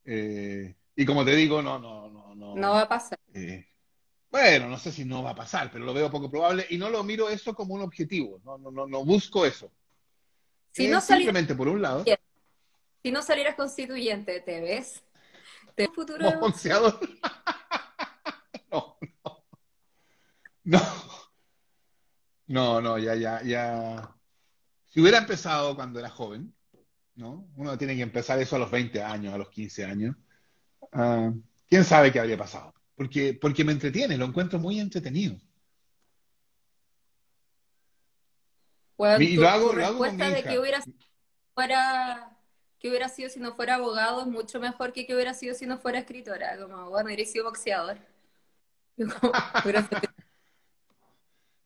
Eh, 0.03 0.75
y 0.95 1.05
como 1.05 1.23
te 1.23 1.35
digo, 1.35 1.61
no, 1.61 1.77
no, 1.77 2.09
no, 2.09 2.33
no. 2.33 2.55
No 2.55 2.71
va 2.71 2.81
a 2.81 2.89
pasar. 2.89 3.19
Eh, 3.35 3.67
bueno, 4.37 4.67
no 4.67 4.77
sé 4.77 4.91
si 4.91 5.03
no 5.03 5.23
va 5.23 5.31
a 5.31 5.35
pasar, 5.35 5.71
pero 5.71 5.83
lo 5.83 5.93
veo 5.93 6.11
poco 6.11 6.29
probable 6.29 6.67
y 6.69 6.77
no 6.77 6.89
lo 6.89 7.03
miro 7.03 7.27
eso 7.27 7.55
como 7.55 7.73
un 7.73 7.81
objetivo, 7.81 8.39
no, 8.45 8.57
no, 8.59 8.69
no, 8.69 8.85
no 8.85 9.03
busco 9.03 9.45
eso. 9.45 9.71
Si 10.71 10.87
no 10.87 11.01
simplemente 11.01 11.55
por 11.55 11.67
un 11.67 11.81
lado. 11.81 12.05
Si 13.01 13.11
no 13.11 13.23
salieras 13.23 13.55
constituyente, 13.55 14.41
¿te 14.41 14.61
ves? 14.61 15.01
¿Te 15.73 15.87
ves 15.87 15.95
futuro? 15.95 16.23
no, 18.71 18.97
no. 20.63 20.81
No, 22.45 22.81
no, 22.81 22.97
ya, 22.99 23.15
ya, 23.15 23.41
ya. 23.41 24.15
Si 24.85 25.01
hubiera 25.01 25.17
empezado 25.17 25.75
cuando 25.75 25.99
era 25.99 26.09
joven, 26.09 26.53
¿no? 27.15 27.47
Uno 27.55 27.77
tiene 27.77 27.95
que 27.95 28.03
empezar 28.03 28.39
eso 28.39 28.55
a 28.55 28.59
los 28.59 28.69
20 28.69 29.01
años, 29.01 29.33
a 29.33 29.37
los 29.37 29.49
15 29.49 29.85
años. 29.85 30.15
Ah, 30.91 31.31
¿Quién 31.67 31.83
sabe 31.83 32.11
qué 32.11 32.19
habría 32.19 32.37
pasado? 32.37 32.76
Porque, 32.97 33.37
porque 33.39 33.63
me 33.63 33.71
entretiene, 33.71 34.17
lo 34.17 34.25
encuentro 34.25 34.57
muy 34.57 34.79
entretenido. 34.79 35.37
y 39.19 39.35
lo 39.35 39.47
hago, 39.47 39.71
lo 39.71 39.85
hago 39.85 39.99
con 39.99 40.17
de 40.17 40.43
que 40.43 40.57
hubiera, 40.57 40.83
fuera, 41.53 42.35
que 42.79 42.89
hubiera 42.89 43.07
sido 43.07 43.29
si 43.29 43.39
no 43.39 43.53
fuera 43.53 43.75
abogado 43.75 44.21
es 44.21 44.27
mucho 44.27 44.59
mejor 44.59 44.93
que 44.93 45.05
que 45.05 45.13
hubiera 45.13 45.35
sido 45.35 45.53
si 45.53 45.67
no 45.67 45.77
fuera 45.77 45.99
escritora. 45.99 46.57
Como, 46.57 46.89
bueno, 46.89 47.05
hubiera 47.07 47.23
sido 47.25 47.45
boxeador. 47.45 47.99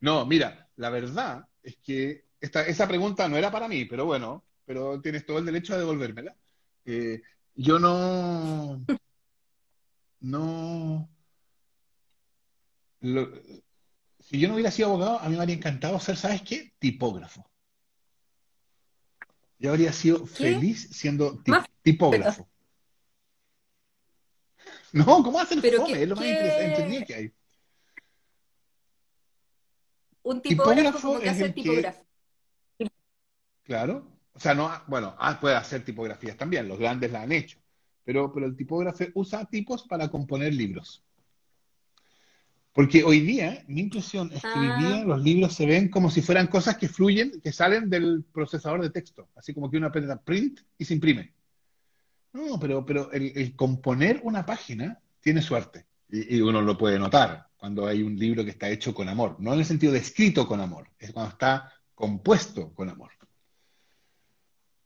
No, 0.00 0.26
mira, 0.26 0.68
la 0.74 0.90
verdad 0.90 1.46
es 1.62 1.76
que 1.76 2.24
esta, 2.40 2.66
esa 2.66 2.88
pregunta 2.88 3.28
no 3.28 3.36
era 3.36 3.52
para 3.52 3.68
mí, 3.68 3.84
pero 3.84 4.04
bueno, 4.04 4.44
pero 4.64 5.00
tienes 5.00 5.24
todo 5.24 5.38
el 5.38 5.46
derecho 5.46 5.74
a 5.74 5.78
devolvérmela. 5.78 6.34
Eh, 6.84 7.22
yo 7.54 7.78
no, 7.78 8.84
no... 10.20 11.08
si 13.02 14.38
yo 14.38 14.48
no 14.48 14.54
hubiera 14.54 14.70
sido 14.70 14.88
abogado, 14.88 15.18
a 15.18 15.28
mí 15.28 15.34
me 15.34 15.40
habría 15.40 15.56
encantado 15.56 15.98
ser, 15.98 16.16
¿sabes 16.16 16.42
qué? 16.42 16.72
Tipógrafo. 16.78 17.44
Yo 19.58 19.70
habría 19.70 19.92
sido 19.92 20.26
feliz 20.26 20.88
siendo 20.90 21.42
tipógrafo. 21.82 22.48
No, 24.92 25.22
¿cómo 25.22 25.40
hacer 25.40 25.58
fome? 25.76 26.02
es 26.02 26.08
lo 26.08 26.16
más 26.16 26.24
entretenido 26.24 27.06
que 27.06 27.14
hay. 27.14 27.32
Un 30.22 30.42
tipógrafo, 30.42 31.18
que 31.18 31.30
hace 31.30 31.50
tipografía. 31.50 32.04
Claro. 33.64 34.12
O 34.34 34.40
sea, 34.40 34.54
no, 34.54 34.70
bueno, 34.86 35.14
ah, 35.18 35.38
puede 35.40 35.56
hacer 35.56 35.84
tipografías 35.84 36.36
también, 36.36 36.68
los 36.68 36.78
grandes 36.78 37.10
la 37.10 37.22
han 37.22 37.32
hecho. 37.32 37.58
Pero, 38.04 38.32
pero 38.32 38.46
el 38.46 38.56
tipógrafo 38.56 39.04
usa 39.14 39.44
tipos 39.44 39.84
para 39.84 40.10
componer 40.10 40.54
libros. 40.54 41.04
Porque 42.72 43.04
hoy 43.04 43.20
día, 43.20 43.62
mi 43.68 43.82
impresión 43.82 44.30
es 44.32 44.40
que 44.40 44.48
hoy 44.48 44.66
día 44.82 45.02
ah. 45.02 45.04
los 45.04 45.22
libros 45.22 45.52
se 45.52 45.66
ven 45.66 45.88
como 45.88 46.10
si 46.10 46.22
fueran 46.22 46.46
cosas 46.46 46.78
que 46.78 46.88
fluyen, 46.88 47.40
que 47.42 47.52
salen 47.52 47.90
del 47.90 48.24
procesador 48.32 48.80
de 48.80 48.90
texto, 48.90 49.28
así 49.36 49.52
como 49.52 49.70
que 49.70 49.76
uno 49.76 49.88
aprieta 49.88 50.20
print 50.20 50.60
y 50.78 50.84
se 50.84 50.94
imprime. 50.94 51.34
No, 52.32 52.58
pero, 52.58 52.84
pero 52.86 53.12
el, 53.12 53.54
componer 53.54 54.20
una 54.22 54.46
página 54.46 54.98
tiene 55.20 55.42
suerte 55.42 55.84
y, 56.08 56.36
y, 56.36 56.40
uno 56.40 56.62
lo 56.62 56.78
puede 56.78 56.98
notar 56.98 57.46
cuando 57.58 57.86
hay 57.86 58.02
un 58.02 58.18
libro 58.18 58.42
que 58.42 58.50
está 58.50 58.70
hecho 58.70 58.94
con 58.94 59.06
amor, 59.06 59.36
no 59.38 59.52
en 59.52 59.60
el 59.60 59.66
sentido 59.66 59.92
de 59.92 59.98
escrito 59.98 60.48
con 60.48 60.60
amor, 60.60 60.88
es 60.98 61.12
cuando 61.12 61.32
está 61.32 61.70
compuesto 61.94 62.72
con 62.72 62.88
amor. 62.88 63.10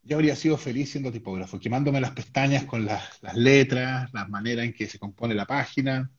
Yo 0.02 0.16
habría 0.16 0.36
sido 0.36 0.56
feliz 0.56 0.90
siendo 0.90 1.10
tipógrafo, 1.10 1.58
quemándome 1.58 2.00
las 2.00 2.12
pestañas 2.12 2.64
con 2.64 2.84
las, 2.84 3.22
las 3.22 3.36
letras, 3.36 4.12
la 4.12 4.26
manera 4.26 4.62
en 4.62 4.72
que 4.72 4.86
se 4.86 4.98
compone 4.98 5.34
la 5.34 5.46
página 5.46 6.10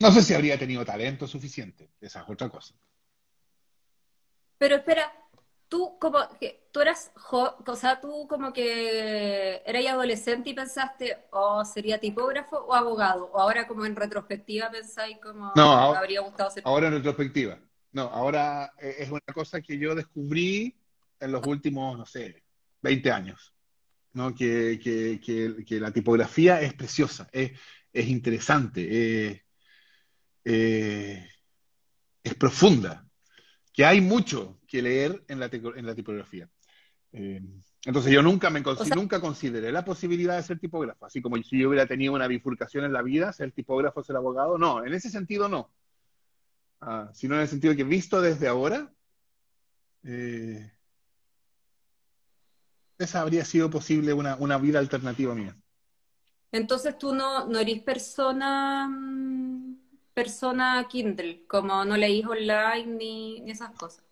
no 0.00 0.12
sé 0.12 0.22
si 0.22 0.34
habría 0.34 0.58
tenido 0.58 0.84
talento 0.84 1.26
suficiente, 1.26 1.90
esa 2.00 2.20
es 2.22 2.28
otra 2.28 2.48
cosa. 2.48 2.74
Pero 4.58 4.76
espera, 4.76 5.12
tú 5.68 5.98
como 5.98 6.18
que 6.40 6.68
tú 6.72 6.80
eras, 6.80 7.12
o 7.32 7.76
sea, 7.76 8.00
tú 8.00 8.26
como 8.28 8.52
que 8.52 9.62
eras 9.66 9.86
adolescente 9.86 10.50
y 10.50 10.54
pensaste, 10.54 11.16
o 11.30 11.58
oh, 11.58 11.64
sería 11.64 11.98
tipógrafo 11.98 12.58
o 12.58 12.74
abogado, 12.74 13.30
o 13.32 13.40
ahora 13.40 13.66
como 13.66 13.84
en 13.84 13.96
retrospectiva 13.96 14.70
pensáis 14.70 15.18
como 15.22 15.52
no, 15.54 15.72
habría 15.94 16.20
gustado 16.20 16.50
ser. 16.50 16.62
Ahora 16.66 16.88
en 16.88 16.94
retrospectiva. 16.94 17.58
No, 17.92 18.02
ahora 18.02 18.72
eh, 18.78 18.96
es 18.98 19.10
una 19.10 19.20
cosa 19.32 19.60
que 19.60 19.78
yo 19.78 19.94
descubrí 19.94 20.76
en 21.20 21.30
los 21.30 21.46
últimos, 21.46 21.96
no 21.96 22.04
sé, 22.04 22.42
20 22.82 23.12
años. 23.12 23.54
¿no? 24.14 24.34
Que, 24.34 24.80
que, 24.82 25.20
que, 25.66 25.80
la 25.80 25.90
tipografía 25.90 26.60
es 26.62 26.72
preciosa, 26.72 27.28
es, 27.32 27.52
es 27.92 28.08
interesante, 28.08 29.26
es, 29.28 29.43
eh, 30.44 31.28
es 32.22 32.34
profunda, 32.34 33.06
que 33.72 33.84
hay 33.84 34.00
mucho 34.00 34.60
que 34.66 34.82
leer 34.82 35.24
en 35.28 35.40
la, 35.40 35.50
en 35.52 35.86
la 35.86 35.94
tipografía. 35.94 36.48
Eh, 37.12 37.40
entonces 37.84 38.12
yo 38.12 38.22
nunca 38.22 38.50
me 38.50 38.62
nunca 38.96 39.20
consideré 39.20 39.70
la 39.70 39.84
posibilidad 39.84 40.36
de 40.36 40.42
ser 40.42 40.58
tipógrafo, 40.58 41.06
así 41.06 41.20
como 41.20 41.36
si 41.36 41.58
yo 41.58 41.68
hubiera 41.68 41.86
tenido 41.86 42.14
una 42.14 42.26
bifurcación 42.26 42.84
en 42.84 42.92
la 42.92 43.02
vida, 43.02 43.32
ser 43.32 43.52
tipógrafo, 43.52 44.02
ser 44.02 44.16
abogado, 44.16 44.58
no, 44.58 44.84
en 44.84 44.94
ese 44.94 45.10
sentido 45.10 45.48
no. 45.48 45.70
Ah, 46.80 47.10
sino 47.12 47.34
en 47.34 47.42
el 47.42 47.48
sentido 47.48 47.76
que 47.76 47.84
visto 47.84 48.20
desde 48.20 48.48
ahora, 48.48 48.92
eh, 50.02 50.70
esa 52.98 53.20
habría 53.20 53.44
sido 53.44 53.70
posible 53.70 54.12
una, 54.12 54.36
una, 54.36 54.58
vida 54.58 54.78
alternativa 54.78 55.34
mía. 55.34 55.56
Entonces 56.52 56.98
tú 56.98 57.14
no, 57.14 57.46
no 57.46 57.58
eres 57.58 57.82
persona 57.82 58.88
mm, 58.88 59.53
persona 60.14 60.86
Kindle, 60.88 61.44
como 61.46 61.84
no 61.84 61.96
leís 61.96 62.24
online 62.24 62.86
ni, 62.86 63.50
esas 63.50 63.72
cosas. 63.72 64.04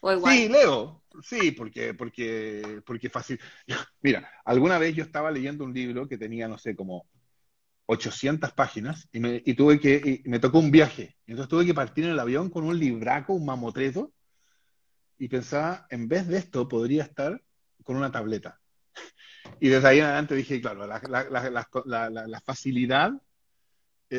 O 0.00 0.12
igual. 0.12 0.34
Sí, 0.34 0.48
leo. 0.48 1.02
Sí, 1.22 1.50
porque, 1.50 1.94
porque, 1.94 2.82
porque 2.86 3.10
fácil. 3.10 3.38
Mira, 4.02 4.30
alguna 4.44 4.78
vez 4.78 4.94
yo 4.94 5.04
estaba 5.04 5.30
leyendo 5.30 5.64
un 5.64 5.74
libro 5.74 6.08
que 6.08 6.16
tenía, 6.16 6.48
no 6.48 6.58
sé, 6.58 6.74
como 6.74 7.06
800 7.86 8.52
páginas 8.52 9.08
y 9.12 9.20
me, 9.20 9.42
y 9.44 9.54
tuve 9.54 9.78
que, 9.78 10.22
me 10.24 10.38
tocó 10.38 10.58
un 10.58 10.70
viaje. 10.70 11.16
Entonces 11.26 11.50
tuve 11.50 11.66
que 11.66 11.74
partir 11.74 12.04
en 12.04 12.10
el 12.10 12.20
avión 12.20 12.48
con 12.48 12.64
un 12.64 12.78
libraco, 12.78 13.34
un 13.34 13.44
mamotreto, 13.44 14.12
y 15.18 15.28
pensaba, 15.28 15.86
en 15.90 16.08
vez 16.08 16.26
de 16.26 16.38
esto, 16.38 16.68
podría 16.68 17.04
estar 17.04 17.42
con 17.82 17.96
una 17.96 18.12
tableta. 18.12 18.60
Y 19.60 19.68
desde 19.68 19.86
ahí 19.86 19.98
en 19.98 20.06
adelante 20.06 20.34
dije, 20.34 20.60
claro, 20.60 20.86
la, 20.86 21.00
la, 21.06 22.10
la 22.10 22.40
facilidad 22.40 23.12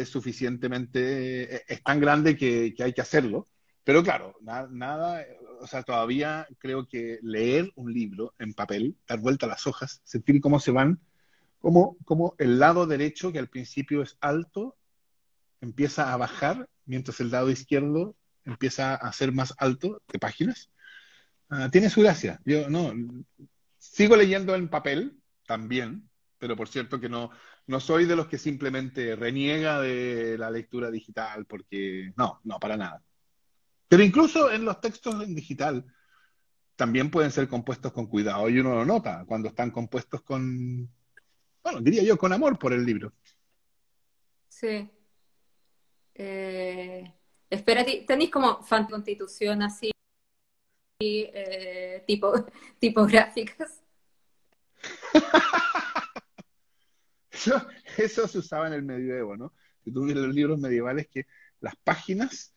es 0.02 0.10
suficientemente, 0.10 1.72
es 1.72 1.84
tan 1.84 2.00
grande 2.00 2.38
que, 2.38 2.74
hay 2.80 2.94
que 2.94 3.02
hacerlo. 3.02 3.48
Pero 3.84 4.04
claro, 4.04 4.36
nada, 4.42 5.26
o 5.60 5.68
sea, 5.68 5.84
todavía 5.84 6.48
creo 6.58 6.88
que 6.88 7.20
leer 7.22 7.72
un 7.76 7.94
libro 7.94 8.34
en 8.40 8.54
papel, 8.54 8.96
dar 9.08 9.20
vuelta 9.20 9.46
a 9.46 9.50
las 9.50 9.68
hojas, 9.68 10.02
sentir 10.04 10.42
cómo 10.42 10.60
se 10.60 10.72
van, 10.72 11.00
cómo, 11.60 11.98
cómo 12.06 12.36
el 12.40 12.60
lado 12.60 12.88
derecho, 12.88 13.32
que 13.32 13.40
al 13.40 13.50
principio 13.50 14.02
es 14.02 14.18
alto, 14.22 14.76
empieza 15.62 16.14
a 16.14 16.18
bajar, 16.18 16.68
mientras 16.86 17.20
el 17.20 17.32
lado 17.32 17.50
izquierdo 17.50 18.16
empieza 18.44 18.96
a 18.96 19.12
ser 19.14 19.32
más 19.32 19.54
alto 19.58 20.02
de 20.12 20.20
páginas. 20.20 20.70
Ah, 21.50 21.70
tiene 21.72 21.90
su 21.90 22.02
gracia. 22.02 22.40
Yo 22.46 22.70
no 22.70 22.94
sigo 23.78 24.16
leyendo 24.16 24.56
en 24.56 24.70
papel 24.70 25.20
también, 25.46 26.10
pero 26.38 26.56
por 26.56 26.68
cierto 26.68 27.00
que 27.00 27.10
no, 27.10 27.32
no 27.68 27.80
soy 27.80 28.06
de 28.06 28.16
los 28.16 28.28
que 28.28 28.38
simplemente 28.38 29.16
reniega 29.16 29.80
de 29.82 30.38
la 30.38 30.52
lectura 30.52 30.92
digital, 30.92 31.46
porque 31.46 32.14
no, 32.18 32.42
no, 32.44 32.60
para 32.60 32.78
nada. 32.78 33.04
Pero 33.88 34.04
incluso 34.04 34.52
en 34.52 34.66
los 34.66 34.82
textos 34.82 35.22
en 35.24 35.36
digital 35.36 35.86
también 36.76 37.10
pueden 37.10 37.32
ser 37.32 37.48
compuestos 37.48 37.94
con 37.94 38.08
cuidado 38.08 38.50
y 38.50 38.60
uno 38.60 38.76
lo 38.76 38.86
nota 38.86 39.24
cuando 39.26 39.50
están 39.50 39.72
compuestos 39.72 40.22
con, 40.22 40.90
bueno, 41.64 41.82
diría 41.82 42.04
yo, 42.04 42.18
con 42.18 42.34
amor 42.34 42.60
por 42.60 42.74
el 42.74 42.86
libro. 42.86 43.14
Sí. 44.48 44.90
Eh, 46.14 47.14
espera, 47.50 47.86
¿tenéis 48.08 48.32
como 48.32 48.62
fan 48.64 48.86
constitución 48.88 49.62
así, 49.62 49.92
eh, 51.02 52.04
tipo, 52.08 52.34
tipográficas? 52.80 53.82
Eso, 57.98 58.28
se 58.28 58.38
usaba 58.38 58.68
en 58.68 58.74
el 58.74 58.84
medievo, 58.84 59.36
¿no? 59.38 59.54
Si 59.84 59.92
tú 59.92 60.06
ves 60.06 60.16
los 60.16 60.34
libros 60.34 60.60
medievales 60.60 61.08
que 61.08 61.28
las 61.60 61.76
páginas, 61.78 62.54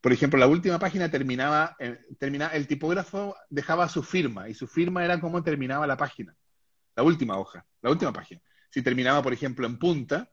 por 0.00 0.12
ejemplo, 0.12 0.38
la 0.38 0.46
última 0.46 0.78
página 0.78 1.10
terminaba, 1.10 1.76
eh, 1.78 1.98
terminaba, 2.18 2.52
el 2.54 2.66
tipógrafo 2.66 3.36
dejaba 3.50 3.88
su 3.88 4.02
firma 4.02 4.48
y 4.48 4.54
su 4.54 4.66
firma 4.66 5.04
era 5.04 5.20
cómo 5.20 5.42
terminaba 5.42 5.86
la 5.86 5.96
página, 5.96 6.34
la 6.96 7.02
última 7.02 7.38
hoja, 7.38 7.64
la 7.82 7.90
última 7.90 8.12
página. 8.12 8.40
Si 8.70 8.82
terminaba, 8.82 9.22
por 9.22 9.32
ejemplo, 9.32 9.66
en 9.66 9.78
punta 9.78 10.30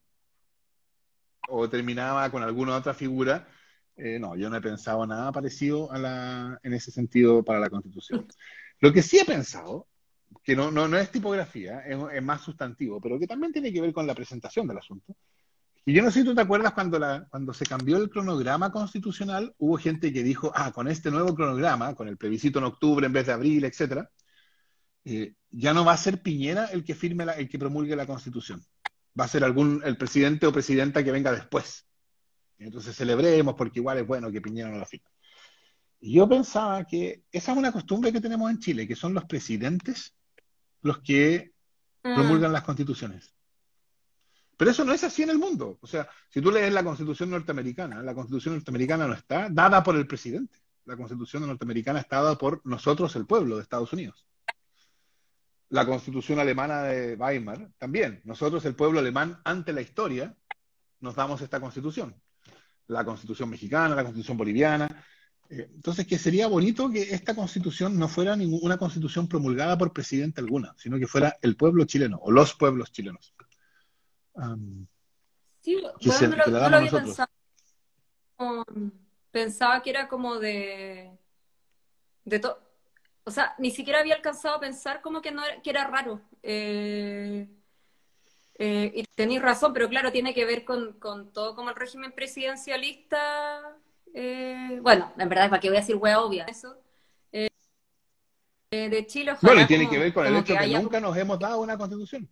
o 1.49 1.69
terminaba 1.69 2.29
con 2.31 2.41
alguna 2.43 2.77
otra 2.77 2.93
figura, 2.93 3.47
eh, 3.97 4.17
no, 4.17 4.35
yo 4.37 4.49
no 4.49 4.55
he 4.55 4.61
pensado 4.61 5.05
nada 5.05 5.31
parecido 5.31 5.91
a 5.91 5.97
la, 5.97 6.59
en 6.63 6.73
ese 6.73 6.89
sentido 6.89 7.43
para 7.43 7.59
la 7.59 7.69
Constitución. 7.69 8.27
Lo 8.79 8.93
que 8.93 9.01
sí 9.01 9.19
he 9.19 9.25
pensado 9.25 9.88
que 10.43 10.55
no, 10.55 10.71
no, 10.71 10.87
no 10.87 10.97
es 10.97 11.11
tipografía, 11.11 11.81
es, 11.81 12.23
más 12.23 12.41
sustantivo, 12.41 12.99
pero 13.01 13.19
que 13.19 13.27
también 13.27 13.51
tiene 13.51 13.71
que 13.71 13.81
ver 13.81 13.93
con 13.93 14.07
la 14.07 14.15
presentación 14.15 14.67
del 14.67 14.77
asunto. 14.77 15.15
Y 15.85 15.93
yo 15.93 16.03
no 16.03 16.11
sé 16.11 16.19
si 16.19 16.25
tú 16.25 16.35
te 16.35 16.41
acuerdas 16.41 16.73
cuando, 16.73 16.99
la, 16.99 17.27
cuando 17.29 17.53
se 17.53 17.65
cambió 17.65 17.97
el 17.97 18.09
cronograma 18.09 18.71
constitucional, 18.71 19.55
hubo 19.57 19.77
gente 19.77 20.13
que 20.13 20.23
dijo, 20.23 20.51
ah, 20.53 20.71
con 20.71 20.87
este 20.87 21.09
nuevo 21.09 21.33
cronograma, 21.33 21.95
con 21.95 22.07
el 22.07 22.17
plebiscito 22.17 22.59
en 22.59 22.65
octubre 22.65 23.05
en 23.05 23.13
vez 23.13 23.25
de 23.25 23.33
abril, 23.33 23.63
etcétera, 23.63 24.09
eh, 25.05 25.33
ya 25.49 25.73
no 25.73 25.85
va 25.85 25.93
a 25.93 25.97
ser 25.97 26.21
Piñera 26.21 26.65
el 26.65 26.83
que 26.83 26.93
firme 26.93 27.25
la, 27.25 27.33
el 27.33 27.49
que 27.49 27.57
promulgue 27.57 27.95
la 27.95 28.05
constitución. 28.05 28.63
Va 29.19 29.25
a 29.25 29.29
ser 29.29 29.43
algún, 29.43 29.81
el 29.83 29.97
presidente 29.97 30.45
o 30.45 30.53
presidenta 30.53 31.03
que 31.03 31.11
venga 31.11 31.31
después. 31.31 31.87
entonces 32.59 32.95
celebremos 32.95 33.55
porque 33.55 33.79
igual 33.79 33.97
es 33.97 34.05
bueno 34.05 34.31
que 34.31 34.41
Piñera 34.41 34.69
no 34.69 34.77
la 34.77 34.85
firme. 34.85 35.09
Y 36.01 36.13
yo 36.13 36.29
pensaba 36.29 36.85
que 36.85 37.23
esa 37.31 37.51
es 37.51 37.57
una 37.57 37.71
costumbre 37.71 38.13
que 38.13 38.21
tenemos 38.21 38.49
en 38.51 38.59
Chile, 38.59 38.87
que 38.87 38.95
son 38.95 39.13
los 39.13 39.25
presidentes 39.25 40.13
los 40.81 40.99
que 40.99 41.53
mm. 42.03 42.15
promulgan 42.15 42.51
las 42.51 42.63
constituciones. 42.63 43.33
Pero 44.59 44.71
eso 44.71 44.83
no 44.83 44.91
es 44.91 45.03
así 45.05 45.23
en 45.23 45.29
el 45.29 45.39
mundo. 45.39 45.77
O 45.81 45.87
sea, 45.87 46.09
si 46.29 46.41
tú 46.41 46.51
lees 46.51 46.73
la 46.73 46.83
constitución 46.83 47.29
norteamericana, 47.29 48.03
la 48.03 48.13
constitución 48.13 48.55
norteamericana 48.55 49.07
no 49.07 49.13
está 49.13 49.47
dada 49.49 49.81
por 49.81 49.95
el 49.95 50.05
presidente. 50.05 50.59
La 50.83 50.97
constitución 50.97 51.47
norteamericana 51.47 51.99
está 51.99 52.17
dada 52.17 52.37
por 52.37 52.61
nosotros, 52.65 53.15
el 53.15 53.25
pueblo 53.25 53.55
de 53.55 53.61
Estados 53.61 53.93
Unidos. 53.93 54.27
La 55.69 55.85
constitución 55.85 56.39
alemana 56.39 56.83
de 56.83 57.15
Weimar 57.15 57.69
también. 57.77 58.21
Nosotros, 58.25 58.65
el 58.65 58.75
pueblo 58.75 58.99
alemán, 58.99 59.39
ante 59.45 59.71
la 59.71 59.79
historia, 59.79 60.35
nos 60.99 61.15
damos 61.15 61.39
esta 61.41 61.61
constitución. 61.61 62.21
La 62.87 63.05
constitución 63.05 63.49
mexicana, 63.49 63.95
la 63.95 64.03
constitución 64.03 64.35
boliviana, 64.35 65.05
entonces, 65.49 66.05
que 66.05 66.17
sería 66.19 66.47
bonito 66.47 66.89
que 66.91 67.01
esta 67.13 67.35
constitución 67.35 67.97
no 67.97 68.07
fuera 68.07 68.35
ninguna 68.35 68.77
constitución 68.77 69.27
promulgada 69.27 69.77
por 69.77 69.91
presidente 69.93 70.41
alguna, 70.41 70.73
sino 70.77 70.97
que 70.99 71.07
fuera 71.07 71.37
el 71.41 71.55
pueblo 71.55 71.85
chileno 71.85 72.19
o 72.21 72.31
los 72.31 72.53
pueblos 72.53 72.91
chilenos. 72.91 73.33
Sí, 75.61 75.75
bueno, 75.75 75.93
se- 75.99 76.27
no 76.27 76.35
lo, 76.37 76.45
no 76.69 76.77
había 76.77 76.91
pensado. 76.91 77.27
como- 78.35 78.65
Pensaba 79.31 79.81
que 79.83 79.89
era 79.91 80.07
como 80.07 80.39
de, 80.39 81.11
de 82.25 82.39
todo. 82.39 82.59
O 83.25 83.31
sea, 83.31 83.53
ni 83.59 83.69
siquiera 83.69 83.99
había 83.99 84.15
alcanzado 84.15 84.55
a 84.55 84.59
pensar 84.59 85.01
como 85.01 85.21
que 85.21 85.31
no 85.31 85.43
era, 85.45 85.61
que 85.61 85.69
era 85.69 85.85
raro. 85.87 86.21
Eh, 86.41 87.47
eh, 88.55 88.91
y 88.95 89.03
tenéis 89.15 89.41
razón, 89.41 89.71
pero 89.73 89.87
claro, 89.87 90.11
tiene 90.11 90.33
que 90.33 90.45
ver 90.45 90.65
con, 90.65 90.93
con 90.99 91.31
todo 91.31 91.55
como 91.55 91.69
el 91.69 91.75
régimen 91.75 92.11
presidencialista. 92.11 93.77
Eh, 94.13 94.79
bueno, 94.81 95.11
en 95.17 95.29
verdad, 95.29 95.49
¿para 95.49 95.59
qué 95.59 95.69
voy 95.69 95.77
a 95.77 95.81
decir 95.81 95.95
hueá 95.95 96.21
obvia? 96.21 96.45
Eso. 96.45 96.75
eh, 97.31 97.47
eh, 98.71 98.89
de 98.89 99.05
Chile, 99.07 99.31
ojalá 99.31 99.53
Bueno, 99.53 99.61
y 99.61 99.67
tiene 99.67 99.83
como- 99.85 99.93
que 99.93 99.99
ver 99.99 100.13
con 100.13 100.25
el 100.27 100.35
hecho 100.37 100.53
que, 100.53 100.57
haya- 100.59 100.81
nunca 100.81 100.99
nos 100.99 101.17
hemos 101.17 101.39
dado 101.39 101.61
una 101.61 101.77
constitución. 101.77 102.29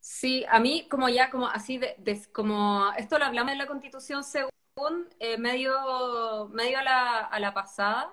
Sí, 0.00 0.44
a 0.48 0.58
mí 0.60 0.88
como 0.88 1.08
ya, 1.08 1.30
como 1.30 1.48
así, 1.48 1.78
de, 1.78 1.94
de- 1.98 2.22
como 2.32 2.90
esto 2.96 3.18
lo 3.18 3.24
hablamos 3.26 3.52
en 3.52 3.58
la 3.58 3.66
Constitución 3.66 4.24
según 4.24 5.08
eh, 5.20 5.38
medio, 5.38 6.48
medio 6.52 6.78
a 6.78 6.82
la, 6.82 7.18
a 7.20 7.40
la 7.40 7.52
pasada, 7.54 8.12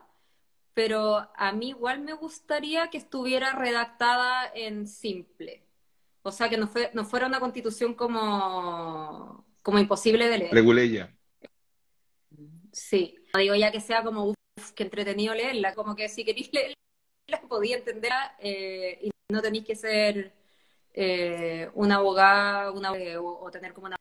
pero 0.74 1.30
a 1.36 1.52
mí 1.54 1.70
igual 1.70 2.02
me 2.02 2.14
gustaría 2.14 2.90
que 2.90 2.98
estuviera 2.98 3.54
redactada 3.54 4.52
en 4.54 4.88
simple. 4.88 5.65
O 6.28 6.32
sea, 6.32 6.50
que 6.50 6.58
no, 6.58 6.68
fue, 6.68 6.90
no 6.96 7.06
fuera 7.06 7.28
una 7.28 7.40
constitución 7.40 7.94
como, 7.94 9.46
como 9.62 9.78
imposible 9.78 10.28
de 10.28 10.40
leer. 10.40 10.54
Leguleya. 10.56 11.16
Sí, 12.72 13.16
no 13.32 13.40
digo 13.40 13.54
ya 13.54 13.72
que 13.72 13.80
sea 13.80 14.04
como, 14.04 14.30
uff, 14.30 14.72
que 14.76 14.82
entretenido 14.82 15.36
leerla, 15.36 15.76
como 15.76 15.96
que 15.96 16.10
si 16.10 16.26
queréis 16.26 16.50
leerla 16.52 17.48
podía 17.48 17.78
entenderla 17.78 18.36
eh, 18.40 18.98
y 19.04 19.12
no 19.32 19.40
tenéis 19.44 19.66
que 19.66 19.76
ser 19.76 20.34
eh, 20.96 21.70
un 21.76 21.92
abogado 21.92 22.74
una, 22.74 22.92
o, 22.92 23.46
o 23.46 23.52
tener 23.52 23.74
como 23.74 23.86
un 23.86 23.96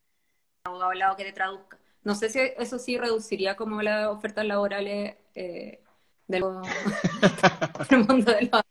abogado 0.65 0.93
al 0.93 0.99
lado 0.99 1.17
que 1.17 1.25
te 1.25 1.33
traduzca. 1.33 1.79
No 2.05 2.15
sé 2.15 2.31
si 2.31 2.39
eso 2.39 2.79
sí 2.79 2.97
reduciría 2.97 3.55
como 3.55 3.83
las 3.83 4.09
ofertas 4.09 4.47
laborales 4.47 5.17
eh, 5.35 5.83
del, 6.27 6.43
del 7.91 7.99
mundo 8.09 8.33
de 8.33 8.49
los... 8.51 8.63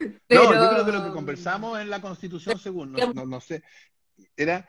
No, 0.00 0.54
yo 0.54 0.68
creo 0.70 0.84
que 0.86 0.92
lo 0.92 1.04
que 1.04 1.10
conversamos 1.10 1.80
en 1.80 1.90
la 1.90 2.00
Constitución, 2.00 2.58
según, 2.58 2.92
no, 2.92 3.12
no- 3.12 3.26
no 3.26 3.40
sé, 3.40 3.62
era 4.36 4.68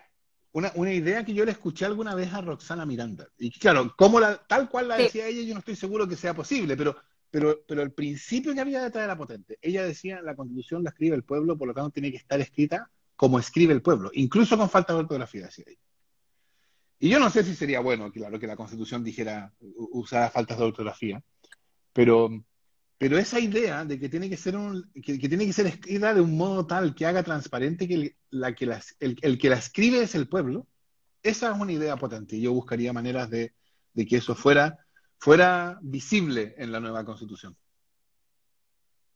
una, 0.52 0.72
una 0.76 0.92
idea 0.92 1.24
que 1.24 1.34
yo 1.34 1.46
le 1.46 1.52
escuché 1.52 1.86
alguna 1.86 2.16
vez 2.16 2.34
a 2.34 2.42
Roxana 2.42 2.86
Miranda. 2.86 3.28
Y 3.38 3.52
claro, 3.52 3.94
como 3.96 4.20
la, 4.20 4.38
tal 4.48 4.70
cual 4.70 4.88
la 4.88 4.98
Sí. 4.98 5.04
decía 5.04 5.28
ella, 5.28 5.44
yo 5.44 5.54
no 5.54 5.60
estoy 5.60 5.76
seguro 5.76 6.08
que 6.08 6.16
sea 6.16 6.34
posible, 6.34 6.76
pero, 6.76 6.96
pero, 7.30 7.62
pero 7.68 7.84
el 7.84 7.92
principio 7.92 8.54
que 8.56 8.60
había 8.62 8.82
detrás 8.84 9.04
era 9.04 9.16
potente. 9.18 9.60
Ella 9.62 9.84
decía, 9.84 10.22
la 10.22 10.36
Constitución 10.36 10.84
la 10.84 10.90
escribe 10.90 11.16
el 11.16 11.24
pueblo, 11.24 11.58
por 11.58 11.68
lo 11.68 11.74
tanto 11.76 11.92
tiene 11.92 12.10
que 12.12 12.18
estar 12.18 12.40
escrita 12.42 12.90
como 13.16 13.38
escribe 13.38 13.74
el 13.74 13.82
pueblo, 13.84 14.10
incluso 14.14 14.58
con 14.58 14.70
falta 14.70 14.94
de 14.94 15.00
ortografía, 15.00 15.46
decía 15.46 15.66
ella. 15.68 15.80
Y 17.02 17.10
yo 17.10 17.20
no 17.20 17.30
sé 17.30 17.44
si 17.44 17.56
sería 17.56 17.80
bueno, 17.82 18.12
claro, 18.12 18.40
que 18.40 18.48
la 18.48 18.56
Constitución 18.56 19.04
dijera, 19.04 19.54
usara 19.60 20.30
faltas 20.32 20.58
de 20.58 20.64
ortografía, 20.66 21.22
pero, 21.94 22.30
pero 23.00 23.18
esa 23.18 23.40
idea 23.40 23.86
de 23.86 24.00
que 24.00 24.10
tiene 24.10 24.30
que 24.30 24.38
ser 24.38 24.58
un, 24.58 24.92
que, 25.04 25.20
que 25.20 25.30
tiene 25.30 25.48
que 25.48 25.54
ser 25.54 25.68
escrita 25.68 26.14
de 26.14 26.22
un 26.22 26.38
modo 26.38 26.68
tal 26.68 26.96
que 26.96 27.08
haga 27.08 27.24
transparente 27.24 27.88
que, 27.88 27.96
el, 27.96 28.18
la 28.32 28.54
que 28.56 28.68
las- 28.68 28.96
el, 29.02 29.18
el 29.24 29.40
que 29.40 29.50
la 29.50 29.58
escribe 29.58 30.04
es 30.04 30.16
el 30.16 30.30
pueblo, 30.30 30.68
esa 31.24 31.52
es 31.54 31.60
una 31.60 31.74
idea 31.74 31.98
potente. 31.98 32.36
Y 32.38 32.42
yo 32.44 32.54
buscaría 32.54 32.94
maneras 32.94 33.30
de, 33.32 33.54
de 33.94 34.06
que 34.08 34.18
eso 34.18 34.36
fuera, 34.36 34.80
fuera 35.20 35.80
visible 35.82 36.56
en 36.58 36.72
la 36.74 36.82
nueva 36.82 37.06
Constitución. 37.06 37.58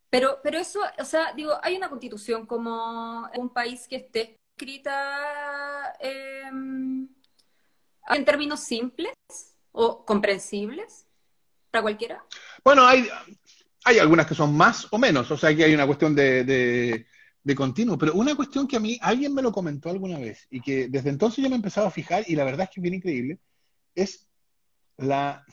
Pero, 0.09 0.39
pero 0.43 0.59
eso, 0.59 0.79
o 0.99 1.05
sea, 1.05 1.33
digo, 1.33 1.53
hay 1.63 1.75
una 1.75 1.89
constitución 1.89 2.45
como 2.45 3.27
un 3.35 3.49
país 3.49 3.87
que 3.87 3.95
esté 3.97 4.37
escrita 4.55 5.93
eh, 5.99 6.43
en 6.43 7.09
términos 8.25 8.59
simples 8.61 9.13
o 9.71 10.05
comprensibles 10.05 11.07
para 11.71 11.81
cualquiera. 11.81 12.23
Bueno, 12.63 12.85
hay, 12.85 13.09
hay 13.85 13.99
algunas 13.99 14.25
que 14.27 14.35
son 14.35 14.55
más 14.55 14.87
o 14.91 14.97
menos, 14.97 15.29
o 15.31 15.37
sea 15.37 15.55
que 15.55 15.63
hay 15.63 15.73
una 15.73 15.85
cuestión 15.85 16.15
de, 16.15 16.43
de, 16.43 17.05
de 17.43 17.55
continuo, 17.55 17.97
pero 17.97 18.13
una 18.13 18.35
cuestión 18.35 18.67
que 18.67 18.77
a 18.77 18.79
mí 18.79 18.97
alguien 19.01 19.33
me 19.33 19.41
lo 19.41 19.51
comentó 19.51 19.89
alguna 19.89 20.17
vez 20.19 20.47
y 20.49 20.61
que 20.61 20.87
desde 20.87 21.09
entonces 21.09 21.43
yo 21.43 21.49
me 21.49 21.55
he 21.55 21.57
empezado 21.57 21.87
a 21.87 21.91
fijar 21.91 22.23
y 22.27 22.35
la 22.35 22.43
verdad 22.45 22.63
es 22.63 22.69
que 22.69 22.79
es 22.79 22.83
bien 22.83 22.95
increíble, 22.95 23.39
es 23.95 24.27
la 24.97 25.43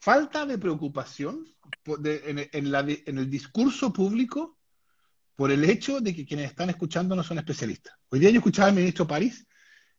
falta 0.00 0.44
de 0.46 0.58
preocupación 0.58 1.46
por- 1.82 2.00
de- 2.00 2.22
en, 2.26 2.48
en 2.52 2.70
la 2.72 2.82
di- 2.82 3.02
en 3.06 3.18
el 3.18 3.30
discurso 3.30 3.92
público 3.92 4.58
por 5.36 5.50
el 5.50 5.64
hecho 5.64 6.00
de 6.00 6.14
que 6.14 6.26
quienes 6.26 6.50
están 6.50 6.70
escuchando 6.70 7.16
no 7.16 7.22
son 7.22 7.38
especialistas. 7.38 7.94
Hoy 8.10 8.20
día 8.20 8.30
yo 8.30 8.38
escuchaba 8.38 8.68
al 8.68 8.74
ministro 8.74 9.06
París 9.06 9.46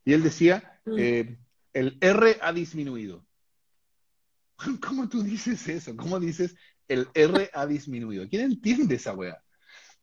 y 0.04 0.14
él 0.14 0.24
decía, 0.24 0.72
Mm. 0.86 0.96
eh, 1.00 1.38
el 1.74 1.98
R 2.00 2.38
ha 2.42 2.54
disminuido. 2.54 3.26
¿Cómo 4.82 5.10
tú 5.10 5.24
dices 5.24 5.68
eso? 5.68 5.96
¿Cómo 5.98 6.20
dices 6.20 6.56
el 6.88 7.08
R 7.14 7.50
ha 7.54 7.66
disminuido? 7.66 8.28
¿Quién 8.30 8.44
entiende 8.44 8.96
esa 8.96 9.14
weá? 9.14 9.42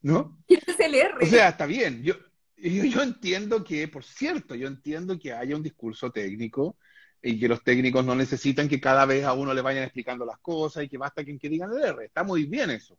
¿No? 0.00 0.38
¿Quién 0.46 0.60
es 0.66 0.80
el 0.80 0.94
R? 0.94 1.14
O 1.22 1.26
sea, 1.26 1.50
está 1.50 1.66
bien. 1.66 2.02
Yo, 2.02 2.14
yo, 2.56 2.84
yo 2.84 3.02
entiendo 3.02 3.62
que, 3.62 3.88
por 3.88 4.04
cierto, 4.04 4.54
yo 4.54 4.66
entiendo 4.66 5.18
que 5.18 5.32
haya 5.32 5.56
un 5.56 5.62
discurso 5.62 6.10
técnico 6.10 6.76
y 7.22 7.38
que 7.38 7.48
los 7.48 7.62
técnicos 7.62 8.04
no 8.04 8.14
necesitan 8.14 8.68
que 8.68 8.80
cada 8.80 9.06
vez 9.06 9.24
a 9.24 9.32
uno 9.32 9.54
le 9.54 9.60
vayan 9.60 9.84
explicando 9.84 10.26
las 10.26 10.38
cosas 10.38 10.84
y 10.84 10.88
que 10.88 10.98
basta 10.98 11.24
quien 11.24 11.38
que 11.38 11.48
digan 11.48 11.70
el 11.72 11.84
R. 11.84 12.04
Está 12.06 12.24
muy 12.24 12.46
bien 12.46 12.70
eso. 12.70 12.98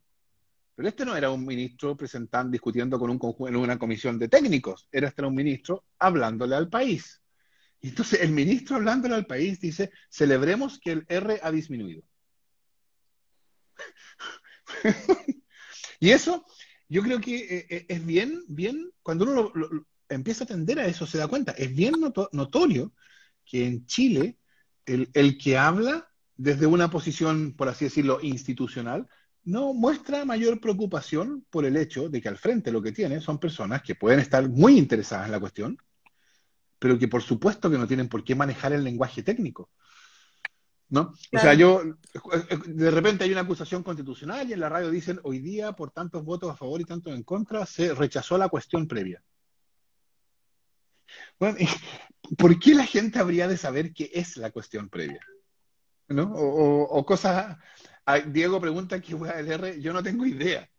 Pero 0.75 0.87
este 0.87 1.05
no 1.05 1.15
era 1.15 1.29
un 1.29 1.45
ministro 1.45 1.95
presentando, 1.95 2.51
discutiendo 2.51 2.97
con 2.97 3.09
un 3.09 3.19
en 3.47 3.55
una 3.55 3.77
comisión 3.77 4.17
de 4.17 4.27
técnicos. 4.27 4.87
Era 4.91 5.09
este 5.09 5.21
era 5.21 5.27
un 5.27 5.35
ministro 5.35 5.83
hablándole 5.99 6.55
al 6.55 6.69
país. 6.69 7.21
Y 7.81 7.89
entonces 7.89 8.21
el 8.21 8.31
ministro 8.31 8.77
hablándole 8.77 9.15
al 9.15 9.25
país 9.25 9.59
dice, 9.59 9.91
celebremos 10.09 10.79
que 10.79 10.93
el 10.93 11.05
R 11.07 11.39
ha 11.43 11.51
disminuido. 11.51 12.01
y 15.99 16.11
eso, 16.11 16.45
yo 16.89 17.01
creo 17.03 17.19
que 17.19 17.37
eh, 17.59 17.67
eh, 17.69 17.85
es 17.89 18.05
bien, 18.05 18.43
bien, 18.47 18.91
cuando 19.01 19.25
uno 19.25 19.51
empieza 20.09 20.43
a 20.43 20.45
atender 20.45 20.79
a 20.79 20.85
eso, 20.87 21.05
se 21.07 21.17
da 21.17 21.27
cuenta, 21.27 21.53
es 21.53 21.73
bien 21.75 21.95
noto- 21.99 22.29
notorio 22.33 22.93
que 23.45 23.65
en 23.67 23.85
Chile 23.85 24.37
el, 24.85 25.09
el 25.13 25.37
que 25.37 25.57
habla 25.57 26.09
desde 26.35 26.65
una 26.67 26.89
posición, 26.89 27.53
por 27.55 27.69
así 27.69 27.85
decirlo, 27.85 28.19
institucional, 28.21 29.07
no 29.43 29.73
muestra 29.73 30.25
mayor 30.25 30.61
preocupación 30.61 31.45
por 31.49 31.65
el 31.65 31.77
hecho 31.77 32.09
de 32.09 32.21
que 32.21 32.29
al 32.29 32.37
frente 32.37 32.71
lo 32.71 32.81
que 32.81 32.91
tiene 32.93 33.21
son 33.21 33.39
personas 33.39 33.81
que 33.83 33.95
pueden 33.95 34.19
estar 34.19 34.47
muy 34.49 34.77
interesadas 34.77 35.27
en 35.27 35.33
la 35.33 35.39
cuestión, 35.39 35.77
pero 36.79 36.97
que 36.99 37.07
por 37.07 37.21
supuesto 37.21 37.69
que 37.69 37.77
no 37.77 37.87
tienen 37.87 38.09
por 38.09 38.23
qué 38.23 38.35
manejar 38.35 38.73
el 38.73 38.83
lenguaje 38.83 39.23
técnico. 39.23 39.69
¿No? 40.89 41.13
O 41.33 41.39
sea, 41.39 41.53
yo, 41.55 41.81
de 42.67 42.91
repente 42.91 43.23
hay 43.23 43.31
una 43.31 43.41
acusación 43.41 43.81
constitucional 43.81 44.47
y 44.47 44.53
en 44.53 44.59
la 44.59 44.69
radio 44.69 44.91
dicen, 44.91 45.19
hoy 45.23 45.39
día, 45.39 45.71
por 45.71 45.89
tantos 45.91 46.23
votos 46.23 46.51
a 46.51 46.55
favor 46.55 46.79
y 46.81 46.85
tantos 46.85 47.13
en 47.15 47.23
contra, 47.23 47.65
se 47.65 47.95
rechazó 47.95 48.37
la 48.37 48.47
cuestión 48.49 48.87
previa. 48.87 49.23
Bueno, 51.39 51.57
¿y 51.59 51.67
¿por 52.37 52.59
qué 52.59 52.75
la 52.75 52.85
gente 52.85 53.19
habría 53.19 53.47
de 53.47 53.57
saber 53.57 53.91
qué 53.93 54.11
es 54.13 54.37
la 54.37 54.51
cuestión 54.51 54.89
previa? 54.89 55.19
¿No? 56.09 56.23
O, 56.33 56.83
o- 56.83 56.99
o 56.99 57.05
cosas... 57.05 57.57
Diego 58.27 58.59
pregunta 58.59 58.99
qué 58.99 59.15
hueá 59.15 59.39
el 59.39 59.49
R, 59.49 59.81
yo 59.81 59.93
no 59.93 60.03
tengo 60.03 60.25
idea. 60.25 60.69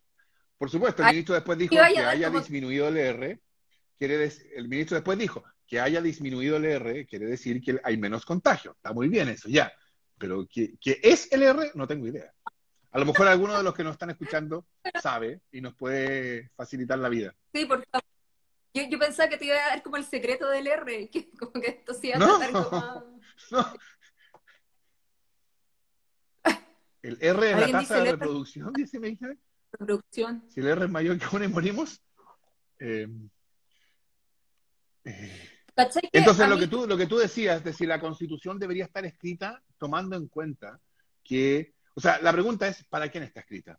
Por 0.58 0.70
supuesto, 0.70 1.02
el 1.02 1.08
Ay, 1.08 1.12
ministro 1.14 1.34
después 1.34 1.58
dijo 1.58 1.70
que 1.70 1.80
haya 1.80 2.28
como- 2.28 2.40
disminuido 2.40 2.86
el 2.88 2.96
R, 2.98 3.40
quiere 3.98 4.18
decir, 4.18 4.46
el 4.54 4.68
ministro 4.68 4.96
después 4.96 5.18
dijo 5.18 5.42
que 5.66 5.80
haya 5.80 6.02
disminuido 6.02 6.58
el 6.58 6.66
R, 6.66 7.06
quiere 7.06 7.24
decir 7.26 7.62
que 7.62 7.80
hay 7.82 7.96
menos 7.96 8.26
contagio. 8.26 8.72
Está 8.72 8.92
muy 8.92 9.08
bien 9.08 9.28
eso, 9.30 9.48
ya. 9.48 9.72
Pero 10.18 10.46
¿qué, 10.50 10.74
qué 10.80 11.00
es 11.02 11.30
el 11.32 11.42
R? 11.42 11.70
No 11.74 11.86
tengo 11.86 12.06
idea. 12.06 12.32
A 12.92 12.98
lo 12.98 13.06
mejor 13.06 13.26
alguno 13.26 13.56
de 13.56 13.62
los 13.64 13.74
que 13.74 13.82
nos 13.82 13.92
están 13.92 14.10
escuchando 14.10 14.66
sabe 15.02 15.40
y 15.50 15.60
nos 15.60 15.74
puede 15.74 16.50
facilitar 16.56 16.98
la 16.98 17.08
vida. 17.08 17.34
Sí, 17.52 17.64
por 17.66 17.84
favor. 17.90 18.04
Yo, 18.72 18.82
yo 18.88 18.98
pensaba 18.98 19.28
que 19.28 19.36
te 19.36 19.46
iba 19.46 19.56
a 19.56 19.68
dar 19.68 19.82
como 19.82 19.96
el 19.96 20.04
secreto 20.04 20.48
del 20.48 20.66
R, 20.66 21.08
que 21.10 21.30
como 21.38 21.52
que 21.52 21.68
esto 21.70 21.94
sí 21.94 22.08
iba 22.08 22.16
a 22.16 22.18
No. 22.20 22.38
tratar 22.38 22.52
como... 22.52 23.20
No. 23.50 23.74
El 27.02 27.18
R 27.20 27.50
es 27.50 27.56
la 27.60 27.70
tasa 27.80 28.02
de 28.02 28.12
reproducción, 28.12 28.72
dice 28.72 28.98
Benjamin. 28.98 29.38
producción. 29.70 30.44
Si 30.48 30.60
el 30.60 30.68
R 30.68 30.84
es 30.86 30.90
mayor 30.90 31.18
que 31.18 31.26
uno 31.36 31.44
y 31.44 31.48
morimos. 31.48 32.00
eh, 32.78 33.08
eh, 35.04 35.50
¿Cachai 35.76 36.02
que 36.02 36.08
Entonces, 36.18 36.48
lo 36.48 36.54
mí- 36.54 36.60
que, 36.62 36.68
tú, 36.68 36.86
lo 36.86 36.96
que 36.96 37.06
tú 37.06 37.18
decías 37.18 37.62
de 37.62 37.72
si 37.74 37.84
la 37.84 38.00
constitución 38.00 38.58
debería 38.58 38.84
estar 38.84 39.04
escrita 39.04 39.62
tomando 39.84 40.16
en 40.16 40.28
cuenta 40.28 40.80
que, 41.22 41.74
o 41.92 42.00
sea, 42.00 42.18
la 42.22 42.32
pregunta 42.32 42.66
es, 42.66 42.84
¿para 42.84 43.10
quién 43.10 43.22
está 43.22 43.40
escrita? 43.40 43.78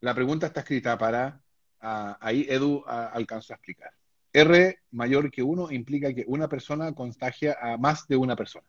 La 0.00 0.14
pregunta 0.14 0.46
está 0.46 0.60
escrita 0.60 0.96
para, 0.96 1.38
ah, 1.80 2.16
ahí 2.18 2.46
Edu 2.48 2.82
ah, 2.86 3.10
alcanzó 3.12 3.52
a 3.52 3.56
explicar. 3.56 3.90
R 4.32 4.78
mayor 4.92 5.30
que 5.30 5.42
uno 5.42 5.70
implica 5.70 6.14
que 6.14 6.24
una 6.26 6.48
persona 6.48 6.94
contagia 6.94 7.58
a 7.60 7.76
más 7.76 8.08
de 8.08 8.16
una 8.16 8.36
persona. 8.36 8.66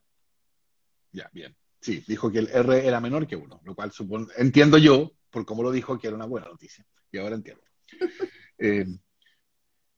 Ya, 1.13 1.29
bien. 1.31 1.55
Sí, 1.79 2.03
dijo 2.05 2.29
que 2.29 2.39
el 2.39 2.49
R 2.49 2.85
era 2.85 2.99
menor 2.99 3.25
que 3.25 3.37
uno, 3.37 3.61
lo 3.63 3.73
cual 3.73 3.93
supone, 3.93 4.27
entiendo 4.35 4.77
yo 4.77 5.13
por 5.29 5.45
cómo 5.45 5.63
lo 5.63 5.71
dijo, 5.71 5.97
que 5.97 6.07
era 6.07 6.17
una 6.17 6.25
buena 6.25 6.47
noticia. 6.47 6.85
Y 7.09 7.19
ahora 7.19 7.35
entiendo. 7.35 7.63
Eh, 8.59 8.87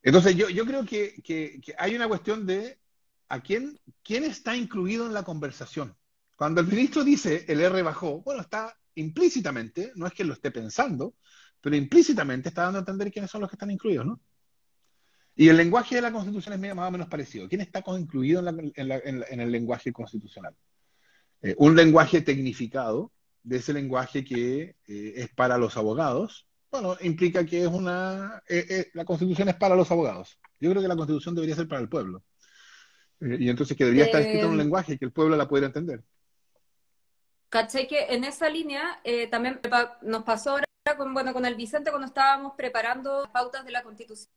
entonces, 0.04 0.36
yo, 0.36 0.50
yo 0.50 0.66
creo 0.66 0.84
que, 0.84 1.22
que, 1.24 1.62
hay 1.78 1.96
una 1.96 2.10
cuestión 2.10 2.46
de 2.46 2.78
a 3.30 3.40
quién, 3.40 3.80
quién 4.04 4.26
está 4.26 4.54
incluido 4.54 5.06
en 5.06 5.14
la 5.14 5.24
conversación. 5.24 5.96
Cuando 6.40 6.62
el 6.62 6.68
ministro 6.68 7.04
dice 7.04 7.44
el 7.50 7.60
R 7.60 7.82
bajó, 7.82 8.22
bueno, 8.22 8.40
está 8.40 8.74
implícitamente, 8.96 9.92
no 9.96 10.08
es 10.08 10.14
que 10.14 10.24
lo 10.24 10.32
esté 10.32 10.52
pensando, 10.52 11.16
pero 11.60 11.76
implícitamente 11.76 12.48
está 12.48 12.62
dando 12.62 12.78
a 12.78 12.80
entender 12.80 13.12
quiénes 13.12 13.30
son 13.30 13.42
los 13.42 13.50
que 13.50 13.58
están 13.58 13.72
incluidos, 13.72 14.06
¿no? 14.06 14.22
Y 15.36 15.50
el 15.50 15.58
lenguaje 15.58 15.96
de 15.96 16.02
la 16.02 16.14
Constitución 16.14 16.54
es 16.54 16.76
más 16.76 16.88
o 16.88 16.92
menos 16.92 17.10
parecido. 17.10 17.50
¿Quién 17.50 17.60
está 17.60 17.84
incluido 17.88 18.42
en, 18.48 19.42
el 19.42 19.52
lenguaje 19.52 19.92
constitucional? 19.92 20.56
Eh, 21.42 21.56
un 21.58 21.76
lenguaje 21.76 22.22
tecnificado, 22.22 23.12
de 23.44 23.58
ese 23.58 23.74
lenguaje 23.74 24.24
que 24.24 24.78
eh, 24.88 25.14
es 25.18 25.28
para 25.36 25.58
los 25.58 25.76
abogados, 25.76 26.48
bueno, 26.72 26.96
implica 27.02 27.46
que 27.46 27.64
es 27.64 27.68
una... 27.68 28.42
Eh, 28.48 28.90
la 28.94 29.04
Constitución 29.04 29.50
es 29.50 29.56
para 29.56 29.76
los 29.76 29.92
abogados. 29.92 30.40
Yo 30.58 30.70
creo 30.70 30.82
que 30.82 30.88
la 30.88 30.96
Constitución 30.96 31.36
debería 31.36 31.58
ser 31.58 31.68
para 31.68 31.82
el 31.82 31.90
pueblo. 31.90 32.24
y 33.20 33.50
entonces 33.50 33.76
que 33.76 33.84
debería 33.84 34.06
estar 34.06 34.22
escrito 34.22 34.46
en 34.46 34.52
un 34.52 34.58
lenguaje 34.58 34.98
que 34.98 35.04
el 35.04 35.12
pueblo 35.12 35.36
la 35.36 35.50
pudiera 35.50 35.68
entender. 35.68 36.02
¿Cachai? 37.50 37.88
Que 37.88 38.14
en 38.14 38.24
esa 38.24 38.50
línea 38.50 39.02
también 39.32 39.60
nos 40.02 40.24
pasó 40.24 40.52
ahora 40.52 40.66
con, 40.98 41.14
bueno, 41.14 41.34
con 41.34 41.46
el 41.46 41.56
Vicente 41.56 41.90
cuando 41.90 42.08
estábamos 42.08 42.54
preparando 42.56 43.22
las 43.22 43.32
pautas 43.32 43.66
de 43.66 43.72
la 43.72 43.84
Constitución 43.84 44.30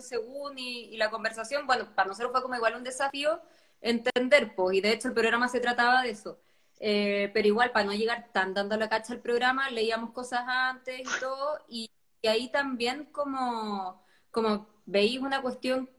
según 0.00 0.58
y, 0.58 0.96
la 0.96 1.10
conversación, 1.10 1.66
bueno, 1.66 1.94
para 1.94 2.08
nosotros 2.08 2.32
fue 2.32 2.42
como 2.42 2.54
igual 2.54 2.76
un 2.76 2.84
desafío 2.84 3.40
entender, 3.80 4.54
pues, 4.54 4.76
y 4.76 4.80
de 4.80 4.92
hecho 4.92 5.08
el 5.08 5.14
programa 5.14 5.48
se 5.48 5.60
trataba 5.60 6.02
de 6.02 6.10
eso. 6.10 6.38
Eh, 6.80 7.30
pero 7.34 7.46
igual, 7.48 7.72
para 7.72 7.86
no 7.86 7.92
llegar 7.92 8.30
tan 8.32 8.54
dando 8.54 8.76
la 8.76 8.88
cacha 8.88 9.12
al 9.12 9.20
programa, 9.20 9.70
leíamos 9.70 10.10
cosas 10.12 10.42
antes 10.46 11.00
y 11.00 11.20
todo, 11.20 11.58
y, 11.68 11.90
ahí 12.24 12.50
también 12.50 13.06
como, 13.06 14.04
como 14.30 14.68
veis 14.86 15.18
una 15.18 15.42
cuestión 15.42 15.90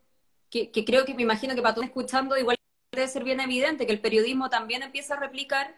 que, 0.50 0.72
creo 0.86 1.06
que 1.06 1.14
me 1.14 1.24
imagino 1.24 1.56
que 1.56 1.62
para 1.62 1.74
todos 1.76 1.88
escuchando 1.88 2.38
igual 2.38 2.58
debe 2.92 3.08
ser 3.08 3.24
bien 3.24 3.40
evidente, 3.42 3.86
que 3.86 3.92
el 3.92 4.00
periodismo 4.02 4.50
también 4.50 4.84
empieza 4.84 5.16
a 5.16 5.20
replicar 5.20 5.76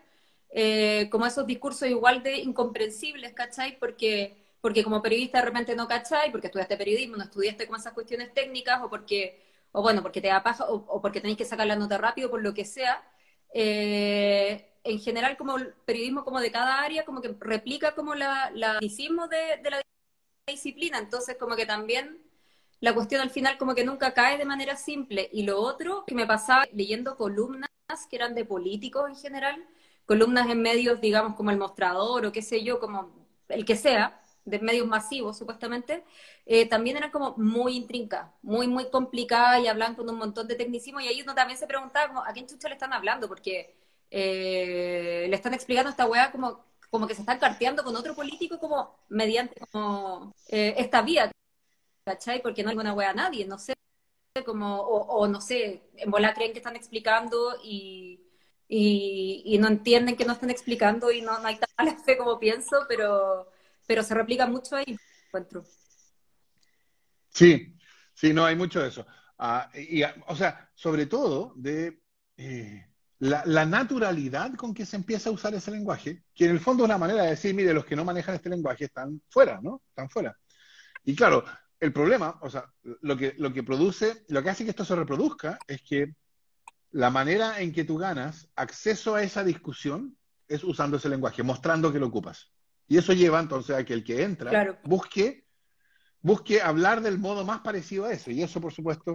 eh, 0.57 1.09
como 1.11 1.25
esos 1.25 1.45
discursos 1.45 1.89
igual 1.89 2.23
de 2.23 2.37
incomprensibles, 2.37 3.33
¿cachai? 3.33 3.77
Porque 3.77 4.37
porque 4.61 4.83
como 4.83 5.01
periodista 5.01 5.39
de 5.39 5.45
repente 5.45 5.75
no 5.75 5.87
cacháis, 5.87 6.31
porque 6.31 6.47
estudiaste 6.47 6.75
periodismo, 6.75 7.17
no 7.17 7.23
estudiaste 7.25 7.67
como 7.67 7.77
esas 7.77 7.93
cuestiones 7.93 8.33
técnicas, 8.33 8.81
o 8.81 8.89
porque, 8.89 9.43
o 9.71 9.83
bueno, 9.83 10.01
porque 10.01 10.21
te 10.21 10.29
da 10.29 10.41
paja, 10.41 10.65
o, 10.67 10.99
porque 11.01 11.21
tenéis 11.21 11.37
que 11.37 11.45
sacar 11.45 11.67
la 11.67 11.75
nota 11.75 11.99
rápido, 11.99 12.31
por 12.31 12.41
lo 12.41 12.53
que 12.55 12.65
sea. 12.65 13.03
Eh, 13.53 14.67
en 14.83 14.99
general, 14.99 15.37
como 15.37 15.57
el 15.57 15.73
periodismo 15.85 16.23
como 16.25 16.39
de 16.39 16.51
cada 16.51 16.81
área, 16.81 17.05
como 17.05 17.21
que 17.21 17.35
replica 17.39 17.93
como 17.93 18.15
la, 18.15 18.49
la 18.55 18.79
de, 18.79 19.61
de 19.61 19.69
la 19.69 19.81
disciplina, 20.47 20.97
entonces 20.97 21.37
como 21.37 21.55
que 21.55 21.67
también 21.67 22.17
la 22.79 22.95
cuestión 22.95 23.21
al 23.21 23.29
final 23.29 23.59
como 23.59 23.75
que 23.75 23.83
nunca 23.83 24.15
cae 24.15 24.39
de 24.39 24.45
manera 24.45 24.77
simple. 24.77 25.29
Y 25.31 25.43
lo 25.43 25.61
otro 25.61 26.05
que 26.07 26.15
me 26.15 26.25
pasaba 26.25 26.65
leyendo 26.73 27.17
columnas 27.17 27.69
que 28.09 28.15
eran 28.15 28.33
de 28.33 28.45
políticos 28.45 29.09
en 29.09 29.15
general, 29.15 29.63
columnas 30.05 30.49
en 30.49 30.61
medios, 30.61 31.01
digamos, 31.01 31.35
como 31.35 31.51
el 31.51 31.57
mostrador 31.57 32.25
o 32.25 32.31
qué 32.31 32.41
sé 32.41 32.63
yo, 32.63 32.79
como 32.79 33.11
el 33.49 33.65
que 33.65 33.75
sea, 33.75 34.21
de 34.45 34.59
medios 34.59 34.87
masivos, 34.87 35.37
supuestamente, 35.37 36.03
eh, 36.45 36.67
también 36.69 36.97
eran 36.97 37.11
como 37.11 37.35
muy 37.37 37.75
intrincadas, 37.75 38.31
muy, 38.43 38.67
muy 38.67 38.89
complicadas 38.91 39.61
y 39.61 39.67
hablan 39.67 39.95
con 39.95 40.09
un 40.09 40.17
montón 40.17 40.47
de 40.47 40.55
tecnicismo. 40.55 40.99
Y 41.01 41.07
ahí 41.07 41.21
uno 41.21 41.33
también 41.35 41.57
se 41.59 41.67
preguntaba 41.67 42.07
como, 42.07 42.23
a 42.23 42.31
quién 42.33 42.47
chucha 42.47 42.69
le 42.69 42.75
están 42.75 42.93
hablando, 42.93 43.27
porque 43.27 43.75
eh, 44.11 45.25
le 45.29 45.35
están 45.35 45.53
explicando 45.53 45.89
esta 45.89 46.05
weá 46.05 46.31
como, 46.31 46.63
como 46.89 47.07
que 47.07 47.15
se 47.15 47.21
están 47.21 47.39
carteando 47.39 47.83
con 47.83 47.95
otro 47.95 48.15
político 48.15 48.59
como 48.59 48.95
mediante 49.09 49.59
como 49.71 50.33
eh, 50.49 50.75
esta 50.77 51.01
vía, 51.01 51.31
¿cachai? 52.05 52.41
Porque 52.41 52.63
no 52.63 52.69
hay 52.69 52.77
una 52.77 52.93
weá 52.93 53.11
a 53.11 53.13
nadie, 53.13 53.45
no 53.47 53.57
sé, 53.57 53.73
como, 54.45 54.81
o, 54.81 55.27
no 55.27 55.41
sé, 55.41 55.83
en 55.97 56.11
bola 56.11 56.33
creen 56.33 56.51
que 56.53 56.59
están 56.59 56.75
explicando 56.75 57.57
y, 57.63 58.24
y, 58.68 59.57
no 59.59 59.68
entienden 59.68 60.16
que 60.16 60.26
no 60.26 60.34
están 60.34 60.49
explicando 60.49 61.11
y 61.11 61.22
no, 61.22 61.39
no 61.39 61.47
hay 61.47 61.57
tal 61.57 61.97
fe 62.05 62.18
como 62.18 62.39
pienso, 62.39 62.86
pero 62.88 63.49
pero 63.88 64.03
se 64.03 64.13
replica 64.13 64.47
mucho 64.47 64.76
ahí, 64.76 64.97
encuentro. 65.28 65.63
Sí, 67.30 67.76
sí, 68.13 68.34
no, 68.34 68.45
hay 68.45 68.55
mucho 68.55 68.82
de 68.82 68.89
eso. 68.89 69.05
Ah, 69.38 69.70
y, 69.74 70.01
o 70.03 70.36
sea, 70.36 70.70
sobre 70.74 71.05
todo 71.05 71.53
de 71.55 72.01
eh, 72.38 72.88
la, 73.20 73.66
naturalidad 73.66 74.53
con 74.55 74.74
que 74.74 74.86
se 74.86 74.95
empieza 74.95 75.30
a 75.30 75.34
usar 75.34 75.53
ese 75.53 75.72
lenguaje, 75.72 76.24
que 76.34 76.45
en 76.45 76.51
el 76.51 76.59
fondo 76.59 76.84
es 76.84 76.89
una 76.89 76.97
manera 76.97 77.24
de 77.24 77.32
decir, 77.32 77.53
mire, 77.53 77.74
los 77.74 77.86
que 77.86 77.95
no 77.95 78.05
manejan 78.05 78.36
este 78.36 78.49
lenguaje 78.49 78.86
están 78.86 79.22
fuera, 79.30 79.59
¿no? 79.61 79.82
Están 79.89 80.09
fuera. 80.09 80.38
Y 81.03 81.16
claro, 81.16 81.43
el 81.80 81.91
problema, 81.91 82.39
o 82.41 82.49
sea, 82.49 82.72
lo 82.84 83.18
que, 83.18 83.36
lo 83.38 83.53
que 83.53 83.63
produce, 83.63 84.26
lo 84.30 84.41
que 84.41 84.49
hace 84.49 84.63
que 84.63 84.72
esto 84.72 84.86
se 84.86 84.95
reproduzca 84.95 85.59
es 85.68 85.82
que 85.82 86.16
la 86.95 87.09
manera 87.09 87.59
en 87.59 87.73
que 87.73 87.83
tú 87.83 87.97
ganas 87.97 88.47
acceso 88.55 89.15
a 89.15 89.21
esa 89.21 89.43
discusión 89.43 90.17
es 90.47 90.63
usando 90.63 90.95
ese 90.95 91.09
lenguaje, 91.09 91.43
mostrando 91.43 91.91
que 91.91 91.99
lo 91.99 92.07
ocupas. 92.07 92.53
Y 92.87 92.97
eso 92.97 93.11
lleva 93.11 93.41
entonces 93.41 93.75
a 93.75 93.83
que 93.83 93.93
el 93.93 94.01
que 94.01 94.23
entra 94.23 94.79
busque, 94.85 95.45
busque 96.21 96.61
hablar 96.61 97.01
del 97.01 97.19
modo 97.19 97.43
más 97.43 97.59
parecido 97.59 98.05
a 98.05 98.13
eso. 98.13 98.31
Y 98.31 98.41
eso, 98.41 98.61
por 98.61 98.71
supuesto, 98.71 99.13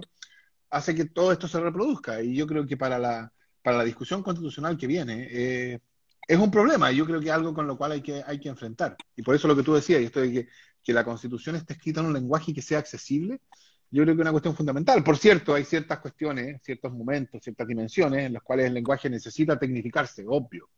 hace 0.69 0.93
que 0.93 1.05
todo 1.05 1.31
esto 1.31 1.47
se 1.47 1.59
reproduzca. 1.59 2.21
Y 2.21 2.35
yo 2.35 2.45
creo 2.45 2.67
que 2.67 2.77
para 2.77 2.99
la, 2.99 3.33
para 3.63 3.77
la 3.77 3.83
discusión 3.83 4.21
constitucional 4.21 4.77
que 4.77 4.85
viene, 4.85 5.27
eh, 5.31 5.79
es 6.27 6.37
un 6.37 6.51
problema. 6.51 6.91
Y 6.91 6.97
yo 6.97 7.07
creo 7.07 7.19
que 7.19 7.29
es 7.29 7.33
algo 7.33 7.51
con 7.51 7.65
lo 7.65 7.79
cual 7.79 7.93
hay 7.93 8.01
que, 8.03 8.21
hay 8.27 8.39
que 8.39 8.49
enfrentar. 8.49 8.95
Y 9.15 9.23
por 9.23 9.33
eso 9.33 9.47
lo 9.47 9.55
que 9.55 9.63
tú 9.63 9.73
decías, 9.73 10.01
y 10.01 10.05
esto 10.05 10.21
de 10.21 10.31
que, 10.31 10.47
que 10.83 10.93
la 10.93 11.03
constitución 11.03 11.55
esté 11.55 11.73
escrita 11.73 12.01
en 12.01 12.05
un 12.05 12.13
lenguaje 12.13 12.53
que 12.53 12.61
sea 12.61 12.77
accesible, 12.77 13.41
yo 13.91 14.03
creo 14.03 14.15
que 14.15 14.21
es 14.21 14.23
una 14.23 14.31
cuestión 14.31 14.55
fundamental. 14.55 15.03
Por 15.03 15.17
cierto, 15.17 15.53
hay 15.53 15.65
ciertas 15.65 15.99
cuestiones, 15.99 16.61
ciertos 16.63 16.93
momentos, 16.93 17.43
ciertas 17.43 17.67
dimensiones 17.67 18.25
en 18.25 18.33
las 18.33 18.41
cuales 18.41 18.67
el 18.67 18.73
lenguaje 18.73 19.09
necesita 19.09 19.59
tecnificarse, 19.59 20.23
obvio. 20.25 20.69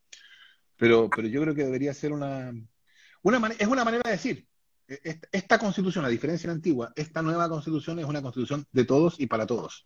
Pero, 0.76 1.10
pero 1.16 1.28
yo 1.28 1.42
creo 1.42 1.54
que 1.54 1.64
debería 1.64 1.94
ser 1.94 2.12
una, 2.12 2.50
es 2.50 3.68
una 3.68 3.86
manera 3.86 4.02
de 4.04 4.12
decir, 4.12 4.48
e, 4.88 5.20
esta, 5.32 5.60
constitución, 5.60 6.04
a 6.06 6.10
diferencia 6.10 6.48
de 6.48 6.54
la 6.54 6.58
antigua, 6.58 6.92
esta 6.96 7.22
nueva 7.22 7.48
constitución 7.48 8.00
es 8.00 8.06
una 8.06 8.22
constitución 8.22 8.66
de 8.72 8.84
todos 8.84 9.20
y 9.20 9.28
para 9.28 9.46
todos. 9.46 9.84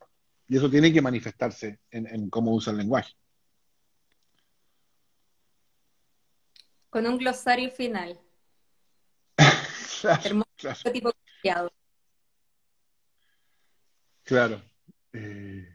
Y 0.48 0.56
eso 0.56 0.70
tiene 0.70 0.90
que 0.90 1.02
manifestarse 1.02 1.80
en, 1.90 2.30
cómo 2.30 2.54
usa 2.54 2.70
el 2.70 2.78
lenguaje. 2.78 3.12
Con 6.88 7.06
un 7.06 7.18
glosario 7.18 7.70
final. 7.70 8.18
claro, 10.00 10.44
tipo 10.90 11.12
Claro. 14.28 14.60
Eh, 15.14 15.66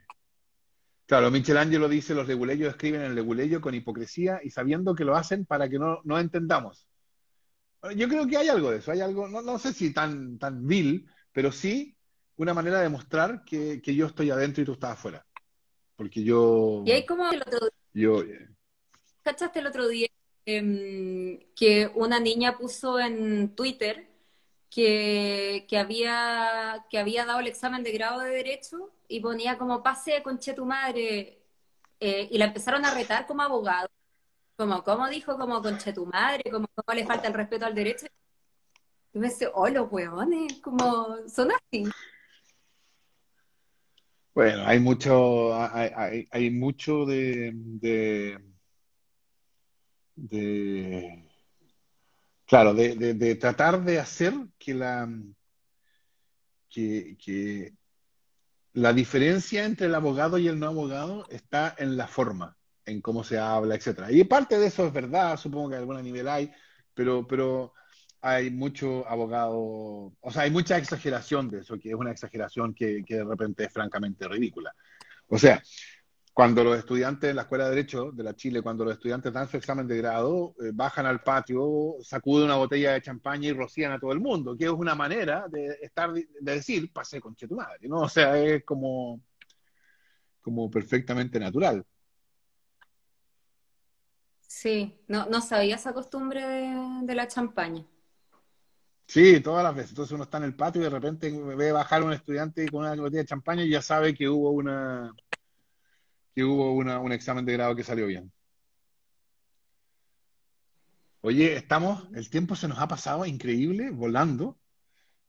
claro, 1.06 1.28
Michelangelo 1.32 1.88
dice, 1.88 2.14
los 2.14 2.28
leguleyos 2.28 2.70
escriben 2.70 3.00
en 3.00 3.08
el 3.08 3.14
leguleyo 3.16 3.60
con 3.60 3.74
hipocresía 3.74 4.38
y 4.44 4.50
sabiendo 4.50 4.94
que 4.94 5.04
lo 5.04 5.16
hacen 5.16 5.44
para 5.44 5.68
que 5.68 5.80
no, 5.80 6.00
no 6.04 6.20
entendamos. 6.20 6.86
Yo 7.96 8.08
creo 8.08 8.28
que 8.28 8.36
hay 8.36 8.48
algo 8.48 8.70
de 8.70 8.78
eso, 8.78 8.92
hay 8.92 9.00
algo, 9.00 9.26
no, 9.26 9.42
no 9.42 9.58
sé 9.58 9.72
si 9.72 9.92
tan, 9.92 10.38
tan 10.38 10.68
vil, 10.68 11.10
pero 11.32 11.50
sí 11.50 11.96
una 12.36 12.54
manera 12.54 12.80
de 12.80 12.88
mostrar 12.88 13.42
que, 13.44 13.80
yo 13.84 14.06
estoy 14.06 14.30
adentro 14.30 14.62
y 14.62 14.66
tú 14.66 14.74
estás 14.74 14.92
afuera. 14.92 15.26
Porque 15.96 16.22
yo... 16.22 16.84
Y 16.86 16.92
hay 16.92 17.04
como 17.04 17.28
el 17.32 17.42
otro 17.42 17.58
día... 17.58 17.70
Yo, 17.92 18.22
eh, 18.22 18.50
¿Cachaste 19.22 19.58
el 19.58 19.66
otro 19.66 19.88
día 19.88 20.06
em, 20.46 21.40
que 21.56 21.90
una 21.96 22.20
niña 22.20 22.56
puso 22.56 23.00
en 23.00 23.56
Twitter 23.56 24.13
que, 24.74 25.78
había, 25.78 26.84
que 26.90 26.98
había 26.98 27.24
dado 27.24 27.40
el 27.40 27.46
examen 27.46 27.82
de 27.82 27.92
grado 27.92 28.20
de 28.20 28.30
Derecho 28.30 28.92
y 29.08 29.20
ponía 29.20 29.56
como 29.58 29.82
pase 29.82 30.22
conche 30.22 30.52
tu 30.54 30.66
madre 30.66 31.38
eh, 32.00 32.28
y 32.30 32.38
la 32.38 32.46
empezaron 32.46 32.84
a 32.84 32.92
retar 32.92 33.26
como 33.26 33.42
abogado 33.42 33.88
como, 34.56 34.84
¿cómo 34.84 35.08
dijo? 35.08 35.36
Como 35.36 35.60
conche 35.62 35.92
tu 35.92 36.06
madre, 36.06 36.50
como 36.50 36.68
cómo 36.74 36.96
le 36.96 37.06
falta 37.06 37.28
el 37.28 37.34
respeto 37.34 37.66
al 37.66 37.74
derecho. 37.74 38.06
Y 39.12 39.18
me 39.18 39.28
dice, 39.28 39.48
oh, 39.52 39.68
los 39.68 39.90
huevones, 39.90 40.60
como 40.60 41.18
son 41.28 41.50
así. 41.52 41.84
Bueno, 44.34 44.64
hay 44.66 44.80
mucho, 44.80 45.54
hay, 45.54 46.28
hay, 46.30 46.50
mucho 46.50 47.04
de, 47.04 47.52
de, 50.16 51.24
claro, 52.46 52.74
de, 52.74 52.94
de, 53.14 53.34
tratar 53.36 53.82
de 53.82 53.98
hacer 53.98 54.34
que 54.58 54.74
la, 54.74 55.08
que, 56.68 57.16
que 57.22 57.74
la 58.74 58.92
diferencia 58.92 59.64
entre 59.64 59.86
el 59.86 59.94
abogado 59.94 60.38
y 60.38 60.48
el 60.48 60.58
no 60.58 60.66
abogado 60.66 61.26
está 61.30 61.74
en 61.78 61.96
la 61.96 62.06
forma 62.06 62.56
en 62.86 63.00
cómo 63.00 63.24
se 63.24 63.38
habla, 63.38 63.74
etcétera. 63.74 64.12
Y 64.12 64.24
parte 64.24 64.58
de 64.58 64.66
eso 64.66 64.86
es 64.86 64.92
verdad, 64.92 65.36
supongo 65.36 65.70
que 65.70 65.76
a 65.76 65.78
algún 65.78 66.02
nivel 66.02 66.28
hay, 66.28 66.52
pero, 66.92 67.26
pero 67.26 67.72
hay 68.20 68.50
mucho 68.50 69.06
abogado, 69.08 70.14
o 70.18 70.30
sea, 70.32 70.42
hay 70.42 70.50
mucha 70.50 70.78
exageración 70.78 71.50
de 71.50 71.60
eso, 71.60 71.78
que 71.78 71.90
es 71.90 71.94
una 71.94 72.10
exageración 72.10 72.74
que, 72.74 73.04
de 73.06 73.24
repente 73.24 73.64
es 73.64 73.72
francamente 73.72 74.26
ridícula. 74.26 74.74
O 75.28 75.38
sea, 75.38 75.62
cuando 76.34 76.64
los 76.64 76.76
estudiantes 76.76 77.30
en 77.30 77.36
la 77.36 77.42
Escuela 77.42 77.64
de 77.64 77.70
Derecho 77.70 78.10
de 78.10 78.24
la 78.24 78.34
Chile, 78.34 78.60
cuando 78.60 78.84
los 78.84 78.94
estudiantes 78.94 79.32
dan 79.32 79.48
su 79.48 79.56
examen 79.56 79.86
de 79.86 79.98
grado, 79.98 80.56
eh, 80.60 80.72
bajan 80.74 81.06
al 81.06 81.22
patio, 81.22 81.94
sacuden 82.02 82.46
una 82.46 82.56
botella 82.56 82.92
de 82.92 83.02
champaña 83.02 83.48
y 83.48 83.52
rocían 83.52 83.92
a 83.92 84.00
todo 84.00 84.10
el 84.10 84.18
mundo, 84.18 84.56
que 84.56 84.64
es 84.64 84.70
una 84.70 84.96
manera 84.96 85.46
de 85.48 85.78
estar, 85.80 86.12
de 86.12 86.26
decir, 86.40 86.92
pasé 86.92 87.20
con 87.20 87.36
tu 87.36 87.54
madre, 87.54 87.88
¿no? 87.88 88.00
O 88.00 88.08
sea, 88.08 88.36
es 88.36 88.64
como, 88.64 89.20
como 90.42 90.68
perfectamente 90.68 91.38
natural. 91.38 91.86
Sí, 94.40 95.00
no, 95.06 95.26
no 95.26 95.40
sabía 95.40 95.76
esa 95.76 95.92
costumbre 95.92 96.40
de, 96.40 97.14
la 97.14 97.28
champaña. 97.28 97.84
Sí, 99.06 99.40
todas 99.40 99.62
las 99.62 99.74
veces. 99.74 99.90
Entonces 99.90 100.12
uno 100.12 100.24
está 100.24 100.38
en 100.38 100.44
el 100.44 100.56
patio 100.56 100.80
y 100.80 100.84
de 100.84 100.90
repente 100.90 101.30
ve 101.30 101.70
bajar 101.70 102.02
un 102.02 102.12
estudiante 102.12 102.68
con 102.68 102.80
una 102.80 102.94
botella 102.94 103.22
de 103.22 103.26
champaña 103.26 103.62
y 103.62 103.70
ya 103.70 103.82
sabe 103.82 104.14
que 104.14 104.28
hubo 104.28 104.50
una, 104.50 105.14
que 106.34 106.44
hubo 106.44 106.72
un 106.72 107.12
examen 107.12 107.44
de 107.44 107.52
grado 107.52 107.76
que 107.76 107.84
salió 107.84 108.06
bien. 108.06 108.32
Oye, 111.20 111.56
estamos, 111.56 112.06
el 112.14 112.28
tiempo 112.28 112.54
se 112.54 112.68
nos 112.68 112.78
ha 112.78 112.88
pasado 112.88 113.24
increíble, 113.24 113.90
volando, 113.90 114.58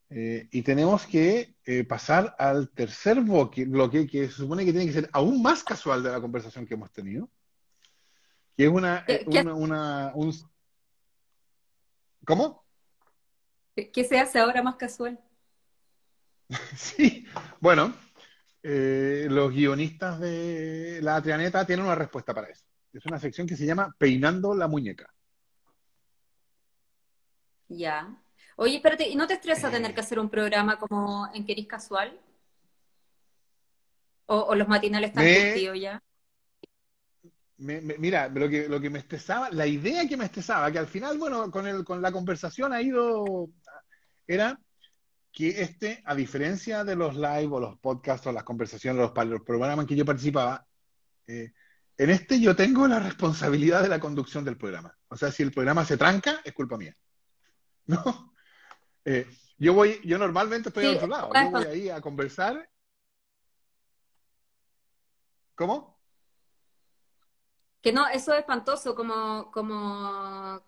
eh, 0.10 0.48
y 0.52 0.62
tenemos 0.62 1.06
que 1.06 1.56
eh, 1.64 1.84
pasar 1.84 2.36
al 2.38 2.70
tercer 2.72 3.22
bloque, 3.22 4.08
que 4.08 4.28
se 4.28 4.34
supone 4.34 4.66
que 4.66 4.72
tiene 4.72 4.88
que 4.88 4.94
ser 4.94 5.10
aún 5.14 5.42
más 5.42 5.64
casual 5.64 6.04
de 6.04 6.12
la 6.12 6.20
conversación 6.20 6.66
que 6.66 6.74
hemos 6.74 6.92
tenido, 6.92 7.30
que 8.58 8.66
es 8.66 8.70
una, 8.70 9.06
una, 9.56 10.12
un... 10.16 10.34
¿Cómo? 12.26 12.66
¿Qué 13.76 14.04
se 14.04 14.20
hace 14.20 14.40
ahora 14.40 14.62
más 14.64 14.76
casual? 14.76 15.20
sí, 16.76 17.26
bueno, 17.60 17.94
eh, 18.68 19.28
los 19.30 19.52
guionistas 19.52 20.20
de 20.20 21.00
La 21.04 21.22
Trianeta 21.22 21.68
tienen 21.68 21.86
una 21.86 21.94
respuesta 21.94 22.34
para 22.34 22.48
eso. 22.48 22.64
Es 22.92 23.06
una 23.06 23.20
sección 23.20 23.46
que 23.46 23.56
se 23.56 23.64
llama 23.64 23.94
Peinando 23.96 24.56
la 24.56 24.68
muñeca. 24.68 25.14
Ya. 27.68 28.10
Oye, 28.56 28.78
espérate, 28.78 29.08
¿y 29.08 29.16
no 29.16 29.28
te 29.28 29.36
estresa 29.36 29.70
tener 29.70 29.94
que 29.94 30.00
hacer 30.00 30.18
un 30.18 30.30
programa 30.30 30.80
como 30.80 31.30
en 31.32 31.46
Querís 31.46 31.68
Casual? 31.68 32.20
¿O, 34.26 34.56
los 34.56 34.68
matinales 34.68 35.12
están 35.12 35.26
me... 35.26 35.80
ya? 35.80 36.02
mira, 37.58 38.30
lo 38.30 38.50
que, 38.50 38.68
lo 38.68 38.82
que 38.82 38.90
me 38.90 38.98
estresaba, 38.98 39.52
la 39.52 39.68
idea 39.68 40.08
que 40.08 40.18
me 40.18 40.26
estresaba, 40.26 40.72
que 40.72 40.80
al 40.80 40.88
final, 40.88 41.20
bueno, 41.20 41.52
con, 41.52 41.68
el, 41.68 41.84
con 41.84 42.02
la 42.02 42.12
conversación 42.12 42.74
ha 42.74 42.82
ido, 42.82 43.48
era 44.26 44.60
que 45.36 45.62
este, 45.62 46.02
a 46.06 46.16
diferencia 46.16 46.86
de 46.86 46.96
los 46.96 47.16
live 47.16 47.50
o 47.52 47.60
los 47.60 47.78
podcasts 47.80 48.26
o 48.26 48.32
las 48.32 48.46
conversaciones, 48.46 49.02
los, 49.02 49.28
los 49.28 49.42
programas 49.42 49.80
en 49.80 49.88
que 49.88 49.96
yo 49.96 50.06
participaba, 50.06 50.66
eh, 51.28 51.52
en 51.98 52.10
este 52.10 52.40
yo 52.40 52.56
tengo 52.56 52.88
la 52.88 53.02
responsabilidad 53.02 53.84
de 53.84 53.90
la 53.90 54.00
conducción 54.00 54.46
del 54.46 54.58
programa. 54.58 54.98
O 55.10 55.18
sea, 55.18 55.34
si 55.34 55.44
el 55.44 55.52
programa 55.52 55.84
se 55.84 55.98
tranca, 55.98 56.40
es 56.46 56.54
culpa 56.54 56.78
mía. 56.78 56.96
¿No? 57.86 58.34
Eh, 59.04 59.28
yo 59.58 59.74
voy, 59.74 60.00
yo 60.06 60.18
normalmente 60.18 60.70
estoy 60.70 60.86
al 60.86 60.96
otro 60.96 61.08
lado. 61.08 61.30
Yo 61.34 61.52
voy 61.52 61.66
ahí 61.66 61.90
a 61.90 62.00
conversar. 62.00 62.70
¿Cómo? 65.54 66.00
Que 67.82 67.92
no, 67.92 68.08
eso 68.08 68.34
es 68.34 68.40
espantoso, 68.40 68.96
como, 68.96 69.52
como 69.52 70.64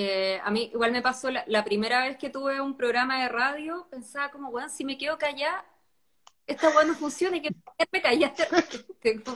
eh, 0.00 0.40
a 0.42 0.50
mí 0.50 0.70
igual 0.72 0.92
me 0.92 1.02
pasó 1.02 1.30
la, 1.30 1.64
primera 1.64 2.02
vez 2.02 2.16
que 2.16 2.30
tuve 2.30 2.60
un 2.60 2.76
programa 2.76 3.22
de 3.22 3.28
radio, 3.28 3.86
pensaba 3.90 4.30
como, 4.30 4.50
bueno, 4.50 4.68
si 4.68 4.84
me 4.84 4.96
quedo 4.96 5.18
callada, 5.18 5.64
esta 6.46 6.68
weá 6.70 6.84
no 6.84 6.94
funciona 6.94 7.36
y 7.36 7.42
que 7.42 7.50
me 7.92 8.02
callaste. 8.02 8.44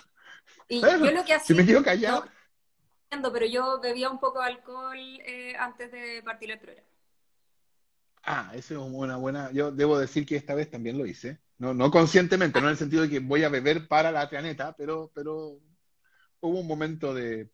y 0.68 0.80
yo 0.80 0.96
lo 0.96 1.24
que 1.24 1.34
hacía... 1.34 1.40
Si 1.40 1.54
me 1.54 1.66
quedo 1.66 1.82
callado... 1.82 2.26
pero 3.10 3.46
yo 3.46 3.80
bebía 3.80 4.10
un 4.10 4.18
poco 4.18 4.40
de 4.40 4.46
alcohol 4.46 4.98
eh, 4.98 5.54
antes 5.58 5.92
de 5.92 6.22
partir 6.24 6.50
el 6.50 6.58
programa. 6.58 6.88
Ah, 8.22 8.52
esa 8.54 8.74
es 8.74 8.80
una 8.80 9.16
buena... 9.16 9.50
Yo 9.52 9.70
debo 9.70 9.98
decir 9.98 10.24
que 10.24 10.36
esta 10.36 10.54
vez 10.54 10.70
también 10.70 10.96
lo 10.96 11.04
hice. 11.04 11.40
No, 11.58 11.74
no 11.74 11.90
conscientemente, 11.90 12.60
no 12.60 12.66
en 12.66 12.72
el 12.72 12.78
sentido 12.78 13.02
de 13.02 13.10
que 13.10 13.20
voy 13.20 13.44
a 13.44 13.48
beber 13.48 13.86
para 13.86 14.10
la 14.10 14.28
planeta, 14.28 14.74
pero, 14.76 15.10
pero 15.14 15.60
hubo 16.40 16.60
un 16.60 16.66
momento 16.66 17.14
de 17.14 17.50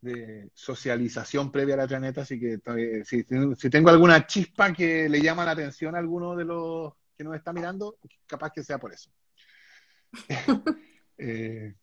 de 0.00 0.50
socialización 0.54 1.50
previa 1.50 1.74
a 1.74 1.78
la 1.78 1.88
planeta, 1.88 2.22
así 2.22 2.38
que 2.38 2.60
si, 3.04 3.24
tengo 3.24 3.90
alguna 3.90 4.26
chispa 4.26 4.72
que 4.72 5.08
le 5.08 5.20
llama 5.20 5.44
la 5.44 5.52
atención 5.52 5.94
a 5.94 5.98
alguno 5.98 6.36
de 6.36 6.44
los 6.44 6.92
que 7.16 7.24
nos 7.24 7.34
está 7.36 7.52
mirando, 7.52 7.98
capaz 8.26 8.52
que 8.52 8.62
sea 8.62 8.78
por 8.78 8.92
eso. 8.92 9.10
Eh, 11.20 11.74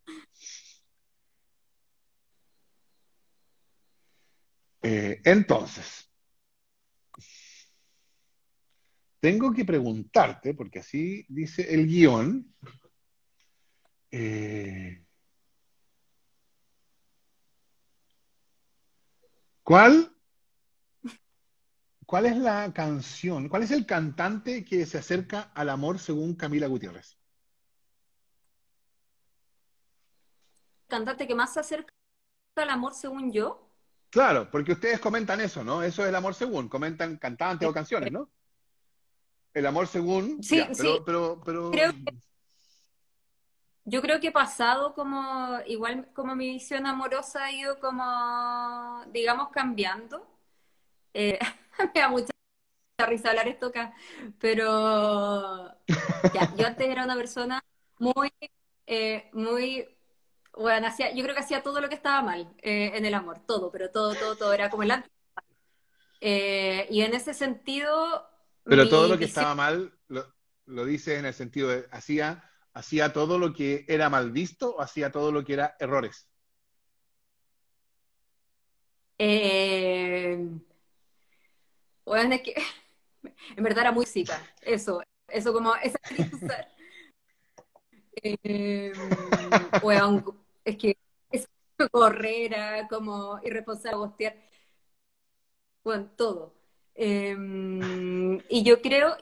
eh, 4.82 5.22
entonces, 5.26 6.09
tengo 9.20 9.51
que 9.51 9.66
preguntarte, 9.66 10.53
porque 10.53 10.80
así 10.80 11.26
dice 11.28 11.74
el 11.74 11.86
guion, 11.86 12.55
eh, 14.09 15.05
¿Cuál, 19.66 20.16
¿Cuál 22.05 22.28
es 22.28 22.38
la 22.38 22.72
canción, 22.72 23.49
cuál 23.49 23.63
es 23.63 23.72
el 23.72 23.88
cantante 23.88 24.63
que 24.63 24.86
se 24.86 24.99
acerca 24.99 25.51
al 25.55 25.70
amor 25.72 25.97
según 25.97 26.36
Camila 26.36 26.68
Gutiérrez? 26.68 27.18
¿Cantante 30.88 31.26
que 31.26 31.34
más 31.34 31.51
se 31.51 31.61
acerca 31.61 31.91
al 32.57 32.70
amor 32.70 32.93
según 32.93 33.32
yo? 33.32 33.68
Claro, 34.11 34.51
porque 34.51 34.74
ustedes 34.74 34.99
comentan 34.99 35.41
eso, 35.41 35.63
¿no? 35.63 35.82
Eso 35.82 36.03
es 36.03 36.09
el 36.09 36.16
amor 36.16 36.36
según, 36.36 36.70
comentan 36.70 37.18
cantantes 37.18 37.68
o 37.68 37.74
canciones, 37.74 38.11
¿no? 38.11 38.30
El 39.51 39.66
amor 39.66 39.88
según. 39.88 40.43
Sí, 40.43 40.63
sí. 40.74 41.01
Pero, 41.03 41.41
pero, 41.43 41.72
yo 43.86 44.02
creo 44.02 44.20
que 44.20 44.28
he 44.28 44.32
pasado 44.32 44.96
como, 44.96 45.60
igual 45.68 46.10
como 46.14 46.36
mi 46.36 46.50
visión 46.50 46.88
amorosa 46.88 47.46
ha 47.46 47.52
ido 47.52 47.80
como, 47.80 49.04
digamos, 49.12 49.50
cambiando. 49.50 50.28
Eh, 51.14 51.38
me 51.94 52.02
da 52.02 52.10
mucha 52.10 52.32
risa 53.08 53.30
hablar 53.30 53.48
esto 53.48 53.68
acá, 53.68 53.94
pero 54.40 55.68
ya, 56.34 56.54
yo 56.58 56.66
antes 56.66 56.88
era 56.88 57.04
una 57.04 57.16
persona 57.16 57.64
muy, 58.00 58.32
eh, 58.88 59.30
muy, 59.34 59.88
bueno, 60.54 60.88
hacía, 60.88 61.14
yo 61.14 61.24
creo 61.24 61.36
que 61.36 61.42
hacía 61.42 61.62
todo 61.62 61.80
lo 61.80 61.90
que 61.90 61.96
estaba 61.96 62.24
mal 62.24 62.54
eh, 62.64 62.92
en 62.96 63.06
el 63.06 63.14
amor, 63.14 63.46
todo, 63.46 63.72
pero 63.72 63.92
todo, 63.92 64.16
todo, 64.16 64.36
todo, 64.36 64.54
era 64.54 64.70
como 64.72 64.84
el 64.84 64.92
antes. 64.92 65.12
y 66.22 67.02
en 67.02 67.14
ese 67.14 67.36
sentido... 67.36 68.28
Pero 68.64 68.90
todo 68.90 69.08
lo 69.08 69.18
que 69.20 69.26
estaba 69.26 69.54
mal 69.54 69.94
lo, 70.08 70.34
lo 70.66 70.86
dices 70.86 71.20
en 71.20 71.26
el 71.26 71.36
sentido 71.36 71.70
de, 71.70 71.88
hacía 71.92 72.50
¿Hacía 72.76 73.14
todo 73.14 73.40
lo 73.40 73.54
que 73.54 73.86
era 73.88 74.10
mal 74.10 74.32
visto 74.32 74.76
o 74.76 74.82
hacía 74.82 75.10
todo 75.10 75.32
lo 75.32 75.46
que 75.46 75.54
era 75.54 75.78
errores? 75.80 76.28
Eh, 79.18 80.38
bueno, 82.04 82.36
es 82.36 82.42
que 82.42 82.54
en 83.56 83.64
verdad 83.64 83.84
era 83.84 83.92
música, 83.94 84.46
eso, 84.62 85.02
eso 85.30 85.54
como 85.54 85.74
esa 85.78 85.98
eh, 88.22 88.92
bueno, 89.82 90.46
es 90.66 90.78
que 90.78 90.98
es 91.32 91.48
correr, 91.90 92.54
como 92.90 93.40
irresponsable, 93.42 93.98
bostear, 94.00 94.36
bueno, 95.82 96.12
todo. 96.18 96.54
Eh, 96.94 97.38
y 98.50 98.64
yo 98.64 98.82
creo, 98.82 99.16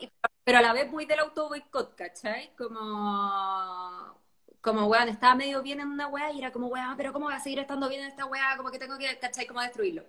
pero 0.43 0.57
a 0.57 0.61
la 0.61 0.73
vez 0.73 0.91
muy 0.91 1.05
del 1.05 1.19
auto 1.19 1.47
boicot, 1.49 1.95
¿cachai? 1.95 2.53
Como, 2.55 4.19
como, 4.61 4.87
weón, 4.87 5.09
estaba 5.09 5.35
medio 5.35 5.61
bien 5.61 5.79
en 5.79 5.87
una 5.89 6.07
weá 6.07 6.31
y 6.31 6.39
era 6.39 6.51
como, 6.51 6.67
weón, 6.67 6.97
pero 6.97 7.13
¿cómo 7.13 7.25
voy 7.25 7.35
a 7.35 7.39
seguir 7.39 7.59
estando 7.59 7.89
bien 7.89 8.01
en 8.01 8.07
esta 8.09 8.25
weá? 8.25 8.57
Como 8.57 8.71
que 8.71 8.79
tengo 8.79 8.97
que, 8.97 9.17
¿cachai? 9.19 9.47
Como 9.47 9.61
destruirlo. 9.61 10.03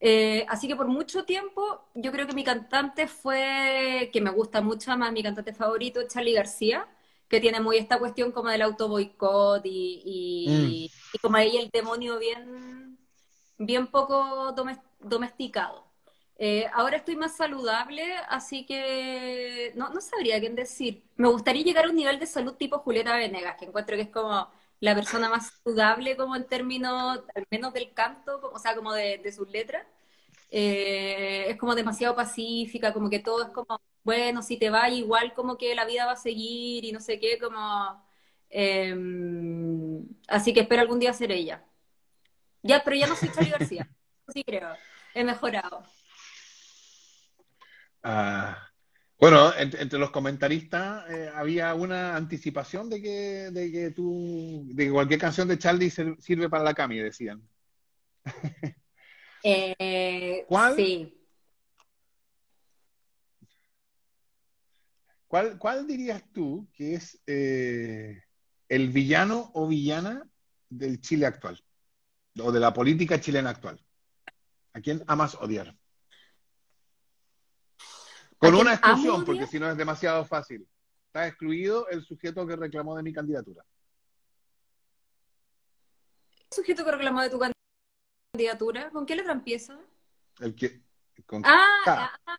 Eh, 0.00 0.44
así 0.48 0.66
que 0.66 0.74
por 0.74 0.88
mucho 0.88 1.24
tiempo, 1.24 1.88
yo 1.94 2.10
creo 2.10 2.26
que 2.26 2.34
mi 2.34 2.42
cantante 2.42 3.06
fue, 3.06 4.10
que 4.12 4.20
me 4.20 4.30
gusta 4.30 4.60
mucho 4.60 4.96
más, 4.96 5.12
mi 5.12 5.22
cantante 5.22 5.54
favorito, 5.54 6.00
Charlie 6.08 6.32
García, 6.34 6.88
que 7.28 7.40
tiene 7.40 7.60
muy 7.60 7.78
esta 7.78 7.98
cuestión 8.00 8.32
como 8.32 8.50
del 8.50 8.62
auto 8.62 8.88
boicot 8.88 9.64
y, 9.64 10.02
y, 10.04 10.48
mm. 10.50 10.66
y 11.14 11.18
como 11.20 11.36
ahí 11.36 11.56
el 11.56 11.70
demonio 11.72 12.18
bien, 12.18 12.98
bien 13.58 13.86
poco 13.86 14.52
domesticado. 15.00 15.91
Eh, 16.36 16.66
ahora 16.72 16.96
estoy 16.96 17.16
más 17.16 17.36
saludable, 17.36 18.02
así 18.28 18.66
que 18.66 19.72
no, 19.76 19.90
no 19.90 20.00
sabría 20.00 20.40
quién 20.40 20.56
decir. 20.56 21.04
Me 21.16 21.28
gustaría 21.28 21.62
llegar 21.62 21.84
a 21.86 21.90
un 21.90 21.96
nivel 21.96 22.18
de 22.18 22.26
salud 22.26 22.54
tipo 22.54 22.78
Julieta 22.78 23.16
Venegas, 23.16 23.56
que 23.58 23.66
encuentro 23.66 23.96
que 23.96 24.02
es 24.02 24.08
como 24.10 24.50
la 24.80 24.94
persona 24.94 25.28
más 25.28 25.52
saludable 25.62 26.16
como 26.16 26.34
en 26.36 26.46
términos, 26.48 27.20
al 27.34 27.46
menos 27.50 27.72
del 27.72 27.92
canto, 27.94 28.40
o 28.52 28.58
sea, 28.58 28.74
como 28.74 28.92
de, 28.92 29.32
sus 29.32 29.48
letras. 29.50 29.86
Eh, 30.50 31.46
es 31.48 31.56
como 31.58 31.74
demasiado 31.74 32.16
pacífica, 32.16 32.92
como 32.92 33.08
que 33.10 33.20
todo 33.20 33.44
es 33.44 33.50
como, 33.50 33.80
bueno, 34.04 34.42
si 34.42 34.58
te 34.58 34.70
va 34.70 34.88
igual 34.90 35.34
como 35.34 35.56
que 35.58 35.74
la 35.74 35.84
vida 35.86 36.06
va 36.06 36.12
a 36.12 36.16
seguir 36.16 36.84
y 36.84 36.92
no 36.92 37.00
sé 37.00 37.20
qué, 37.20 37.38
como... 37.38 38.04
Em, 38.50 40.06
así 40.28 40.52
que 40.52 40.60
espero 40.60 40.82
algún 40.82 40.98
día 40.98 41.12
ser 41.12 41.32
ella. 41.32 41.64
Ya, 42.62 42.82
pero 42.84 42.96
ya 42.96 43.06
no 43.06 43.16
soy 43.16 43.30
Charlie 43.32 43.50
García. 43.50 43.88
Sí 44.28 44.44
creo. 44.44 44.76
He 45.14 45.24
mejorado. 45.24 45.84
Ah, 48.02 48.72
bueno, 49.18 49.52
entre, 49.56 49.98
los 49.98 50.10
comentaristas 50.10 51.08
eh, 51.08 51.30
había 51.32 51.74
una 51.74 52.16
anticipación 52.16 52.90
de 52.90 53.00
que, 53.00 53.50
de 53.52 53.70
que 53.70 53.90
tú, 53.92 54.64
de 54.74 54.86
que 54.86 54.90
cualquier 54.90 55.20
canción 55.20 55.46
de 55.46 55.58
Charlie 55.58 55.90
sirve 55.90 56.48
para 56.50 56.64
la 56.64 56.74
Cami, 56.74 56.98
decían. 56.98 57.42
Eh, 59.44 60.44
¿Cuál? 60.46 60.76
Sí. 60.76 61.22
¿Cuál, 65.26 65.58
¿Cuál 65.58 65.84
dirías 65.84 66.22
tú 66.32 66.68
que 66.72 66.94
es 66.94 67.20
eh, 67.26 68.22
el 68.68 68.90
villano 68.90 69.50
o 69.54 69.66
villana 69.66 70.28
del 70.68 71.00
Chile 71.00 71.26
actual? 71.26 71.60
O 72.38 72.52
de 72.52 72.60
la 72.60 72.72
política 72.72 73.20
chilena 73.20 73.50
actual. 73.50 73.84
¿A 74.74 74.80
quién 74.80 75.02
amas 75.08 75.34
odiar? 75.34 75.76
Con 78.42 78.56
una 78.56 78.74
exclusión, 78.74 79.24
porque 79.24 79.46
si 79.46 79.60
no 79.60 79.70
es 79.70 79.76
demasiado 79.76 80.24
fácil. 80.24 80.66
Está 81.06 81.28
excluido 81.28 81.86
el 81.90 82.02
sujeto 82.02 82.44
que 82.44 82.56
reclamó 82.56 82.96
de 82.96 83.04
mi 83.04 83.12
candidatura. 83.12 83.64
¿El 86.50 86.56
sujeto 86.56 86.84
que 86.84 86.90
reclamó 86.90 87.22
de 87.22 87.30
tu 87.30 87.40
candidatura? 88.34 88.90
¿Con 88.90 89.06
qué 89.06 89.14
letra 89.14 89.32
empieza? 89.32 89.78
El 90.40 90.56
que. 90.56 90.82
Con 91.24 91.42
ah, 91.44 91.82
K. 91.84 92.20
Ah, 92.26 92.38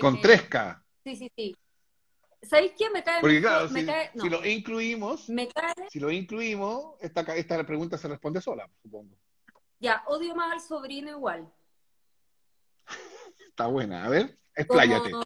con, 0.00 0.16
3K. 0.16 0.78
Eh, 0.78 0.82
sí, 1.04 1.16
sí, 1.16 1.32
sí. 1.36 1.56
¿Sabéis 2.42 2.72
qué? 2.78 2.88
Me 2.88 3.04
cae 3.04 3.20
Porque 3.20 3.40
claro, 3.42 3.68
si, 3.68 4.28
lo 4.30 4.46
incluimos, 4.46 5.26
si 5.90 6.00
lo 6.00 6.10
incluimos, 6.10 6.94
esta, 7.00 7.20
esta 7.36 7.64
pregunta 7.66 7.98
se 7.98 8.08
responde 8.08 8.40
sola, 8.40 8.68
supongo. 8.80 9.14
Ya, 9.78 10.02
odio 10.06 10.34
más 10.34 10.52
al 10.52 10.60
sobrino 10.60 11.10
igual. 11.10 11.52
Está 13.48 13.66
buena, 13.66 14.06
a 14.06 14.08
ver, 14.08 14.38
expláyate. 14.54 15.10
Como, 15.10 15.24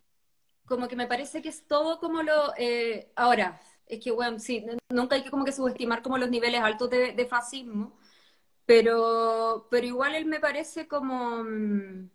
que 0.69 0.97
me 0.97 1.07
parece 1.07 1.41
que 1.43 1.49
es 1.49 1.67
todo 1.67 1.99
como 1.99 2.23
lo... 2.23 2.53
Eh, 2.57 3.11
ahora, 3.17 3.61
es 3.87 4.03
que, 4.03 4.11
bueno, 4.11 4.39
sí, 4.39 4.65
nunca 4.91 5.17
hay 5.17 5.23
que 5.23 5.31
como 5.31 5.45
que 5.45 5.53
subestimar 5.53 6.03
como 6.03 6.19
los 6.19 6.31
niveles 6.31 6.61
altos 6.61 6.91
de, 6.91 7.27
fascismo, 7.29 7.99
pero, 8.67 9.67
pero 9.71 9.87
igual 9.87 10.15
él 10.15 10.27
me 10.27 10.41
parece 10.41 10.87
como... 10.87 11.43
Mm, 11.45 12.11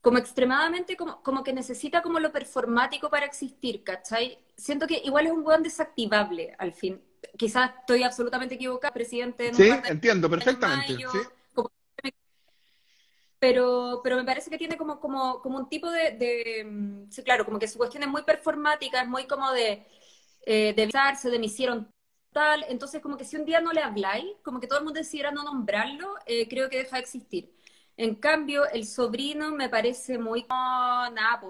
como 0.00 0.18
extremadamente, 0.18 0.96
como, 0.96 1.22
como 1.22 1.42
que 1.42 1.52
necesita 1.52 2.02
como 2.02 2.20
lo 2.20 2.30
performático 2.30 3.10
para 3.10 3.26
existir, 3.26 3.82
¿cachai? 3.82 4.38
Siento 4.56 4.86
que 4.86 5.02
igual 5.04 5.26
es 5.26 5.32
un 5.32 5.44
weón 5.44 5.62
desactivable, 5.62 6.54
al 6.58 6.72
fin. 6.72 7.02
Quizás 7.36 7.72
estoy 7.80 8.04
absolutamente 8.04 8.54
equivocada, 8.54 8.94
presidente. 8.94 9.52
Sí, 9.52 9.68
entiendo 9.86 10.30
perfectamente. 10.30 10.96
Pero, 13.38 14.00
pero 14.02 14.16
me 14.16 14.24
parece 14.24 14.50
que 14.50 14.58
tiene 14.58 14.76
como, 14.76 15.00
como, 15.00 15.40
como 15.42 15.58
un 15.58 15.68
tipo 15.68 15.90
de, 15.90 16.64
mm, 16.64 17.10
sí, 17.10 17.22
claro, 17.22 17.44
como 17.44 17.58
que 17.58 17.68
su 17.68 17.78
cuestión 17.78 18.02
es 18.02 18.08
muy 18.08 18.22
performática, 18.22 19.02
es 19.02 19.08
muy 19.08 19.26
como 19.26 19.52
de, 19.52 19.86
eh, 20.46 20.74
de 20.74 20.86
de 21.30 21.38
me 21.38 21.46
hicieron 21.46 21.90
tal, 22.32 22.64
entonces 22.68 23.00
como 23.02 23.16
que 23.16 23.24
si 23.24 23.36
un 23.36 23.44
día 23.44 23.60
no 23.60 23.72
le 23.72 23.82
habláis, 23.82 24.26
como 24.42 24.60
que 24.60 24.66
todo 24.66 24.78
el 24.78 24.84
mundo 24.84 24.98
decidiera 25.00 25.30
no 25.30 25.44
nombrarlo, 25.44 26.14
eh, 26.26 26.48
creo 26.48 26.68
que 26.70 26.78
deja 26.78 26.96
de 26.96 27.02
existir. 27.02 27.52
En 27.96 28.14
cambio, 28.16 28.66
el 28.70 28.86
sobrino 28.86 29.50
me 29.52 29.68
parece 29.68 30.18
muy, 30.18 30.44
nada, 30.48 31.40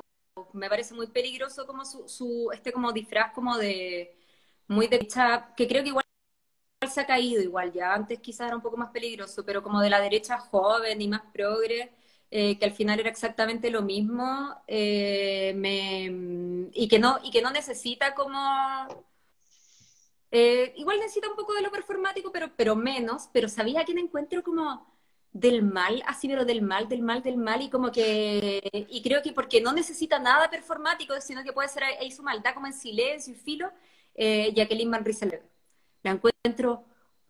me 0.53 0.69
parece 0.69 0.95
muy 0.95 1.09
peligroso 1.09 1.67
como 1.67 1.85
su, 1.85 2.09
su, 2.09 2.51
este 2.53 2.73
como 2.73 2.93
disfraz 2.93 3.33
como 3.35 3.57
de, 3.59 4.17
muy 4.69 4.87
de 4.89 4.99
que 5.57 5.69
creo 5.69 5.83
que 5.83 5.89
igual 5.91 6.05
se 6.89 7.01
ha 7.01 7.07
caído 7.07 7.43
igual, 7.43 7.73
ya 7.73 7.95
antes 7.95 8.21
quizás 8.21 8.49
era 8.49 8.57
un 8.57 8.63
poco 8.63 8.77
más 8.77 8.91
peligroso, 8.91 9.45
pero 9.45 9.63
como 9.63 9.81
de 9.81 9.91
la 9.91 10.01
derecha 10.01 10.39
joven 10.39 11.01
y 11.01 11.09
más 11.09 11.23
progre, 11.33 11.93
eh, 12.31 12.59
que 12.59 12.65
al 12.65 12.73
final 12.73 13.01
era 13.01 13.11
exactamente 13.11 13.71
lo 13.71 13.83
mismo, 13.83 14.63
eh, 14.67 15.53
me, 15.57 16.69
y, 16.73 16.89
que 16.89 16.99
no, 16.99 17.19
y 17.23 17.31
que 17.31 17.43
no 17.43 17.51
necesita 17.51 18.15
como... 18.15 18.39
Eh, 20.31 20.75
igual 20.77 20.99
necesita 20.99 21.29
un 21.31 21.37
poco 21.37 21.55
de 21.55 21.63
lo 21.63 21.71
performático, 21.71 22.31
pero, 22.33 22.51
pero 22.55 22.77
menos, 22.77 23.29
pero 23.33 23.49
sabía 23.49 23.85
que 23.85 23.93
encuentro 23.93 24.43
como 24.43 24.87
del 25.33 25.63
mal, 25.63 26.03
así 26.07 26.29
pero 26.29 26.45
del 26.45 26.63
mal, 26.63 26.89
del 26.89 27.03
mal, 27.03 27.23
del 27.23 27.37
mal, 27.37 27.63
y 27.63 27.71
como 27.71 27.93
que, 27.93 28.61
y 28.89 29.03
creo 29.03 29.23
que 29.23 29.33
porque 29.33 29.61
no 29.61 29.73
necesita 29.73 30.19
nada 30.19 30.51
performático, 30.51 31.21
sino 31.21 31.45
que 31.45 31.53
puede 31.53 31.69
ser 31.69 31.85
ahí 31.85 32.11
su 32.11 32.23
maldad 32.23 32.55
como 32.55 32.67
en 32.67 32.73
silencio 32.75 33.33
y 33.35 33.37
filo, 33.37 33.71
eh, 34.15 34.53
Jacqueline 34.55 34.91
Van 34.91 35.05
Rieselberg. 35.05 35.58
La 36.03 36.13
encuentro 36.13 36.85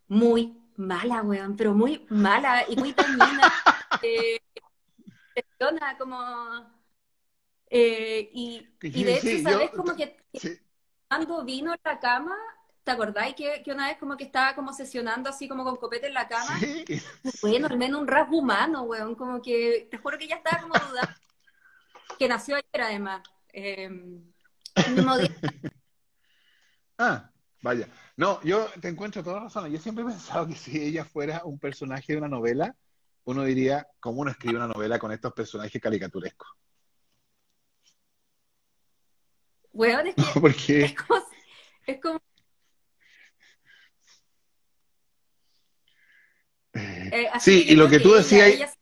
muy 0.08 0.56
mala, 0.76 1.22
weón, 1.22 1.56
pero 1.56 1.74
muy 1.74 2.06
mala 2.10 2.64
y 2.68 2.76
muy 2.76 2.92
dañina. 2.92 3.52
eh, 4.02 4.40
como... 5.98 6.78
Eh, 7.70 8.30
y, 8.32 8.66
y, 8.80 9.04
de 9.04 9.16
hecho, 9.16 9.50
¿sabes? 9.50 9.70
como 9.70 9.94
que 9.94 10.16
cuando 11.06 11.44
vino 11.44 11.72
a 11.72 11.78
la 11.84 12.00
cama, 12.00 12.34
¿Te 12.88 12.92
acordáis 12.92 13.34
que, 13.34 13.62
que, 13.62 13.70
una 13.70 13.88
vez 13.88 13.98
como 13.98 14.16
que 14.16 14.24
estaba 14.24 14.54
como 14.54 14.72
sesionando 14.72 15.28
así 15.28 15.46
como 15.46 15.62
con 15.62 15.76
copete 15.76 16.06
en 16.06 16.14
la 16.14 16.26
cama? 16.26 16.58
Sí. 16.58 16.86
Bueno, 17.42 17.66
al 17.66 17.76
menos 17.76 18.00
un 18.00 18.08
rasgo 18.08 18.38
humano, 18.38 18.84
weón. 18.84 19.14
Como 19.14 19.42
que, 19.42 19.86
te 19.90 19.98
juro 19.98 20.16
que 20.16 20.26
ya 20.26 20.36
estaba 20.36 20.62
como 20.62 20.72
dudando. 20.72 21.12
que 22.18 22.28
nació 22.28 22.56
ayer 22.56 22.80
además. 22.80 23.28
Eh, 23.52 23.90
mismo 23.90 25.18
día. 25.18 25.28
ah, 26.98 27.30
vaya. 27.62 27.88
No, 28.16 28.42
yo 28.42 28.66
te 28.80 28.88
encuentro 28.88 29.22
toda 29.22 29.40
razón. 29.40 29.70
Yo 29.70 29.78
siempre 29.78 30.04
he 30.04 30.08
pensado 30.08 30.46
que 30.46 30.54
si 30.54 30.80
ella 30.80 31.04
fuera 31.04 31.42
un 31.44 31.58
personaje 31.58 32.12
de 32.12 32.18
una 32.18 32.28
novela, 32.28 32.74
uno 33.24 33.44
diría, 33.44 33.86
¿cómo 34.00 34.22
uno 34.22 34.30
escribe 34.30 34.56
una 34.56 34.68
novela 34.68 34.98
con 34.98 35.12
estos 35.12 35.32
personajes 35.32 35.80
caricaturescos? 35.80 36.48
Weón, 39.72 40.08
es 40.08 40.14
que 40.14 40.22
Porque... 40.40 40.84
es 40.84 40.94
como, 40.94 41.22
es 41.86 42.00
como 42.00 42.20
Eh, 47.10 47.28
sí, 47.40 47.64
y 47.68 47.76
lo 47.76 47.88
que 47.88 48.00
tú 48.00 48.12
decías... 48.12 48.76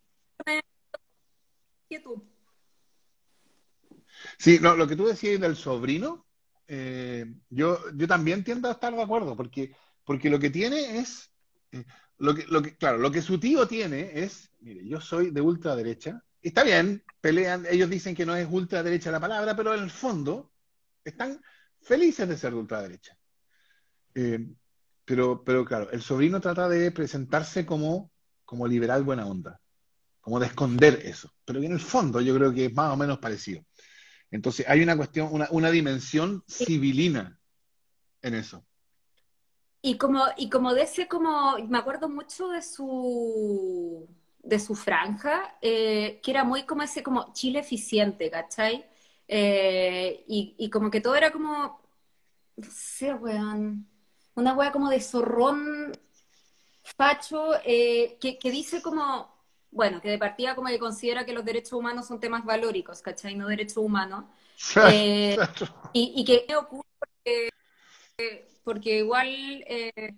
Sí, 4.38 4.58
lo 4.58 4.86
que 4.86 4.96
tú 4.96 5.06
decías 5.06 5.40
del 5.40 5.56
sobrino, 5.56 6.25
eh, 6.68 7.26
yo, 7.50 7.78
yo 7.94 8.06
también 8.06 8.44
tiendo 8.44 8.68
a 8.68 8.72
estar 8.72 8.94
de 8.94 9.02
acuerdo, 9.02 9.36
porque, 9.36 9.74
porque 10.04 10.30
lo 10.30 10.38
que 10.38 10.50
tiene 10.50 10.98
es, 10.98 11.30
eh, 11.72 11.84
lo, 12.18 12.34
que, 12.34 12.44
lo 12.46 12.62
que, 12.62 12.76
claro, 12.76 12.98
lo 12.98 13.10
que 13.10 13.22
su 13.22 13.38
tío 13.38 13.66
tiene 13.66 14.22
es, 14.22 14.50
mire, 14.60 14.86
yo 14.86 15.00
soy 15.00 15.30
de 15.30 15.40
ultraderecha, 15.40 16.22
está 16.42 16.62
bien, 16.64 17.02
pelean, 17.20 17.66
ellos 17.70 17.90
dicen 17.90 18.14
que 18.14 18.26
no 18.26 18.36
es 18.36 18.48
ultraderecha 18.50 19.10
la 19.10 19.20
palabra, 19.20 19.56
pero 19.56 19.74
en 19.74 19.82
el 19.84 19.90
fondo 19.90 20.52
están 21.04 21.40
felices 21.80 22.28
de 22.28 22.36
ser 22.36 22.52
de 22.52 22.58
ultraderecha. 22.58 23.16
pero, 25.04 25.44
pero 25.44 25.64
claro, 25.64 25.90
el 25.90 26.02
sobrino 26.02 26.40
trata 26.40 26.68
de 26.68 26.90
presentarse 26.90 27.64
como 27.64 28.10
como 28.46 28.66
liberal 28.66 29.02
buena 29.02 29.26
onda, 29.26 29.60
como 30.20 30.40
de 30.40 30.46
esconder 30.46 31.00
eso, 31.04 31.30
pero 31.44 31.62
en 31.62 31.72
el 31.72 31.80
fondo 31.80 32.20
yo 32.22 32.34
creo 32.34 32.54
que 32.54 32.66
es 32.66 32.72
más 32.72 32.94
o 32.94 32.96
menos 32.96 33.18
parecido. 33.18 33.62
Entonces 34.30 34.66
hay 34.68 34.82
una 34.82 34.96
cuestión, 34.96 35.28
una, 35.30 35.70
dimensión 35.70 36.44
civilina 36.48 37.38
en 38.22 38.34
eso. 38.34 38.64
Y 39.82 39.98
como, 39.98 40.24
y 40.36 40.50
como 40.50 40.74
de 40.74 40.82
ese, 40.82 41.06
como, 41.06 41.56
me 41.68 41.78
acuerdo 41.78 42.08
mucho 42.08 42.48
de 42.48 42.62
su, 42.62 44.08
de 44.42 44.58
su 44.58 44.74
franja, 44.74 45.56
eh, 45.62 46.20
que 46.22 46.30
era 46.30 46.44
muy 46.44 46.64
como 46.64 46.82
ese, 46.82 47.02
como 47.02 47.32
Chile 47.32 47.60
eficiente, 47.60 48.30
¿cachai? 48.30 48.84
Eh, 49.28 50.24
y, 50.26 50.54
y, 50.58 50.70
como 50.70 50.90
que 50.90 51.00
todo 51.00 51.14
era 51.14 51.30
como, 51.30 51.80
no 52.56 52.68
sé, 52.70 53.14
weón, 53.14 53.88
una 54.34 54.54
wea 54.54 54.72
como 54.72 54.88
de 54.90 55.00
zorrón 55.00 55.92
Pacho, 56.94 57.54
eh, 57.64 58.16
que, 58.20 58.50
dice 58.50 58.80
como, 58.80 59.35
bueno, 59.70 60.00
que 60.00 60.08
de 60.08 60.18
partida 60.18 60.54
como 60.54 60.68
que 60.68 60.78
considera 60.78 61.24
que 61.24 61.32
los 61.32 61.44
derechos 61.44 61.72
humanos 61.72 62.06
son 62.06 62.20
temas 62.20 62.44
valóricos, 62.44 63.02
¿cachai? 63.02 63.34
No 63.34 63.48
derechos 63.48 63.78
humanos. 63.78 64.24
Eh, 64.90 65.36
y, 65.92 66.24
que 66.24 66.56
ocurre 66.56 66.86
porque, 68.64 68.98
igual, 68.98 69.28
eh, 69.28 70.14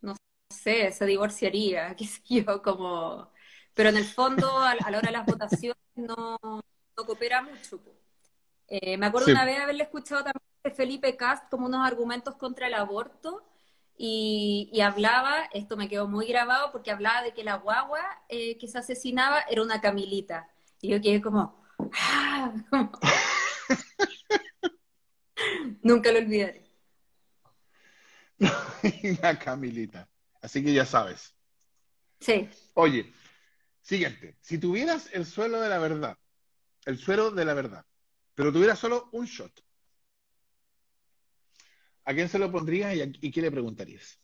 no 0.00 0.16
sé, 0.50 0.90
se 0.90 1.06
divorciaría, 1.06 1.94
qué 1.96 2.06
sé 2.06 2.20
yo, 2.28 2.60
como... 2.62 3.30
Pero 3.74 3.88
en 3.88 3.96
el 3.96 4.04
fondo, 4.04 4.58
a, 4.58 4.74
la 4.74 4.98
hora 4.98 5.06
de 5.06 5.12
las 5.12 5.26
votaciones, 5.26 5.78
no, 5.94 6.36
coopera 6.94 7.40
mucho. 7.42 7.80
me 8.68 9.06
acuerdo 9.06 9.30
una 9.30 9.44
vez 9.44 9.60
haberle 9.60 9.84
escuchado 9.84 10.24
también 10.24 10.42
de 10.64 10.70
Felipe 10.72 11.16
Cast 11.16 11.48
como 11.48 11.66
unos 11.66 11.86
argumentos 11.86 12.34
contra 12.34 12.66
el 12.66 12.74
aborto, 12.74 13.44
y, 13.96 14.80
hablaba, 14.80 15.44
esto 15.52 15.76
me 15.76 15.88
quedó 15.88 16.08
muy 16.08 16.26
grabado 16.26 16.72
porque 16.72 16.90
hablaba 16.90 17.22
de 17.22 17.32
que 17.32 17.44
la 17.44 17.56
guagua 17.56 18.00
eh, 18.28 18.58
que 18.58 18.68
se 18.68 18.78
asesinaba 18.78 19.42
era 19.42 19.62
una 19.62 19.80
Camilita. 19.80 20.48
Y 20.80 20.90
yo 20.90 21.00
quedé 21.00 21.20
como, 21.20 21.64
¡ah! 21.92 22.52
Nunca 25.82 26.12
lo 26.12 26.18
olvidaré. 26.18 26.70
la 29.22 29.38
Camilita. 29.38 30.08
Así 30.40 30.64
que 30.64 30.72
ya 30.72 30.84
sabes. 30.84 31.34
Sí. 32.20 32.48
Oye, 32.74 33.12
siguiente. 33.80 34.36
Si 34.40 34.58
tuvieras 34.58 35.08
el 35.12 35.26
suelo 35.26 35.60
de 35.60 35.68
la 35.68 35.78
verdad, 35.78 36.18
el 36.86 36.98
suero 36.98 37.30
de 37.30 37.44
la 37.44 37.54
verdad, 37.54 37.84
pero 38.34 38.52
tuvieras 38.52 38.78
solo 38.78 39.08
un 39.12 39.26
shot, 39.26 39.52
¿a 42.04 42.14
quién 42.14 42.28
se 42.28 42.38
lo 42.38 42.50
pondrías 42.52 42.94
y, 42.94 43.00
a- 43.02 43.12
y 43.20 43.30
qué 43.32 43.42
le 43.42 43.50
preguntarías? 43.50 44.20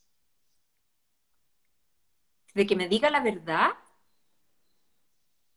De 2.54 2.66
que 2.66 2.76
me 2.76 2.88
diga 2.88 3.08
la 3.10 3.20
verdad. 3.22 3.70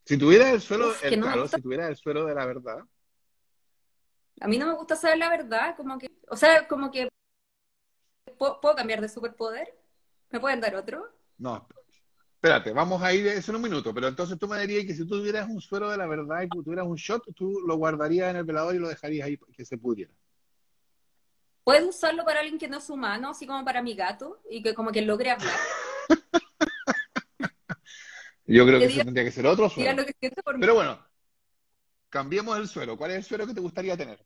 Si 0.05 0.15
tuvieras 0.17 0.53
el 0.53 0.61
suelo, 0.61 0.87
Uf, 0.89 1.03
el- 1.03 1.09
que 1.09 1.17
no 1.17 1.25
me 1.25 1.31
claro, 1.31 1.41
gusta. 1.41 1.57
si 1.57 1.61
tuvieras 1.63 1.89
el 1.89 1.95
suelo 1.95 2.25
de 2.25 2.35
la 2.35 2.45
verdad, 2.45 2.83
A 4.41 4.47
mí 4.47 4.57
no 4.57 4.65
me 4.67 4.73
gusta 4.73 4.95
saber 4.95 5.17
la 5.19 5.29
verdad, 5.29 5.75
como 5.77 5.97
que, 5.97 6.09
o 6.29 6.35
sea, 6.35 6.67
como 6.67 6.89
que 6.91 7.09
¿puedo, 8.37 8.75
cambiar 8.75 9.01
de 9.01 9.09
superpoder? 9.09 9.67
¿Me 10.31 10.39
pueden 10.39 10.59
dar 10.61 10.75
otro? 10.75 11.07
no. 11.37 11.67
Espérate, 12.35 12.73
vamos 12.73 13.01
a 13.03 13.13
ir 13.13 13.27
eso 13.27 13.51
en 13.51 13.57
un 13.57 13.61
minuto, 13.63 13.93
pero 13.93 14.07
entonces 14.07 14.37
tú 14.39 14.47
me 14.47 14.59
dirías 14.61 14.85
que 14.85 14.93
si 14.95 15.01
tú 15.07 15.19
tuvieras 15.19 15.49
un 15.49 15.61
suero 15.61 15.89
de 15.91 15.97
la 15.97 16.07
verdad 16.07 16.43
y 16.43 16.49
tuvieras 16.49 16.87
un 16.87 16.95
shot, 16.97 17.23
tú 17.35 17.61
lo 17.67 17.75
guardarías 17.77 18.31
en 18.31 18.37
el 18.37 18.45
velador 18.45 18.75
y 18.75 18.79
lo 18.79 18.89
dejarías 18.89 19.27
ahí 19.27 19.37
que 19.55 19.65
se 19.65 19.77
pudriera. 19.77 20.13
¿Puedes 21.63 21.83
usarlo 21.87 22.25
para 22.25 22.39
alguien 22.39 22.57
que 22.59 22.67
no 22.67 22.77
es 22.79 22.89
humano, 22.89 23.29
así 23.29 23.45
como 23.45 23.63
para 23.63 23.81
mi 23.81 23.93
gato, 23.95 24.41
y 24.49 24.61
que 24.63 24.73
como 24.73 24.91
que 24.91 25.01
logre 25.01 25.31
hablar? 25.31 25.55
Yo 28.45 28.65
creo 28.65 28.79
Que 28.79 28.85
que 28.85 28.91
eso 28.91 29.03
tendría 29.05 29.23
que 29.25 29.31
ser 29.31 29.45
otro 29.47 29.65
Diga 29.75 29.91
suero. 29.91 29.93
lo 29.93 30.05
que 30.05 30.13
siente 30.19 30.43
por 30.43 30.55
mí. 30.55 30.61
Pero 30.61 30.75
bueno, 30.75 30.99
cambiemos 32.09 32.57
el 32.59 32.67
suero. 32.67 32.95
¿Cuál 32.97 33.11
es 33.11 33.17
el 33.17 33.23
suero 33.23 33.47
que 33.47 33.53
te 33.55 33.61
gustaría 33.61 33.97
tener? 33.97 34.23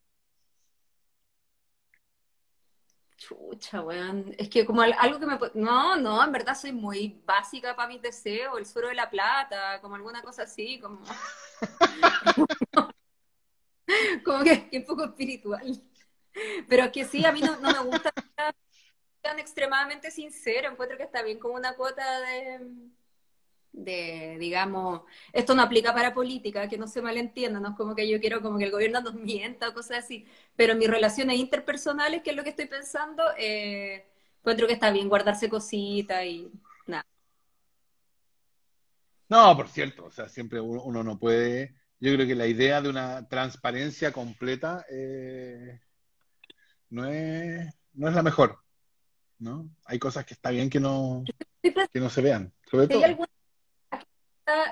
Chucha, 3.18 3.82
weón. 3.82 4.36
Es 4.38 4.50
que 4.50 4.66
como 4.66 4.82
al- 4.82 4.96
algo 5.00 5.20
que 5.20 5.26
me... 5.26 5.40
No, 5.54 5.96
no, 5.96 6.24
en 6.24 6.32
verdad 6.32 6.56
soy 6.56 6.74
muy 6.74 7.22
básica 7.26 7.76
para 7.76 7.88
mis 7.88 8.02
deseos, 8.02 8.58
el 8.58 8.66
suero 8.66 8.90
de 8.90 8.96
la 8.96 9.10
plata, 9.10 9.80
como 9.82 9.96
alguna 9.96 10.22
cosa 10.22 10.44
así, 10.44 10.80
como... 10.80 11.02
como 14.24 14.44
que 14.44 14.68
es 14.72 14.80
un 14.80 14.86
poco 14.86 15.06
espiritual. 15.06 15.82
Pero 16.68 16.84
es 16.84 16.92
que 16.92 17.06
sí, 17.06 17.26
a 17.26 17.32
mí 17.32 17.42
no, 17.42 17.60
me 17.60 17.80
gusta 17.80 18.12
tan 19.22 19.40
extremadamente 19.40 20.12
sincero, 20.12 20.70
encuentro 20.70 20.98
que 20.98 21.04
está 21.04 21.24
bien 21.24 21.40
como 21.40 21.56
una 21.56 21.76
cuota 21.76 22.22
de, 22.22 22.60
de, 23.72 24.38
digamos, 24.40 25.02
esto 25.34 25.56
no 25.56 25.62
aplica 25.62 25.94
para 25.94 26.14
política, 26.14 26.68
que 26.68 26.78
no 26.78 26.88
se 26.88 27.02
malentienda, 27.02 27.60
no 27.60 27.70
es 27.70 27.76
como 27.76 27.96
que 27.96 28.08
yo 28.08 28.20
quiero 28.20 28.42
como 28.42 28.58
que 28.58 28.66
el 28.66 28.72
gobierno 28.72 29.02
nos 29.02 29.16
mienta 29.16 29.70
o 29.70 29.74
cosas 29.74 30.06
así, 30.06 30.26
pero 30.56 30.76
mis 30.76 30.90
relaciones 30.90 31.38
interpersonales, 31.38 32.22
que 32.22 32.32
es 32.32 32.36
lo 32.36 32.44
que 32.44 32.52
estoy 32.52 32.68
pensando, 32.68 33.24
eh, 33.38 34.06
encuentro 34.40 34.68
que 34.68 34.74
está 34.74 34.92
bien 34.92 35.10
guardarse 35.10 35.50
cositas 35.50 36.24
y 36.24 36.52
nada. 36.86 37.06
No, 39.28 39.56
por 39.58 39.68
cierto, 39.68 40.06
o 40.06 40.12
sea, 40.12 40.30
siempre 40.30 40.62
uno, 40.62 40.84
uno 40.84 41.04
no 41.04 41.18
puede. 41.18 41.76
Yo 42.00 42.14
creo 42.14 42.28
que 42.28 42.36
la 42.36 42.46
idea 42.46 42.82
de 42.82 42.90
una 42.90 43.28
transparencia 43.28 44.12
completa 44.12 44.86
eh, 44.90 45.80
no 46.96 47.06
es, 47.06 47.76
no 47.94 48.08
es 48.08 48.16
la 48.16 48.24
mejor, 48.24 48.58
¿no? 49.40 49.70
Hay 49.84 50.00
cosas 50.00 50.26
que 50.26 50.34
está 50.34 50.50
bien 50.50 50.70
que 50.70 50.80
no, 50.80 51.26
que 51.62 52.00
no 52.00 52.10
se 52.10 52.22
vean, 52.22 52.54
sobre 52.72 52.88
todo. 52.88 53.28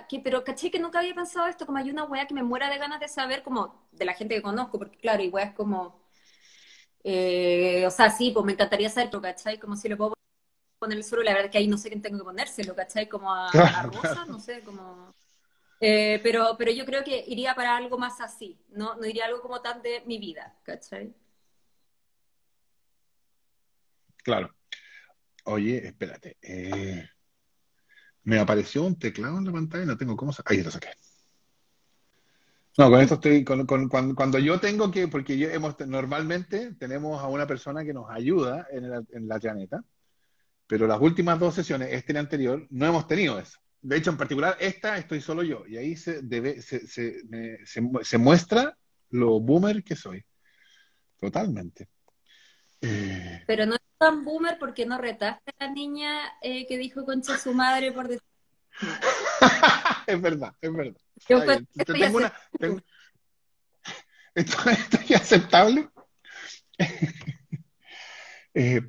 que, 0.08 0.20
pero 0.22 0.42
caché 0.44 0.72
que 0.72 0.80
nunca 0.80 1.00
había 1.00 1.14
pensado 1.14 1.48
esto, 1.48 1.66
como 1.66 1.80
hay 1.80 1.92
una 1.92 2.06
wea 2.06 2.26
que 2.26 2.34
me 2.34 2.42
muera 2.42 2.70
de 2.70 2.78
ganas 2.78 3.02
de 3.02 3.10
saber, 3.10 3.44
como 3.44 3.90
de 3.92 4.06
la 4.06 4.14
gente 4.14 4.36
que 4.36 4.42
conozco, 4.42 4.80
porque 4.80 4.98
claro, 4.98 5.22
y 5.22 5.28
weas 5.28 5.54
como, 5.54 6.02
eh, 7.04 7.84
o 7.86 7.92
sea, 7.92 8.10
sí, 8.10 8.32
pues 8.32 8.46
me 8.46 8.54
encantaría 8.54 8.90
saber, 8.90 9.10
pero, 9.10 9.22
¿cachai? 9.22 9.60
Como 9.60 9.76
si 9.76 9.90
le 9.90 9.98
puedo 9.98 10.14
poner 10.80 10.98
el 10.98 11.04
suelo, 11.04 11.26
la 11.26 11.32
verdad 11.32 11.48
es 11.48 11.52
que 11.52 11.58
ahí 11.58 11.68
no 11.68 11.78
sé 11.78 11.90
quién 11.90 12.02
tengo 12.02 12.20
que 12.20 12.24
ponérselo, 12.24 12.74
¿cachai? 12.74 13.10
Como 13.10 13.34
a, 13.34 13.52
Rosa, 13.52 14.00
claro. 14.00 14.26
no 14.28 14.40
sé, 14.40 14.62
como... 14.62 15.14
Eh, 15.82 16.22
pero, 16.24 16.56
pero 16.58 16.72
yo 16.72 16.86
creo 16.86 17.04
que 17.04 17.26
iría 17.28 17.54
para 17.54 17.76
algo 17.76 17.98
más 17.98 18.22
así, 18.22 18.58
no, 18.70 18.96
no 18.96 19.06
iría 19.06 19.26
algo 19.26 19.42
como 19.42 19.62
tan 19.62 19.82
de 19.82 20.02
mi 20.06 20.18
vida, 20.18 20.56
¿cachai? 20.64 21.14
Claro. 24.24 24.56
Oye, 25.46 25.86
espérate. 25.86 26.38
eh, 26.42 27.08
me 28.24 28.40
apareció 28.40 28.84
un 28.84 28.98
teclado 28.98 29.38
en 29.38 29.46
la 29.46 29.52
pantalla, 29.52 29.86
no 29.86 29.98
tengo 29.98 30.16
cómo 30.16 30.32
sacar. 30.32 30.56
Ahí 30.56 30.64
lo 30.64 30.72
saqué. 30.72 30.90
No, 32.78 32.90
con 32.90 33.02
esto 33.02 33.16
estoy, 33.16 33.44
cuando, 33.44 34.40
yo 34.40 34.60
tengo 34.60 34.90
que, 34.90 35.08
porque 35.08 35.54
hemos, 35.54 35.80
normalmente 35.82 36.74
tenemos 36.74 37.22
a 37.22 37.28
una 37.28 37.46
persona 37.46 37.84
que 37.84 37.94
nos 37.94 38.10
ayuda 38.10 38.66
en, 38.72 39.28
la 39.28 39.40
planeta, 39.40 39.84
pero 40.66 40.88
las 40.88 41.00
últimas 41.00 41.38
dos 41.40 41.54
sesiones, 41.54 41.90
este 41.92 42.14
y 42.14 42.18
anterior, 42.18 42.66
no 42.72 42.88
hemos 42.88 43.06
tenido 43.06 43.38
eso. 43.38 43.60
De 43.80 43.98
hecho, 43.98 44.10
en 44.10 44.18
particular, 44.18 44.58
esta 44.60 44.98
estoy 44.98 45.22
solo 45.22 45.44
yo, 45.44 45.68
y 45.68 45.78
ahí 45.78 45.96
se, 45.96 46.24
debe, 46.24 46.62
se, 46.62 46.88
se, 46.88 47.22
se 47.66 47.82
mu- 47.82 48.04
se 48.04 48.18
muestra 48.18 48.76
lo 49.12 49.40
boomer 49.40 49.84
que 49.84 49.96
soy. 49.96 50.26
Totalmente. 51.20 51.90
Eh, 52.82 53.44
Pero 53.46 53.68
no 53.68 53.76
tan 53.98 54.24
boomer 54.26 54.58
porque 54.60 54.86
no 54.86 54.98
retaste 54.98 55.52
a 55.60 55.66
la 55.66 55.72
niña 55.72 56.22
eh, 56.42 56.66
que 56.68 56.78
dijo 56.78 57.06
concha 57.06 57.38
su 57.38 57.54
madre 57.54 57.92
por 57.92 58.08
decir... 58.08 58.24
es 60.08 60.22
verdad, 60.22 60.54
es 60.62 60.74
verdad. 60.74 61.02
Yo 61.28 61.44
Tengo 61.86 62.18
una, 62.18 62.34
tengo- 62.60 62.82
Esto, 64.36 64.70
esto 64.70 64.98
es 65.08 65.12
aceptable. 65.16 65.90
Eh, 68.56 68.82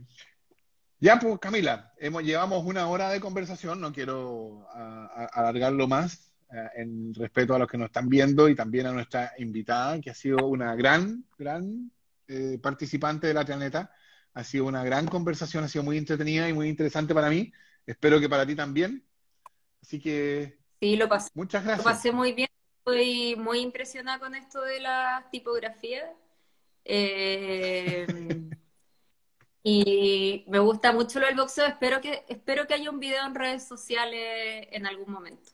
ya, 1.01 1.19
pues, 1.19 1.39
Camila, 1.39 1.93
hemos, 1.99 2.23
llevamos 2.23 2.65
una 2.67 2.87
hora 2.87 3.09
de 3.09 3.19
conversación, 3.19 3.81
no 3.81 3.93
quiero 3.95 4.67
a- 4.75 5.07
a- 5.07 5.41
alargarlo 5.41 5.89
más, 5.89 6.33
eh, 6.53 6.69
en 6.77 7.15
respeto 7.15 7.55
a 7.55 7.59
los 7.59 7.67
que 7.69 7.79
nos 7.79 7.87
están 7.87 8.11
viendo 8.11 8.47
y 8.51 8.55
también 8.55 8.87
a 8.87 8.93
nuestra 8.93 9.33
invitada, 9.39 9.99
que 10.03 10.11
ha 10.11 10.15
sido 10.15 10.47
una 10.47 10.75
gran, 10.75 11.25
gran 11.39 11.91
eh, 12.29 12.59
participante 12.63 13.27
de 13.27 13.33
la 13.35 13.45
planeta. 13.47 13.91
Ha 14.35 14.45
sido 14.45 14.67
una 14.67 14.83
gran 14.85 15.07
conversación, 15.07 15.65
ha 15.65 15.69
sido 15.69 15.85
muy 15.85 15.97
entretenida 15.97 16.49
y 16.49 16.53
muy 16.53 16.69
interesante 16.69 17.15
para 17.15 17.31
mí. 17.31 17.53
Espero 17.87 18.19
que 18.21 18.29
para 18.29 18.47
ti 18.47 18.55
también. 18.57 19.07
Así 19.83 20.01
que 20.01 20.59
Sí, 20.81 20.97
lo 20.97 21.09
pasé. 21.09 21.31
muchas 21.35 21.63
Lo 21.63 21.69
gracias. 21.69 21.85
pasé 21.85 22.13
muy 22.13 22.33
bien, 22.33 22.49
estoy 22.79 23.37
muy 23.37 23.61
impresionada 23.61 24.19
con 24.19 24.35
esto 24.35 24.61
de 24.63 24.81
las 24.81 25.31
tipografías. 25.31 26.11
Eh, 26.85 28.07
y 29.63 30.45
me 30.49 30.59
gusta 30.59 30.93
mucho 30.93 31.21
lo 31.21 31.27
del 31.27 31.37
boxeo. 31.37 31.67
Espero 31.67 32.01
que, 32.01 32.25
espero 32.29 32.67
que 32.67 32.75
haya 32.75 32.91
un 32.91 33.01
video 33.01 33.25
en 33.27 33.35
redes 33.35 33.67
sociales 33.67 34.67
en 34.73 34.87
algún 34.87 35.13
momento. 35.13 35.53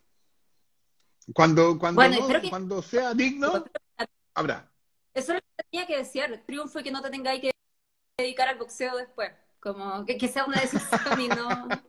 Cuando, 1.35 1.78
cuando, 1.78 2.01
Bueno, 2.01 2.16
no- 2.16 2.20
espero 2.22 2.41
que- 2.41 2.51
cuando 2.51 2.83
sea 2.83 3.14
digno, 3.14 3.64
habrá. 4.35 4.72
Eso 5.14 5.33
es 5.33 5.37
lo 5.37 5.41
que 5.41 5.64
tenía 5.70 5.87
que 5.87 5.97
decir. 5.99 6.43
Triunfo 6.47 6.81
y 6.81 6.83
que 6.83 6.91
no 6.91 7.03
te 7.03 7.11
tengáis 7.11 7.41
que 7.41 7.51
dedicar 8.21 8.49
al 8.49 8.59
boxeo 8.59 8.97
después. 8.97 9.31
Como 9.61 10.05
que, 10.07 10.16
que 10.16 10.29
sea 10.29 10.45
una 10.45 10.61
decisión 10.61 11.21
y 11.21 11.29
no. 11.29 11.68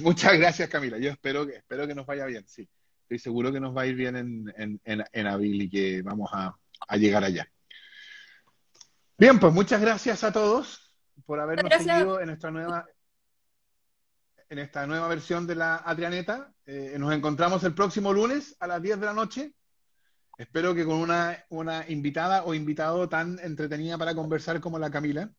Muchas 0.00 0.36
gracias, 0.36 0.68
Camila. 0.68 0.98
Yo 0.98 1.10
espero 1.10 1.46
que, 1.46 1.56
espero 1.56 1.86
que 1.86 1.94
nos 1.94 2.06
vaya 2.06 2.26
bien, 2.26 2.46
sí. 2.48 2.68
Estoy 3.02 3.18
seguro 3.20 3.52
que 3.52 3.60
nos 3.60 3.76
va 3.76 3.82
a 3.82 3.86
ir 3.86 3.94
bien 3.94 4.16
en, 4.16 4.52
en, 4.56 4.80
en, 4.84 5.04
en 5.12 5.26
Abril 5.28 5.62
y 5.62 5.70
que 5.70 6.02
vamos 6.02 6.28
a, 6.32 6.58
a 6.88 6.96
llegar 6.96 7.22
allá. 7.22 7.48
Bien, 9.16 9.38
pues 9.38 9.52
muchas 9.52 9.80
gracias 9.80 10.24
a 10.24 10.32
todos 10.32 10.92
por 11.24 11.40
habernos 11.40 11.70
Gracias. 11.70 11.98
seguido 11.98 12.20
en 12.20 12.30
esta 12.30 12.50
nueva, 12.50 12.86
en 14.48 14.58
esta 14.58 14.86
nueva 14.86 15.08
versión 15.08 15.46
de 15.46 15.54
la 15.54 15.76
Adrianeta. 15.76 16.52
Eh, 16.66 16.96
nos 16.98 17.14
encontramos 17.14 17.64
el 17.64 17.74
próximo 17.74 18.12
lunes 18.12 18.56
a 18.60 18.66
las 18.66 18.82
10 18.82 19.00
de 19.00 19.06
la 19.06 19.14
noche. 19.14 19.54
Espero 20.38 20.74
que 20.74 20.84
con 20.84 20.96
una, 20.96 21.44
una 21.48 21.84
invitada 21.88 22.44
o 22.44 22.52
invitado 22.52 23.08
tan 23.08 23.38
entretenida 23.38 23.96
para 23.96 24.14
conversar 24.14 24.60
como 24.60 24.78
la 24.78 24.90
Camila. 24.90 25.30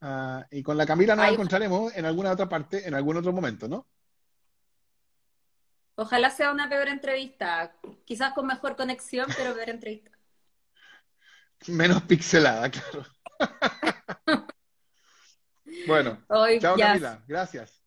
Ah, 0.00 0.46
y 0.50 0.62
con 0.62 0.76
la 0.76 0.84
Camila 0.86 1.14
nos 1.14 1.26
Ay. 1.26 1.34
encontraremos 1.34 1.96
en 1.96 2.04
alguna 2.04 2.32
otra 2.32 2.48
parte, 2.48 2.86
en 2.86 2.94
algún 2.94 3.16
otro 3.16 3.32
momento, 3.32 3.68
¿no? 3.68 3.86
Ojalá 5.94 6.30
sea 6.30 6.52
una 6.52 6.68
peor 6.68 6.88
entrevista. 6.88 7.74
Quizás 8.04 8.34
con 8.34 8.46
mejor 8.46 8.76
conexión, 8.76 9.26
pero 9.36 9.54
peor 9.54 9.70
entrevista. 9.70 10.10
Menos 11.68 12.02
pixelada, 12.02 12.70
claro. 12.70 13.06
Bueno, 15.86 16.18
Hoy 16.28 16.58
chao. 16.58 16.76
Camila, 16.76 17.22
gracias. 17.28 17.85